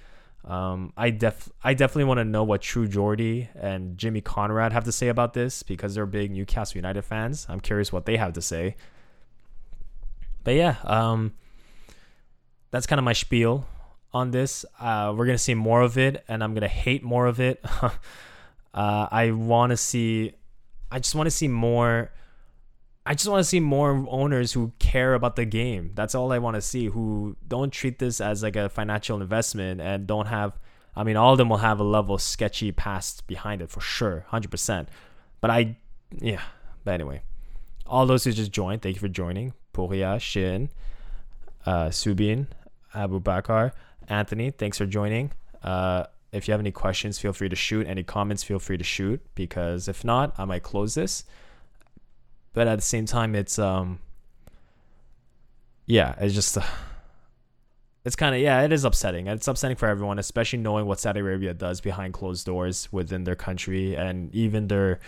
Um, 0.44 0.92
I 0.98 1.12
def 1.12 1.48
I 1.64 1.76
definitely 1.76 2.06
want 2.06 2.18
to 2.18 2.26
know 2.26 2.44
what 2.44 2.64
True 2.64 2.88
Geordie 2.88 3.50
and 3.54 3.96
Jimmy 3.96 4.22
Conrad 4.22 4.74
have 4.74 4.86
to 4.86 4.92
say 4.92 5.08
about 5.10 5.36
this 5.36 5.62
because 5.62 5.94
they're 5.94 6.08
big 6.08 6.32
Newcastle 6.32 6.80
United 6.80 7.04
fans. 7.04 7.46
I'm 7.48 7.60
curious 7.60 7.94
what 7.94 8.08
they 8.08 8.18
have 8.18 8.34
to 8.34 8.42
say. 8.42 8.76
But 10.44 10.56
yeah, 10.56 10.78
um, 10.84 11.36
that's 12.72 12.88
kind 12.88 12.98
of 12.98 13.06
my 13.06 13.14
spiel 13.14 13.68
on 14.16 14.32
this. 14.32 14.66
Uh, 14.80 15.14
we're 15.16 15.28
gonna 15.28 15.38
see 15.38 15.54
more 15.54 15.84
of 15.84 15.96
it, 16.00 16.24
and 16.28 16.44
I'm 16.44 16.56
gonna 16.56 16.68
hate 16.68 17.04
more 17.04 17.28
of 17.28 17.40
it. 17.40 17.64
uh, 17.84 17.92
I 18.74 19.30
want 19.30 19.70
to 19.70 19.78
see. 19.78 20.34
I 20.92 21.00
just 21.00 21.16
want 21.16 21.28
to 21.28 21.32
see 21.32 21.48
more. 21.48 22.12
I 23.06 23.14
just 23.14 23.30
want 23.30 23.40
to 23.42 23.44
see 23.44 23.60
more 23.60 24.06
owners 24.10 24.54
who 24.54 24.74
care 24.80 25.14
about 25.14 25.36
the 25.36 25.46
game. 25.46 25.92
That's 25.94 26.16
all 26.16 26.32
I 26.32 26.40
want 26.40 26.56
to 26.56 26.62
see. 26.62 26.88
Who 26.88 27.36
don't 27.48 27.72
treat 27.72 28.00
this 28.00 28.20
as 28.20 28.42
like 28.42 28.56
a 28.56 28.70
financial 28.70 29.22
investment 29.22 29.82
and 29.82 30.08
don't 30.08 30.28
have. 30.28 30.60
I 30.96 31.04
mean, 31.04 31.18
all 31.18 31.34
of 31.34 31.38
them 31.38 31.50
will 31.50 31.58
have 31.58 31.80
a 31.80 31.84
level 31.84 32.18
sketchy 32.18 32.72
past 32.72 33.28
behind 33.28 33.62
it 33.62 33.70
for 33.70 33.82
sure, 33.82 34.26
hundred 34.30 34.50
percent. 34.50 34.90
But 35.42 35.52
I, 35.52 35.78
yeah. 36.18 36.42
But 36.84 36.94
anyway, 36.94 37.24
all 37.86 38.06
those 38.06 38.24
who 38.24 38.32
just 38.32 38.52
joined, 38.52 38.82
thank 38.82 38.96
you 38.96 39.00
for 39.00 39.08
joining. 39.08 39.54
Puria, 39.74 40.20
Shin, 40.22 40.70
uh, 41.66 41.88
Subin, 41.88 42.48
Abu 42.94 43.20
Bakar. 43.20 43.74
Anthony, 44.08 44.52
thanks 44.52 44.78
for 44.78 44.86
joining. 44.86 45.32
Uh, 45.64 46.06
if 46.36 46.48
you 46.48 46.52
have 46.52 46.62
any 46.62 46.72
questions, 46.72 47.18
feel 47.20 47.34
free 47.34 47.50
to 47.50 47.56
shoot. 47.56 47.88
Any 47.88 48.04
comments, 48.04 48.44
feel 48.44 48.60
free 48.60 48.78
to 48.78 48.84
shoot. 48.84 49.22
Because 49.36 49.88
if 49.88 50.04
not, 50.04 50.34
I 50.38 50.46
might 50.46 50.64
close 50.64 50.94
this. 50.94 51.24
But 52.54 52.68
at 52.68 52.76
the 52.76 52.82
same 52.82 53.06
time, 53.06 53.36
it's 53.36 53.58
um, 53.60 54.00
yeah, 55.86 56.16
it's 56.20 56.34
just. 56.34 56.58
Uh, 56.58 56.64
it's 58.06 58.16
kind 58.16 58.36
of 58.36 58.42
yeah, 58.42 58.62
it 58.62 58.72
is 58.72 58.84
upsetting. 58.84 59.26
It's 59.26 59.48
upsetting 59.48 59.78
for 59.78 59.88
everyone, 59.88 60.20
especially 60.20 60.60
knowing 60.60 60.86
what 60.86 61.00
Saudi 61.00 61.22
Arabia 61.22 61.56
does 61.56 61.82
behind 61.82 62.14
closed 62.14 62.46
doors 62.46 62.88
within 62.94 63.24
their 63.24 63.36
country, 63.36 63.96
and 63.96 64.34
even 64.34 64.68
their 64.68 65.00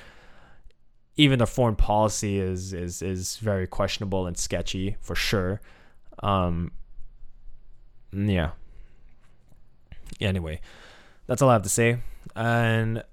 even 1.15 1.37
their 1.37 1.45
foreign 1.45 1.75
policy 1.75 2.39
is 2.39 2.73
is 2.73 3.03
is 3.03 3.37
very 3.37 3.67
questionable 3.67 4.25
and 4.25 4.35
sketchy 4.35 4.97
for 4.99 5.13
sure. 5.13 5.61
Um, 6.23 6.71
yeah, 8.11 8.51
anyway, 10.19 10.59
that's 11.27 11.41
all 11.41 11.49
I 11.49 11.53
have 11.53 11.63
to 11.63 11.69
say. 11.69 11.99
And 12.35 13.03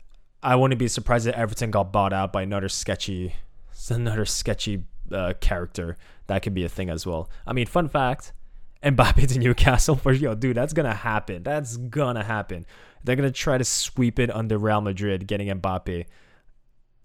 I 0.42 0.56
wouldn't 0.56 0.78
be 0.78 0.88
surprised 0.88 1.26
if 1.26 1.34
Everton 1.34 1.70
got 1.70 1.92
bought 1.92 2.12
out 2.12 2.32
by 2.32 2.42
another 2.42 2.68
sketchy, 2.68 3.34
another 3.90 4.24
sketchy 4.24 4.84
uh, 5.12 5.34
character. 5.40 5.96
That 6.26 6.42
could 6.42 6.54
be 6.54 6.64
a 6.64 6.68
thing 6.68 6.88
as 6.88 7.06
well. 7.06 7.28
I 7.46 7.52
mean, 7.52 7.66
fun 7.66 7.88
fact: 7.88 8.32
Mbappe 8.82 9.28
to 9.32 9.38
Newcastle 9.38 9.96
for 9.96 10.12
yo, 10.12 10.34
dude, 10.34 10.56
that's 10.56 10.72
gonna 10.72 10.94
happen. 10.94 11.42
That's 11.42 11.76
gonna 11.76 12.24
happen. 12.24 12.66
They're 13.02 13.16
gonna 13.16 13.30
try 13.30 13.58
to 13.58 13.64
sweep 13.64 14.18
it 14.18 14.34
under 14.34 14.56
Real 14.56 14.80
Madrid, 14.80 15.26
getting 15.26 15.48
Mbappe. 15.48 16.06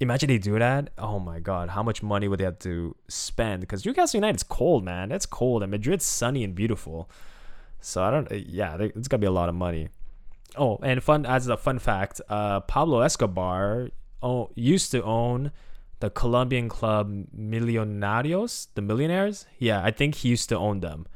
Imagine 0.01 0.29
they 0.29 0.37
do 0.37 0.57
that. 0.57 0.91
Oh 0.97 1.19
my 1.19 1.39
god, 1.39 1.69
how 1.69 1.83
much 1.83 2.01
money 2.01 2.29
would 2.29 2.39
they 2.39 2.45
have 2.45 2.59
to 2.59 2.95
spend? 3.09 3.61
Because 3.61 3.85
Newcastle 3.85 4.17
United's 4.17 4.43
cold, 4.43 4.85
man. 4.85 5.11
It's 5.11 5.25
cold, 5.25 5.61
and 5.61 5.71
Madrid's 5.71 6.05
sunny 6.05 6.43
and 6.43 6.55
beautiful. 6.55 7.09
So 7.81 8.03
I 8.03 8.11
don't. 8.11 8.31
Yeah, 8.31 8.77
it's 8.79 9.09
gonna 9.09 9.19
be 9.19 9.27
a 9.27 9.31
lot 9.31 9.49
of 9.49 9.55
money. 9.55 9.89
Oh, 10.57 10.79
and 10.81 11.03
fun 11.03 11.25
as 11.25 11.47
a 11.47 11.57
fun 11.57 11.79
fact, 11.79 12.21
uh, 12.29 12.61
Pablo 12.61 13.01
Escobar 13.01 13.89
oh, 14.21 14.49
used 14.55 14.91
to 14.91 15.03
own 15.03 15.51
the 15.99 16.09
Colombian 16.09 16.69
club 16.69 17.11
Millonarios, 17.37 18.67
the 18.75 18.81
Millionaires. 18.81 19.45
Yeah, 19.57 19.83
I 19.83 19.91
think 19.91 20.15
he 20.15 20.29
used 20.29 20.49
to 20.49 20.57
own 20.57 20.79
them. 20.79 21.07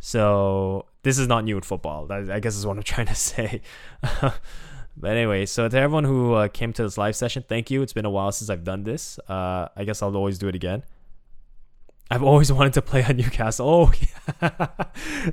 So 0.00 0.86
this 1.02 1.18
is 1.18 1.28
not 1.28 1.44
new 1.44 1.56
in 1.56 1.62
football. 1.62 2.10
I 2.10 2.40
guess 2.40 2.56
is 2.56 2.66
what 2.66 2.76
I'm 2.76 2.82
trying 2.94 3.06
to 3.06 3.14
say. 3.14 3.60
but 4.20 5.10
anyway, 5.10 5.46
so 5.46 5.68
to 5.68 5.76
everyone 5.78 6.04
who 6.04 6.34
uh, 6.34 6.48
came 6.48 6.72
to 6.72 6.82
this 6.82 6.98
live 6.98 7.14
session, 7.14 7.44
thank 7.46 7.70
you. 7.70 7.82
It's 7.82 7.92
been 7.92 8.04
a 8.04 8.10
while 8.10 8.32
since 8.32 8.50
I've 8.50 8.64
done 8.64 8.84
this. 8.84 9.18
Uh, 9.28 9.68
I 9.76 9.84
guess 9.84 10.02
I'll 10.02 10.16
always 10.16 10.38
do 10.38 10.48
it 10.48 10.54
again. 10.54 10.82
I've 12.12 12.22
always 12.22 12.52
wanted 12.58 12.74
to 12.74 12.82
play 12.82 13.02
at 13.02 13.16
Newcastle. 13.16 13.66
Oh, 13.66 13.92
yeah. 14.42 14.68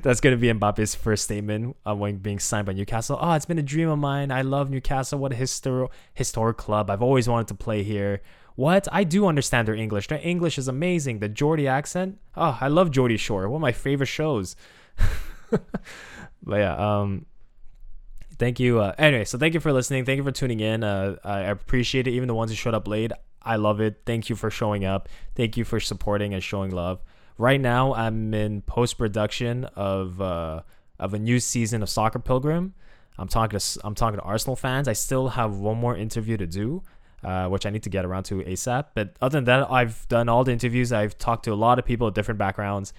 that's 0.02 0.20
going 0.20 0.34
to 0.34 0.40
be 0.40 0.48
Mbappe's 0.48 0.94
first 0.94 1.24
statement 1.24 1.76
uh, 1.86 1.94
when 1.94 2.16
being 2.16 2.38
signed 2.38 2.66
by 2.66 2.72
Newcastle. 2.72 3.18
Oh, 3.20 3.32
it's 3.34 3.44
been 3.44 3.58
a 3.58 3.62
dream 3.62 3.90
of 3.90 3.98
mine. 3.98 4.30
I 4.32 4.40
love 4.40 4.70
Newcastle. 4.70 5.18
What 5.18 5.32
a 5.32 5.36
histor- 5.36 5.88
historic 6.14 6.56
club. 6.56 6.88
I've 6.88 7.02
always 7.02 7.28
wanted 7.28 7.48
to 7.48 7.54
play 7.54 7.82
here. 7.82 8.22
What? 8.56 8.88
I 8.90 9.04
do 9.04 9.26
understand 9.26 9.68
their 9.68 9.74
English. 9.74 10.08
Their 10.08 10.20
English 10.22 10.56
is 10.56 10.68
amazing. 10.68 11.18
The 11.18 11.28
Geordie 11.28 11.68
accent. 11.68 12.18
Oh, 12.34 12.56
I 12.58 12.68
love 12.68 12.90
Geordie 12.90 13.18
Shore. 13.18 13.46
One 13.50 13.58
of 13.58 13.62
my 13.62 13.72
favorite 13.72 14.06
shows. 14.06 14.56
but 15.50 16.56
yeah, 16.56 16.76
um, 16.76 17.26
thank 18.38 18.58
you. 18.58 18.80
Uh, 18.80 18.94
anyway, 18.96 19.24
so 19.24 19.36
thank 19.36 19.52
you 19.52 19.60
for 19.60 19.72
listening. 19.72 20.06
Thank 20.06 20.16
you 20.16 20.24
for 20.24 20.32
tuning 20.32 20.60
in. 20.60 20.82
Uh, 20.82 21.16
I 21.24 21.40
appreciate 21.40 22.06
it. 22.06 22.12
Even 22.12 22.26
the 22.26 22.34
ones 22.34 22.50
who 22.50 22.56
showed 22.56 22.74
up 22.74 22.88
late. 22.88 23.12
I 23.42 23.56
love 23.56 23.80
it. 23.80 24.02
Thank 24.04 24.28
you 24.28 24.36
for 24.36 24.50
showing 24.50 24.84
up. 24.84 25.08
Thank 25.34 25.56
you 25.56 25.64
for 25.64 25.80
supporting 25.80 26.34
and 26.34 26.42
showing 26.42 26.70
love. 26.70 27.00
Right 27.38 27.60
now, 27.60 27.94
I'm 27.94 28.34
in 28.34 28.62
post 28.62 28.98
production 28.98 29.64
of 29.76 30.20
uh, 30.20 30.62
of 30.98 31.14
a 31.14 31.18
new 31.18 31.40
season 31.40 31.82
of 31.82 31.88
Soccer 31.88 32.18
Pilgrim. 32.18 32.74
I'm 33.18 33.28
talking 33.28 33.58
to 33.58 33.80
I'm 33.84 33.94
talking 33.94 34.18
to 34.18 34.24
Arsenal 34.24 34.56
fans. 34.56 34.88
I 34.88 34.92
still 34.92 35.28
have 35.28 35.56
one 35.56 35.78
more 35.78 35.96
interview 35.96 36.36
to 36.36 36.46
do, 36.46 36.82
uh, 37.24 37.48
which 37.48 37.64
I 37.64 37.70
need 37.70 37.82
to 37.84 37.90
get 37.90 38.04
around 38.04 38.24
to 38.24 38.42
ASAP. 38.42 38.86
But 38.94 39.16
other 39.20 39.38
than 39.38 39.44
that, 39.44 39.70
I've 39.70 40.06
done 40.08 40.28
all 40.28 40.44
the 40.44 40.52
interviews. 40.52 40.92
I've 40.92 41.16
talked 41.16 41.44
to 41.44 41.52
a 41.52 41.54
lot 41.54 41.78
of 41.78 41.84
people 41.84 42.06
with 42.06 42.14
different 42.14 42.38
backgrounds, 42.38 42.92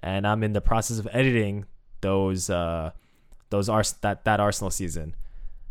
and 0.00 0.26
I'm 0.26 0.42
in 0.42 0.52
the 0.52 0.60
process 0.60 0.98
of 0.98 1.08
editing 1.12 1.66
those 2.00 2.50
uh, 2.50 2.90
those 3.50 3.68
are 3.68 3.84
that 4.00 4.24
that 4.24 4.40
Arsenal 4.40 4.70
season. 4.70 5.14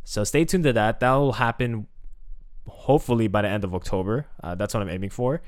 So 0.05 0.24
stay 0.24 0.45
tuned 0.45 0.63
to 0.65 0.74
that. 0.74 0.99
That 0.99 1.13
will 1.13 1.34
happen 1.34 1.88
hopefully 2.68 3.28
by 3.28 3.41
the 3.41 3.49
end 3.49 3.64
of 3.64 3.74
October. 3.74 4.26
Uh, 4.41 4.55
that's 4.55 4.74
what 4.74 4.82
I'm 4.82 4.89
aiming 4.89 5.09
for. 5.09 5.41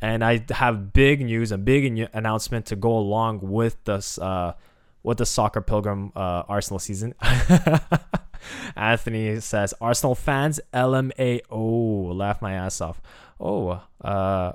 And 0.00 0.24
I 0.24 0.44
have 0.50 0.92
big 0.92 1.24
news, 1.24 1.52
a 1.52 1.58
big 1.58 2.08
announcement 2.12 2.66
to 2.66 2.76
go 2.76 2.96
along 2.96 3.40
with 3.42 3.82
this, 3.84 4.18
uh, 4.18 4.54
with 5.02 5.18
the 5.18 5.26
soccer 5.26 5.60
pilgrim 5.60 6.12
uh, 6.14 6.42
Arsenal 6.48 6.78
season. 6.78 7.14
Anthony 8.76 9.40
says 9.40 9.72
Arsenal 9.80 10.14
fans 10.14 10.60
LMAO 10.72 12.14
laugh 12.14 12.42
my 12.42 12.52
ass 12.52 12.80
off. 12.80 13.00
Oh, 13.40 13.82
uh, 14.02 14.52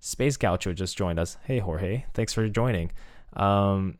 Space 0.00 0.36
Gaucho 0.36 0.72
just 0.72 0.96
joined 0.96 1.18
us. 1.18 1.36
Hey 1.44 1.58
Jorge, 1.58 2.04
thanks 2.14 2.32
for 2.32 2.48
joining. 2.48 2.92
Um, 3.34 3.98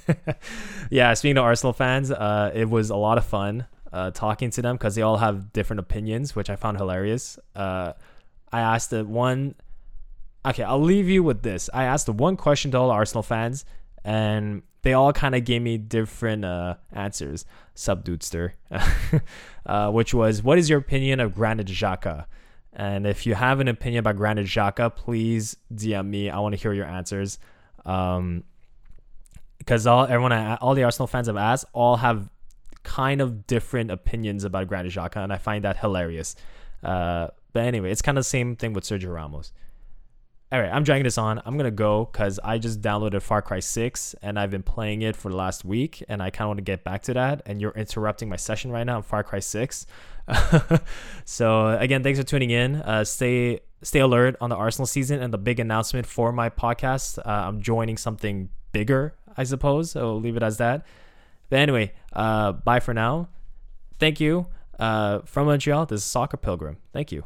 yeah, 0.90 1.14
speaking 1.14 1.36
to 1.36 1.42
Arsenal 1.42 1.72
fans, 1.72 2.10
uh, 2.10 2.50
it 2.54 2.68
was 2.68 2.90
a 2.90 2.96
lot 2.96 3.18
of 3.18 3.24
fun 3.24 3.66
uh, 3.92 4.10
talking 4.10 4.50
to 4.50 4.62
them 4.62 4.76
because 4.76 4.94
they 4.94 5.02
all 5.02 5.18
have 5.18 5.52
different 5.52 5.80
opinions, 5.80 6.36
which 6.36 6.50
I 6.50 6.56
found 6.56 6.76
hilarious. 6.76 7.38
Uh, 7.54 7.92
I 8.52 8.60
asked 8.60 8.90
the 8.90 9.04
one. 9.04 9.54
Okay, 10.44 10.62
I'll 10.62 10.80
leave 10.80 11.08
you 11.08 11.22
with 11.22 11.42
this. 11.42 11.68
I 11.74 11.84
asked 11.84 12.06
the 12.06 12.12
one 12.12 12.36
question 12.36 12.70
to 12.70 12.78
all 12.78 12.90
Arsenal 12.90 13.22
fans, 13.22 13.64
and 14.04 14.62
they 14.82 14.94
all 14.94 15.12
kind 15.12 15.34
of 15.34 15.44
gave 15.44 15.60
me 15.60 15.76
different 15.76 16.44
uh, 16.44 16.76
answers. 16.92 17.44
Sub 17.74 18.04
Dudester, 18.04 18.52
uh, 19.66 19.90
which 19.90 20.14
was, 20.14 20.42
"What 20.42 20.58
is 20.58 20.70
your 20.70 20.78
opinion 20.78 21.20
of 21.20 21.34
Granit 21.34 21.66
Xhaka?" 21.66 22.26
And 22.72 23.06
if 23.06 23.26
you 23.26 23.34
have 23.34 23.60
an 23.60 23.68
opinion 23.68 24.00
about 24.00 24.16
Granit 24.16 24.46
Xhaka, 24.46 24.94
please 24.94 25.56
DM 25.74 26.06
me. 26.06 26.30
I 26.30 26.38
want 26.38 26.54
to 26.54 26.60
hear 26.60 26.72
your 26.72 26.86
answers. 26.86 27.38
Um, 27.84 28.44
because 29.58 29.86
all 29.86 30.04
everyone, 30.04 30.32
all 30.32 30.74
the 30.74 30.84
Arsenal 30.84 31.06
fans 31.06 31.28
I've 31.28 31.36
asked, 31.36 31.66
all 31.72 31.96
have 31.96 32.28
kind 32.82 33.20
of 33.20 33.46
different 33.46 33.90
opinions 33.90 34.44
about 34.44 34.68
Granit 34.68 34.92
Xhaka, 34.92 35.16
and 35.16 35.32
I 35.32 35.38
find 35.38 35.64
that 35.64 35.78
hilarious. 35.78 36.36
Uh, 36.82 37.28
but 37.52 37.64
anyway, 37.64 37.90
it's 37.90 38.02
kind 38.02 38.16
of 38.16 38.24
the 38.24 38.28
same 38.28 38.56
thing 38.56 38.72
with 38.72 38.84
Sergio 38.84 39.14
Ramos. 39.14 39.52
All 40.52 40.60
right, 40.60 40.70
I'm 40.72 40.82
dragging 40.82 41.04
this 41.04 41.18
on. 41.18 41.40
I'm 41.44 41.56
gonna 41.56 41.70
go 41.70 42.08
because 42.10 42.40
I 42.42 42.58
just 42.58 42.80
downloaded 42.80 43.22
Far 43.22 43.40
Cry 43.40 43.60
6 43.60 44.16
and 44.20 44.36
I've 44.36 44.50
been 44.50 44.64
playing 44.64 45.02
it 45.02 45.14
for 45.14 45.30
the 45.30 45.36
last 45.36 45.64
week, 45.64 46.02
and 46.08 46.20
I 46.20 46.30
kind 46.30 46.46
of 46.46 46.48
want 46.48 46.58
to 46.58 46.64
get 46.64 46.82
back 46.82 47.02
to 47.02 47.14
that. 47.14 47.42
And 47.46 47.60
you're 47.60 47.72
interrupting 47.72 48.28
my 48.28 48.36
session 48.36 48.72
right 48.72 48.84
now 48.84 48.96
on 48.96 49.02
Far 49.04 49.22
Cry 49.22 49.38
6. 49.38 49.86
so 51.24 51.68
again, 51.78 52.02
thanks 52.02 52.18
for 52.18 52.24
tuning 52.24 52.50
in. 52.50 52.76
Uh, 52.76 53.04
stay 53.04 53.60
stay 53.82 54.00
alert 54.00 54.36
on 54.40 54.50
the 54.50 54.56
Arsenal 54.56 54.86
season 54.86 55.22
and 55.22 55.32
the 55.32 55.38
big 55.38 55.60
announcement 55.60 56.06
for 56.06 56.32
my 56.32 56.50
podcast. 56.50 57.18
Uh, 57.18 57.30
I'm 57.30 57.62
joining 57.62 57.96
something 57.96 58.50
bigger, 58.72 59.14
I 59.36 59.44
suppose. 59.44 59.96
I'll 59.96 60.20
leave 60.20 60.36
it 60.36 60.42
as 60.42 60.56
that. 60.58 60.84
But 61.50 61.58
anyway, 61.58 61.92
uh, 62.12 62.52
bye 62.52 62.80
for 62.80 62.94
now. 62.94 63.28
Thank 63.98 64.20
you. 64.20 64.46
Uh, 64.78 65.20
from 65.26 65.46
Montreal, 65.46 65.84
this 65.84 66.00
is 66.00 66.04
Soccer 66.04 66.38
Pilgrim. 66.38 66.78
Thank 66.94 67.12
you. 67.12 67.24